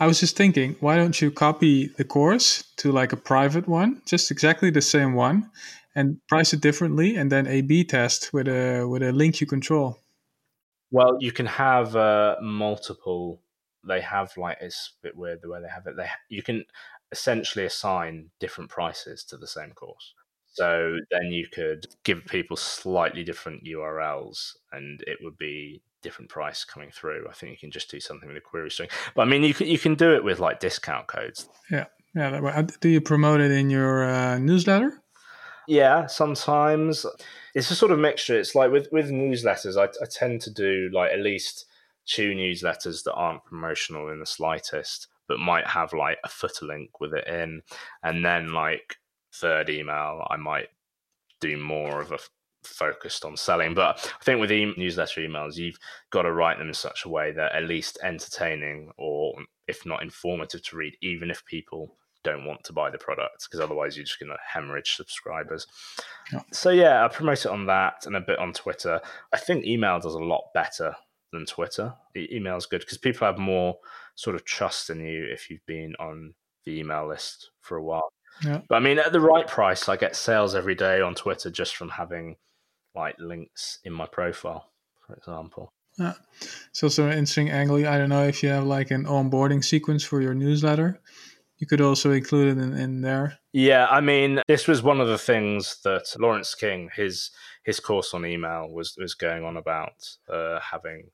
I 0.00 0.06
was 0.06 0.20
just 0.20 0.36
thinking, 0.36 0.76
why 0.80 0.96
don't 0.96 1.20
you 1.20 1.30
copy 1.30 1.88
the 1.88 2.04
course 2.04 2.64
to 2.78 2.92
like 2.92 3.12
a 3.12 3.16
private 3.16 3.68
one, 3.68 4.02
just 4.06 4.30
exactly 4.30 4.70
the 4.70 4.82
same 4.82 5.14
one, 5.14 5.50
and 5.94 6.18
price 6.28 6.52
it 6.52 6.60
differently, 6.60 7.16
and 7.16 7.30
then 7.30 7.46
A/B 7.46 7.84
test 7.84 8.32
with 8.32 8.48
a 8.48 8.84
with 8.84 9.02
a 9.02 9.12
link 9.12 9.40
you 9.40 9.46
control. 9.46 9.98
Well, 10.90 11.18
you 11.20 11.32
can 11.32 11.46
have 11.46 11.96
uh, 11.96 12.36
multiple. 12.40 13.40
They 13.86 14.00
have 14.00 14.36
like 14.36 14.58
it's 14.60 14.92
a 14.98 15.02
bit 15.02 15.16
weird 15.16 15.40
the 15.42 15.48
way 15.48 15.60
they 15.60 15.68
have 15.68 15.86
it. 15.86 15.96
They 15.96 16.08
you 16.28 16.42
can 16.42 16.64
essentially 17.12 17.64
assign 17.64 18.30
different 18.40 18.70
prices 18.70 19.24
to 19.24 19.36
the 19.36 19.46
same 19.46 19.72
course. 19.72 20.14
So 20.56 20.96
then 21.10 21.32
you 21.32 21.46
could 21.52 21.86
give 22.02 22.24
people 22.24 22.56
slightly 22.56 23.24
different 23.24 23.64
URLs, 23.64 24.56
and 24.72 25.02
it 25.06 25.18
would 25.20 25.36
be 25.36 25.82
different 26.02 26.30
price 26.30 26.64
coming 26.64 26.90
through. 26.90 27.26
I 27.28 27.32
think 27.32 27.52
you 27.52 27.58
can 27.58 27.70
just 27.70 27.90
do 27.90 28.00
something 28.00 28.28
with 28.28 28.36
a 28.36 28.40
query 28.40 28.70
string. 28.70 28.88
But 29.14 29.22
I 29.22 29.24
mean, 29.24 29.42
you 29.42 29.54
can 29.54 29.66
you 29.66 29.78
can 29.78 29.94
do 29.94 30.14
it 30.14 30.24
with 30.24 30.38
like 30.38 30.60
discount 30.60 31.06
codes. 31.06 31.48
Yeah, 31.70 31.86
yeah. 32.14 32.62
Do 32.80 32.88
you 32.88 33.00
promote 33.00 33.40
it 33.40 33.50
in 33.50 33.70
your 33.70 34.04
uh, 34.04 34.38
newsletter? 34.38 35.02
Yeah, 35.68 36.06
sometimes 36.06 37.04
it's 37.54 37.70
a 37.70 37.74
sort 37.74 37.90
of 37.90 37.98
mixture. 37.98 38.38
It's 38.38 38.54
like 38.54 38.70
with 38.70 38.88
with 38.92 39.10
newsletters, 39.10 39.76
I, 39.76 39.84
I 39.84 40.06
tend 40.10 40.40
to 40.42 40.50
do 40.50 40.90
like 40.92 41.12
at 41.12 41.20
least 41.20 41.66
two 42.06 42.34
newsletters 42.34 43.02
that 43.04 43.14
aren't 43.14 43.44
promotional 43.44 44.08
in 44.10 44.20
the 44.20 44.26
slightest, 44.26 45.08
but 45.26 45.40
might 45.40 45.66
have 45.66 45.92
like 45.92 46.18
a 46.24 46.28
footer 46.28 46.66
link 46.66 47.00
with 47.00 47.12
it 47.14 47.26
in, 47.26 47.62
and 48.02 48.24
then 48.24 48.52
like 48.52 48.96
third 49.34 49.68
email, 49.68 50.26
I 50.30 50.36
might 50.36 50.68
do 51.40 51.56
more 51.56 52.00
of 52.00 52.12
a 52.12 52.18
focused 52.66 53.24
on 53.24 53.36
selling. 53.36 53.74
But 53.74 54.12
I 54.20 54.24
think 54.24 54.40
with 54.40 54.52
e- 54.52 54.74
newsletter 54.76 55.20
emails, 55.20 55.56
you've 55.56 55.78
got 56.10 56.22
to 56.22 56.32
write 56.32 56.58
them 56.58 56.68
in 56.68 56.74
such 56.74 57.04
a 57.04 57.08
way 57.08 57.32
that 57.32 57.54
at 57.54 57.64
least 57.64 57.98
entertaining 58.02 58.90
or 58.96 59.34
if 59.66 59.84
not 59.84 60.02
informative 60.02 60.62
to 60.64 60.76
read, 60.76 60.96
even 61.02 61.30
if 61.30 61.44
people 61.44 61.96
don't 62.22 62.44
want 62.44 62.64
to 62.64 62.72
buy 62.72 62.90
the 62.90 62.98
product, 62.98 63.44
because 63.44 63.60
otherwise 63.60 63.96
you're 63.96 64.04
just 64.04 64.18
going 64.18 64.30
to 64.30 64.38
hemorrhage 64.44 64.96
subscribers. 64.96 65.66
Yeah. 66.32 66.42
So 66.52 66.70
yeah, 66.70 67.04
I 67.04 67.08
promote 67.08 67.44
it 67.44 67.50
on 67.52 67.66
that 67.66 68.04
and 68.06 68.16
a 68.16 68.20
bit 68.20 68.38
on 68.38 68.52
Twitter. 68.52 69.00
I 69.32 69.38
think 69.38 69.64
email 69.64 70.00
does 70.00 70.14
a 70.14 70.18
lot 70.18 70.52
better 70.52 70.96
than 71.32 71.46
Twitter. 71.46 71.94
The 72.14 72.34
email 72.34 72.56
is 72.56 72.66
good 72.66 72.80
because 72.80 72.98
people 72.98 73.26
have 73.26 73.38
more 73.38 73.76
sort 74.16 74.34
of 74.34 74.44
trust 74.44 74.90
in 74.90 75.00
you 75.00 75.24
if 75.30 75.50
you've 75.50 75.66
been 75.66 75.94
on 76.00 76.34
the 76.64 76.78
email 76.80 77.06
list 77.06 77.50
for 77.60 77.76
a 77.76 77.82
while. 77.82 78.08
Yeah. 78.44 78.60
But 78.68 78.76
I 78.76 78.80
mean, 78.80 78.98
at 78.98 79.12
the 79.12 79.20
right 79.20 79.46
price, 79.46 79.88
I 79.88 79.96
get 79.96 80.16
sales 80.16 80.54
every 80.54 80.74
day 80.74 81.00
on 81.00 81.14
Twitter 81.14 81.50
just 81.50 81.76
from 81.76 81.90
having 81.90 82.36
like 82.96 83.16
links 83.18 83.78
in 83.84 83.92
my 83.92 84.06
profile, 84.06 84.70
for 85.06 85.14
example. 85.14 85.72
Yeah. 85.98 86.14
It's 86.70 86.82
also 86.82 87.06
an 87.06 87.12
interesting 87.12 87.50
angle. 87.50 87.86
I 87.86 87.98
don't 87.98 88.10
know 88.10 88.26
if 88.26 88.42
you 88.42 88.48
have 88.50 88.64
like 88.64 88.90
an 88.90 89.04
onboarding 89.04 89.64
sequence 89.64 90.04
for 90.04 90.20
your 90.20 90.34
newsletter. 90.34 91.00
You 91.58 91.66
could 91.66 91.80
also 91.80 92.10
include 92.10 92.58
it 92.58 92.60
in, 92.60 92.76
in 92.76 93.00
there. 93.00 93.38
Yeah, 93.52 93.86
I 93.86 94.02
mean, 94.02 94.42
this 94.46 94.68
was 94.68 94.82
one 94.82 95.00
of 95.00 95.08
the 95.08 95.16
things 95.16 95.80
that 95.84 96.14
Lawrence 96.18 96.54
King, 96.54 96.90
his 96.94 97.30
his 97.64 97.80
course 97.80 98.12
on 98.12 98.26
email 98.26 98.68
was 98.68 98.94
was 98.98 99.14
going 99.14 99.42
on 99.42 99.56
about 99.56 99.94
uh, 100.30 100.60
having 100.60 101.10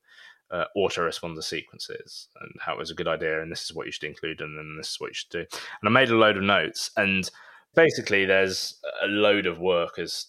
uh, 0.51 0.65
autoresponder 0.75 1.43
sequences 1.43 2.27
and 2.41 2.51
how 2.59 2.73
it 2.73 2.77
was 2.77 2.91
a 2.91 2.95
good 2.95 3.07
idea, 3.07 3.41
and 3.41 3.49
this 3.49 3.63
is 3.63 3.73
what 3.73 3.85
you 3.85 3.93
should 3.93 4.03
include, 4.09 4.41
and 4.41 4.57
then 4.57 4.75
this 4.77 4.91
is 4.91 4.99
what 4.99 5.11
you 5.11 5.13
should 5.13 5.29
do. 5.29 5.45
And 5.81 5.87
I 5.87 5.89
made 5.89 6.09
a 6.09 6.17
load 6.17 6.35
of 6.35 6.43
notes, 6.43 6.91
and 6.97 7.29
basically, 7.73 8.25
there's 8.25 8.81
a 9.01 9.07
load 9.07 9.45
of 9.45 9.59
work 9.59 9.97
as 9.97 10.25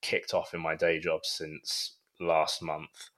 kicked 0.00 0.34
off 0.34 0.54
in 0.54 0.60
my 0.60 0.74
day 0.74 0.98
job 0.98 1.24
since 1.24 1.96
last 2.20 2.62
month. 2.62 3.10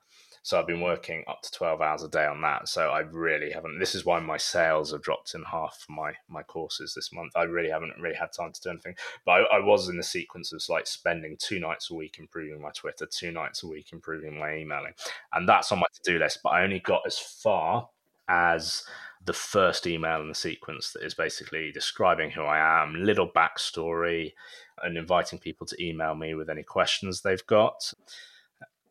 So 0.43 0.59
I've 0.59 0.67
been 0.67 0.81
working 0.81 1.23
up 1.29 1.43
to 1.43 1.51
12 1.53 1.83
hours 1.83 2.03
a 2.03 2.09
day 2.09 2.25
on 2.25 2.41
that. 2.43 2.67
So 2.67 2.89
I 2.89 3.01
really 3.01 3.51
haven't. 3.51 3.79
This 3.79 3.95
is 3.95 4.07
why 4.07 4.21
my 4.21 4.39
sales 4.39 4.93
have 4.93 5.03
dropped 5.03 5.35
in 5.35 5.43
half 5.43 5.85
for 5.87 5.93
my, 5.93 6.13
my 6.29 6.43
courses 6.43 6.95
this 6.95 7.13
month. 7.13 7.33
I 7.37 7.43
really 7.43 7.69
haven't 7.69 8.01
really 8.01 8.17
had 8.17 8.33
time 8.33 8.53
to 8.53 8.61
do 8.61 8.71
anything. 8.71 8.95
But 9.27 9.33
I, 9.33 9.57
I 9.57 9.61
was 9.61 9.89
in 9.91 9.99
the 9.99 10.03
sequence 10.03 10.53
of 10.53 10.63
like 10.71 10.87
spending 10.87 11.37
two 11.39 11.61
nights 11.61 11.91
a 11.91 11.95
week 11.95 12.17
improving 12.19 12.61
my 12.61 12.71
Twitter, 12.71 13.07
two 13.07 13.33
nights 13.33 13.63
a 13.63 13.69
week 13.69 13.93
improving 13.93 14.39
my 14.39 14.55
emailing. 14.55 14.95
And 15.35 15.47
that's 15.47 15.71
on 15.73 15.81
my 15.81 15.87
to 15.93 16.13
do 16.13 16.19
list. 16.19 16.41
But 16.43 16.51
I 16.51 16.65
only 16.65 16.81
got 16.81 17.03
as 17.07 17.19
far 17.19 17.91
as 18.31 18.85
the 19.27 19.33
first 19.33 19.87
email 19.87 20.21
in 20.21 20.29
the 20.29 20.35
sequence 20.35 20.93
that 20.93 21.05
is 21.05 21.15
basically 21.15 21.71
describing 21.73 22.31
who 22.31 22.43
I 22.43 22.83
am, 22.83 22.95
little 22.95 23.29
backstory, 23.31 24.33
and 24.83 24.97
inviting 24.97 25.39
people 25.39 25.67
to 25.67 25.85
email 25.85 26.15
me 26.15 26.35
with 26.35 26.49
any 26.49 26.63
questions 26.63 27.21
they've 27.21 27.47
got, 27.47 27.93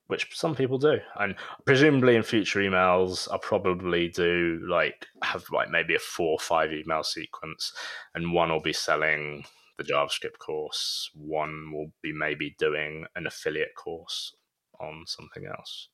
which 0.07 0.27
some 0.33 0.55
people 0.55 0.77
do. 0.77 0.99
And 1.19 1.35
presumably 1.65 2.15
in 2.15 2.23
future 2.23 2.59
emails, 2.59 3.27
I'll 3.31 3.39
probably 3.39 4.09
do 4.09 4.59
like 4.69 5.07
have 5.23 5.45
like 5.51 5.71
maybe 5.71 5.95
a 5.95 5.99
four 5.99 6.33
or 6.33 6.39
five 6.39 6.71
email 6.73 7.03
sequence, 7.03 7.73
and 8.13 8.33
one 8.33 8.51
will 8.51 8.61
be 8.61 8.73
selling 8.73 9.45
the 9.77 9.83
JavaScript 9.83 10.37
course, 10.37 11.09
one 11.15 11.71
will 11.71 11.91
be 12.03 12.11
maybe 12.11 12.55
doing 12.59 13.05
an 13.15 13.25
affiliate 13.25 13.75
course 13.75 14.35
on 14.79 15.05
something 15.07 15.45
else. 15.45 15.89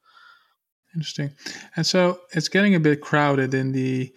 Interesting. 0.96 1.32
And 1.76 1.86
so 1.86 2.22
it's 2.32 2.48
getting 2.48 2.76
a 2.76 2.80
bit 2.80 3.02
crowded 3.02 3.54
in 3.54 3.72
the 3.72 4.14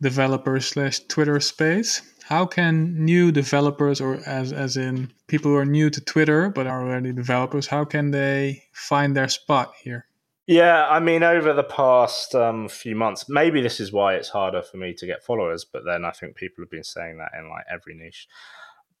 developer 0.00 0.58
slash 0.60 1.00
Twitter 1.00 1.40
space. 1.40 2.02
How 2.24 2.46
can 2.46 3.04
new 3.04 3.30
developers, 3.30 4.00
or 4.00 4.20
as 4.26 4.52
as 4.52 4.76
in 4.76 5.12
people 5.28 5.52
who 5.52 5.56
are 5.56 5.64
new 5.64 5.90
to 5.90 6.00
Twitter 6.00 6.50
but 6.50 6.66
are 6.66 6.82
already 6.82 7.12
developers, 7.12 7.66
how 7.66 7.84
can 7.84 8.10
they 8.10 8.64
find 8.72 9.16
their 9.16 9.28
spot 9.28 9.74
here? 9.80 10.06
Yeah, 10.46 10.86
I 10.88 11.00
mean, 11.00 11.22
over 11.22 11.52
the 11.52 11.64
past 11.64 12.34
um, 12.34 12.68
few 12.68 12.94
months, 12.94 13.26
maybe 13.28 13.60
this 13.60 13.80
is 13.80 13.92
why 13.92 14.14
it's 14.14 14.28
harder 14.28 14.62
for 14.62 14.76
me 14.76 14.94
to 14.94 15.06
get 15.06 15.24
followers. 15.24 15.64
But 15.64 15.84
then 15.84 16.04
I 16.04 16.12
think 16.12 16.36
people 16.36 16.62
have 16.62 16.70
been 16.70 16.84
saying 16.84 17.18
that 17.18 17.32
in 17.38 17.48
like 17.48 17.64
every 17.70 17.94
niche 17.94 18.28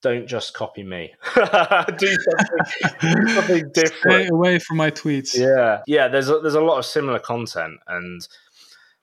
don't 0.02 0.26
just 0.26 0.54
copy 0.54 0.82
me. 0.82 1.12
do 1.34 1.42
something, 1.42 3.28
something 3.28 3.70
different. 3.74 4.24
Stay 4.24 4.28
away 4.28 4.58
from 4.58 4.76
my 4.76 4.90
tweets. 4.90 5.36
Yeah, 5.36 5.82
yeah. 5.86 6.08
There's 6.08 6.28
a, 6.28 6.38
there's 6.40 6.54
a 6.54 6.60
lot 6.60 6.78
of 6.78 6.86
similar 6.86 7.18
content, 7.18 7.78
and 7.88 8.26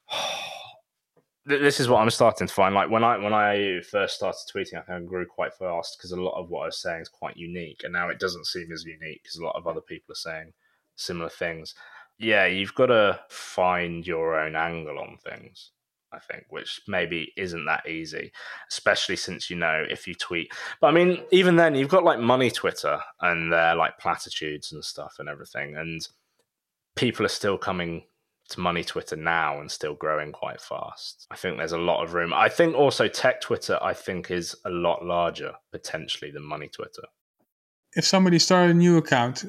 this 1.46 1.80
is 1.80 1.90
what 1.90 2.02
I'm 2.02 2.10
starting 2.10 2.48
to 2.48 2.54
find. 2.54 2.76
Like 2.76 2.90
when 2.90 3.04
I 3.04 3.18
when 3.18 3.34
I 3.34 3.82
first 3.90 4.16
started 4.16 4.40
tweeting, 4.54 4.76
I 4.76 4.82
think 4.82 4.90
I 4.90 5.00
grew 5.02 5.26
quite 5.26 5.54
fast 5.54 5.98
because 5.98 6.12
a 6.12 6.22
lot 6.22 6.40
of 6.40 6.50
what 6.50 6.62
I 6.62 6.66
was 6.68 6.82
saying 6.82 7.02
is 7.02 7.10
quite 7.10 7.38
unique, 7.38 7.82
and 7.84 7.94
now 7.94 8.10
it 8.10 8.20
doesn't 8.20 8.48
seem 8.48 8.72
as 8.72 8.86
unique 8.86 9.24
because 9.24 9.38
a 9.38 9.46
lot 9.46 9.56
of 9.56 9.68
other 9.68 9.82
people 9.82 10.14
are 10.14 10.16
saying 10.16 10.54
similar 10.96 11.30
things. 11.30 11.74
Yeah, 12.20 12.46
you've 12.46 12.76
got 12.76 12.88
to 12.88 13.20
find 13.30 14.06
your 14.06 14.40
own 14.40 14.56
angle 14.56 15.00
on 15.00 15.18
things. 15.18 15.72
I 16.14 16.20
think, 16.20 16.46
which 16.50 16.82
maybe 16.88 17.34
isn't 17.38 17.66
that 17.66 17.88
easy, 17.88 18.32
especially 18.70 19.16
since 19.16 19.50
you 19.50 19.56
know 19.56 19.84
if 19.90 20.08
you 20.08 20.16
tweet. 20.16 20.52
But 20.80 20.88
I 20.88 20.92
mean, 20.92 21.24
even 21.32 21.56
then, 21.56 21.76
you've 21.76 21.90
got 21.90 22.04
like 22.04 22.20
money 22.20 22.52
Twitter 22.52 23.00
and 23.22 23.52
their 23.52 23.76
like 23.76 23.98
platitudes 23.98 24.72
and 24.72 24.84
stuff 24.84 25.16
and 25.20 25.28
everything, 25.28 25.76
and 25.76 26.08
people 26.96 27.26
are 27.26 27.30
still 27.30 27.58
coming 27.58 28.04
to 28.50 28.60
money 28.60 28.84
Twitter 28.84 29.16
now 29.16 29.60
and 29.60 29.72
still 29.72 29.96
growing 29.96 30.32
quite 30.32 30.62
fast. 30.62 31.28
I 31.32 31.36
think 31.36 31.58
there's 31.58 31.72
a 31.72 31.78
lot 31.78 32.04
of 32.04 32.14
room. 32.14 32.34
I 32.34 32.50
think 32.50 32.76
also 32.76 33.08
tech 33.08 33.42
Twitter, 33.42 33.80
I 33.82 33.94
think, 33.94 34.32
is 34.32 34.56
a 34.66 34.70
lot 34.70 35.04
larger 35.04 35.54
potentially 35.72 36.32
than 36.32 36.44
money 36.44 36.68
Twitter. 36.68 37.04
If 37.96 38.06
somebody 38.06 38.40
started 38.40 38.72
a 38.72 38.78
new 38.78 38.98
account 38.98 39.46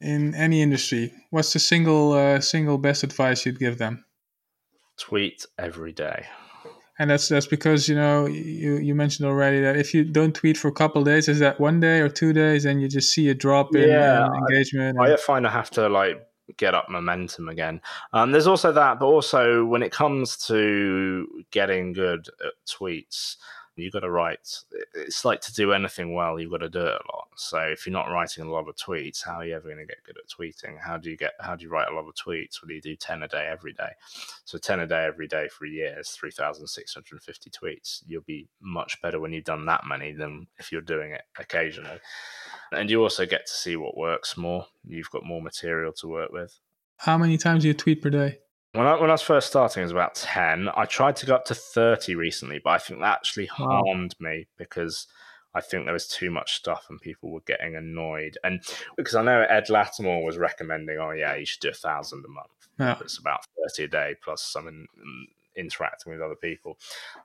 in 0.00 0.34
any 0.34 0.62
industry, 0.62 1.12
what's 1.30 1.52
the 1.52 1.58
single 1.58 2.12
uh, 2.12 2.40
single 2.40 2.78
best 2.78 3.04
advice 3.04 3.46
you'd 3.46 3.58
give 3.58 3.78
them? 3.78 4.04
Tweet 4.98 5.46
every 5.58 5.92
day. 5.92 6.26
And 6.98 7.10
that's 7.10 7.28
that's 7.28 7.46
because 7.46 7.88
you 7.88 7.96
know 7.96 8.26
you 8.26 8.76
you 8.76 8.94
mentioned 8.94 9.26
already 9.28 9.60
that 9.62 9.76
if 9.76 9.94
you 9.94 10.04
don't 10.04 10.34
tweet 10.34 10.56
for 10.58 10.68
a 10.68 10.72
couple 10.72 11.02
days, 11.02 11.26
is 11.26 11.38
that 11.40 11.58
one 11.58 11.80
day 11.80 12.00
or 12.00 12.08
two 12.08 12.32
days, 12.32 12.64
and 12.64 12.80
you 12.82 12.88
just 12.88 13.12
see 13.12 13.28
a 13.30 13.34
drop 13.34 13.74
in, 13.74 13.88
Yeah, 13.88 14.26
in 14.26 14.34
engagement. 14.34 14.98
I 15.00 15.10
and- 15.10 15.18
find 15.20 15.46
I 15.46 15.50
have 15.50 15.70
to 15.70 15.88
like 15.88 16.22
get 16.58 16.74
up 16.74 16.88
momentum 16.90 17.48
again. 17.48 17.80
Um, 18.12 18.32
there's 18.32 18.46
also 18.46 18.72
that, 18.72 18.98
but 19.00 19.06
also 19.06 19.64
when 19.64 19.82
it 19.82 19.90
comes 19.90 20.36
to 20.48 21.26
getting 21.50 21.92
good 21.94 22.28
at 22.44 22.52
tweets, 22.68 23.36
you 23.76 23.90
got 23.90 24.00
to 24.00 24.10
write. 24.10 24.46
It's 24.94 25.24
like 25.24 25.40
to 25.42 25.52
do 25.54 25.72
anything 25.72 26.14
well, 26.14 26.38
you've 26.38 26.50
got 26.50 26.58
to 26.58 26.68
do 26.68 26.80
it 26.80 26.94
a 26.94 27.16
lot. 27.16 27.28
So 27.36 27.58
if 27.58 27.86
you're 27.86 27.92
not 27.92 28.10
writing 28.10 28.44
a 28.44 28.50
lot 28.50 28.68
of 28.68 28.76
tweets, 28.76 29.24
how 29.24 29.36
are 29.36 29.44
you 29.44 29.54
ever 29.54 29.68
going 29.68 29.78
to 29.78 29.86
get 29.86 30.04
good 30.04 30.18
at 30.18 30.28
tweeting? 30.28 30.78
How 30.78 30.98
do 30.98 31.10
you 31.10 31.16
get? 31.16 31.32
How 31.40 31.56
do 31.56 31.64
you 31.64 31.70
write 31.70 31.88
a 31.88 31.94
lot 31.94 32.06
of 32.06 32.14
tweets? 32.14 32.62
Well, 32.62 32.70
you 32.70 32.80
do 32.80 32.96
ten 32.96 33.22
a 33.22 33.28
day 33.28 33.48
every 33.50 33.72
day. 33.72 33.90
So 34.44 34.58
ten 34.58 34.80
a 34.80 34.86
day 34.86 35.04
every 35.04 35.26
day 35.26 35.48
for 35.48 35.64
a 35.64 35.70
year 35.70 35.96
is 35.98 36.10
three 36.10 36.30
thousand 36.30 36.66
six 36.66 36.92
hundred 36.92 37.22
fifty 37.22 37.50
tweets. 37.50 38.02
You'll 38.06 38.22
be 38.22 38.48
much 38.60 39.00
better 39.00 39.18
when 39.20 39.32
you've 39.32 39.44
done 39.44 39.66
that 39.66 39.86
many 39.86 40.12
than 40.12 40.46
if 40.58 40.70
you're 40.70 40.80
doing 40.82 41.12
it 41.12 41.22
occasionally. 41.38 42.00
And 42.72 42.90
you 42.90 43.02
also 43.02 43.26
get 43.26 43.46
to 43.46 43.52
see 43.52 43.76
what 43.76 43.96
works 43.96 44.36
more. 44.36 44.66
You've 44.86 45.10
got 45.10 45.24
more 45.24 45.42
material 45.42 45.92
to 45.94 46.08
work 46.08 46.32
with. 46.32 46.58
How 46.96 47.18
many 47.18 47.38
times 47.38 47.62
do 47.62 47.68
you 47.68 47.74
tweet 47.74 48.02
per 48.02 48.10
day? 48.10 48.38
When 48.72 48.86
I, 48.86 48.98
when 48.98 49.10
I 49.10 49.14
was 49.14 49.22
first 49.22 49.48
starting, 49.48 49.82
it 49.82 49.84
was 49.84 49.92
about 49.92 50.14
10. 50.14 50.70
I 50.74 50.86
tried 50.86 51.16
to 51.16 51.26
go 51.26 51.34
up 51.34 51.44
to 51.46 51.54
30 51.54 52.14
recently, 52.14 52.58
but 52.62 52.70
I 52.70 52.78
think 52.78 53.00
that 53.00 53.12
actually 53.18 53.48
Wow. 53.58 53.82
harmed 53.84 54.14
me 54.18 54.46
because 54.56 55.06
I 55.54 55.60
think 55.60 55.84
there 55.84 55.92
was 55.92 56.08
too 56.08 56.30
much 56.30 56.54
stuff 56.54 56.86
and 56.88 56.98
people 56.98 57.30
were 57.30 57.42
getting 57.42 57.76
annoyed. 57.76 58.38
And 58.42 58.62
because 58.96 59.14
I 59.14 59.22
know 59.22 59.42
Ed 59.42 59.66
Latimore 59.68 60.24
was 60.24 60.38
recommending, 60.38 60.96
oh, 60.98 61.10
yeah, 61.10 61.34
you 61.34 61.44
should 61.44 61.60
do 61.60 61.68
a 61.68 61.74
thousand 61.74 62.24
a 62.24 62.28
month. 62.28 62.48
Yeah. 62.78 62.96
It's 63.02 63.18
about 63.18 63.44
30 63.68 63.84
a 63.84 63.88
day 63.88 64.14
plus 64.24 64.42
some 64.42 64.66
in, 64.68 64.86
interacting 65.54 66.10
with 66.10 66.22
other 66.22 66.34
people. 66.34 66.78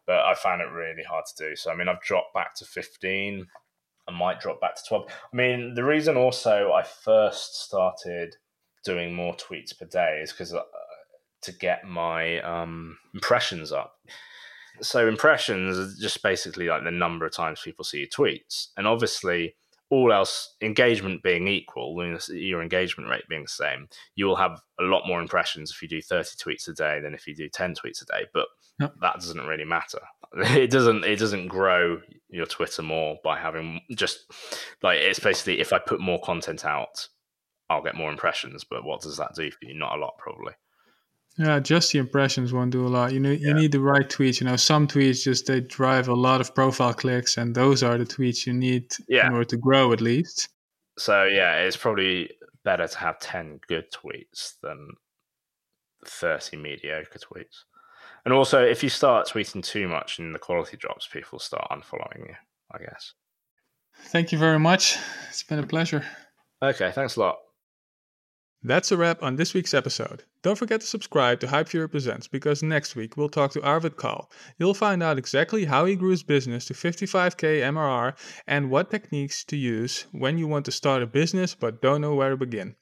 But 0.06 0.20
I 0.26 0.36
found 0.36 0.62
it 0.62 0.66
really 0.66 1.04
hard 1.04 1.24
to 1.28 1.50
do. 1.50 1.56
So, 1.56 1.72
I 1.72 1.76
mean, 1.76 1.88
I've 1.88 2.02
dropped 2.02 2.34
back 2.34 2.56
to 2.56 2.66
15. 2.66 3.48
I 4.10 4.12
might 4.12 4.42
drop 4.42 4.60
back 4.60 4.76
to 4.76 4.82
12. 4.86 5.08
I 5.32 5.36
mean, 5.36 5.76
the 5.76 5.86
reason 5.86 6.18
also 6.18 6.74
I 6.74 6.84
first 6.84 7.64
started 7.64 8.36
doing 8.84 9.14
more 9.14 9.36
tweets 9.36 9.78
per 9.78 9.86
day 9.86 10.20
is 10.22 10.32
because 10.34 10.54
to 11.42 11.52
get 11.52 11.86
my 11.86 12.40
um, 12.42 12.98
impressions 13.14 13.72
up. 13.72 13.96
So 14.82 15.08
impressions 15.08 15.78
are 15.78 16.02
just 16.02 16.22
basically 16.22 16.68
like 16.68 16.84
the 16.84 16.92
number 16.92 17.26
of 17.26 17.34
times 17.34 17.62
people 17.64 17.84
see 17.84 18.00
your 18.00 18.08
tweets, 18.08 18.68
and 18.78 18.88
obviously 18.88 19.56
all 19.90 20.12
else 20.12 20.56
engagement 20.62 21.24
being 21.24 21.48
equal, 21.48 21.96
your 22.30 22.62
engagement 22.62 23.10
rate 23.10 23.24
being 23.30 23.44
the 23.44 23.48
same, 23.48 23.88
you 24.16 24.26
will 24.26 24.36
have 24.36 24.60
a 24.80 24.84
lot 24.84 25.08
more 25.08 25.22
impressions 25.22 25.72
if 25.72 25.82
you 25.82 25.88
do 25.88 26.02
30 26.02 26.32
tweets 26.38 26.68
a 26.68 26.74
day 26.74 27.00
than 27.00 27.14
if 27.14 27.26
you 27.26 27.34
do 27.34 27.48
10 27.48 27.74
tweets 27.74 28.02
a 28.02 28.06
day. 28.06 28.26
But 28.34 28.48
Yep. 28.80 28.96
that 29.02 29.16
doesn't 29.16 29.48
really 29.48 29.66
matter. 29.66 30.00
It 30.40 30.70
doesn't. 30.70 31.06
It 31.06 31.18
doesn't 31.20 31.48
grow 31.48 32.02
your 32.30 32.46
Twitter 32.46 32.82
more 32.84 33.18
by 33.24 33.40
having 33.40 33.80
just 33.96 34.30
like 34.84 35.00
it's 35.00 35.20
basically 35.20 35.62
if 35.62 35.72
I 35.72 35.80
put 35.80 36.02
more 36.02 36.20
content 36.22 36.66
out, 36.66 37.08
I'll 37.70 37.82
get 37.82 37.96
more 37.96 38.12
impressions. 38.12 38.66
But 38.66 38.84
what 38.84 39.02
does 39.02 39.16
that 39.18 39.34
do 39.36 39.50
for 39.50 39.66
you? 39.66 39.74
Not 39.74 39.96
a 39.98 40.02
lot, 40.02 40.18
probably. 40.20 40.54
Yeah, 41.38 41.60
just 41.60 41.92
the 41.92 42.00
impressions 42.00 42.52
won't 42.52 42.72
do 42.72 42.86
a 42.86 42.90
lot. 42.90 43.14
You 43.14 43.20
need 43.20 43.42
you 43.42 43.54
need 43.54 43.72
the 43.72 43.80
right 43.80 44.10
tweets. 44.10 44.42
You 44.42 44.48
know, 44.48 44.56
some 44.56 44.88
tweets 44.88 45.24
just 45.24 45.46
they 45.46 45.62
drive 45.62 46.08
a 46.08 46.16
lot 46.16 46.42
of 46.42 46.56
profile 46.56 46.94
clicks, 46.94 47.38
and 47.38 47.56
those 47.56 47.84
are 47.84 47.98
the 47.98 48.06
tweets 48.06 48.48
you 48.48 48.54
need 48.54 48.92
Yeah. 49.08 49.28
in 49.28 49.34
order 49.34 49.46
to 49.46 49.58
grow 49.58 49.94
at 49.94 50.02
least. 50.02 50.50
So 50.98 51.26
yeah, 51.26 51.58
it's 51.60 51.78
probably 51.78 52.32
better 52.64 52.88
to 52.88 52.98
have 52.98 53.20
ten 53.20 53.60
good 53.68 53.86
tweets 53.92 54.54
than 54.64 54.90
thirty 56.08 56.58
mediocre 56.58 57.20
tweets. 57.20 57.66
And 58.26 58.34
also, 58.34 58.64
if 58.64 58.82
you 58.84 58.90
start 58.90 59.28
tweeting 59.28 59.64
too 59.64 59.88
much 59.88 60.18
and 60.20 60.34
the 60.34 60.40
quality 60.40 60.76
drops, 60.76 61.08
people 61.08 61.38
start 61.40 61.68
unfollowing 61.72 62.28
you. 62.30 62.36
I 62.72 62.80
guess. 62.80 63.14
Thank 64.08 64.32
you 64.32 64.38
very 64.40 64.60
much. 64.60 64.98
It's 65.30 65.44
been 65.44 65.60
a 65.60 65.68
pleasure. 65.68 66.04
Okay, 66.64 66.92
thanks 66.92 67.16
a 67.16 67.20
lot. 67.20 67.38
That's 68.64 68.92
a 68.92 68.98
wrap 68.98 69.22
on 69.22 69.36
this 69.36 69.54
week's 69.54 69.76
episode. 69.76 70.24
Don't 70.42 70.58
forget 70.58 70.82
to 70.82 70.88
subscribe 70.88 71.40
to 71.40 71.48
Hypefury 71.48 71.90
Presents 71.92 72.28
because 72.28 72.64
next 72.64 72.96
week 72.96 73.16
we'll 73.16 73.30
talk 73.30 73.52
to 73.52 73.62
Arvid 73.62 73.98
Kahl. 73.98 74.32
You'll 74.58 74.74
find 74.74 75.04
out 75.04 75.20
exactly 75.20 75.66
how 75.66 75.86
he 75.86 75.96
grew 75.96 76.10
his 76.10 76.24
business 76.24 76.66
to 76.66 76.74
55k 76.74 77.62
MRR 77.62 78.18
and 78.48 78.72
what 78.72 78.90
techniques 78.90 79.44
to 79.46 79.56
use 79.56 80.08
when 80.12 80.40
you 80.40 80.48
want 80.48 80.66
to 80.66 80.72
start 80.72 81.04
a 81.04 81.08
business 81.08 81.54
but 81.54 81.82
don't 81.82 82.02
know 82.02 82.16
where 82.16 82.32
to 82.32 82.38
begin. 82.38 82.76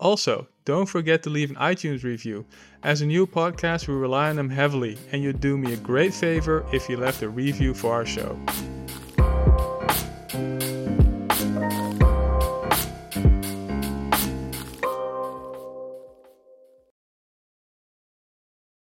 Also, 0.00 0.48
don't 0.64 0.86
forget 0.86 1.22
to 1.24 1.30
leave 1.30 1.50
an 1.50 1.56
iTunes 1.56 2.04
review. 2.04 2.46
As 2.82 3.02
a 3.02 3.06
new 3.06 3.26
podcast, 3.26 3.86
we 3.86 3.94
rely 3.94 4.30
on 4.30 4.36
them 4.36 4.48
heavily, 4.48 4.96
and 5.12 5.22
you'd 5.22 5.40
do 5.40 5.58
me 5.58 5.72
a 5.72 5.76
great 5.76 6.14
favor 6.14 6.64
if 6.72 6.88
you 6.88 6.96
left 6.96 7.22
a 7.22 7.28
review 7.28 7.74
for 7.74 7.92
our 7.92 8.06
show. 8.06 8.38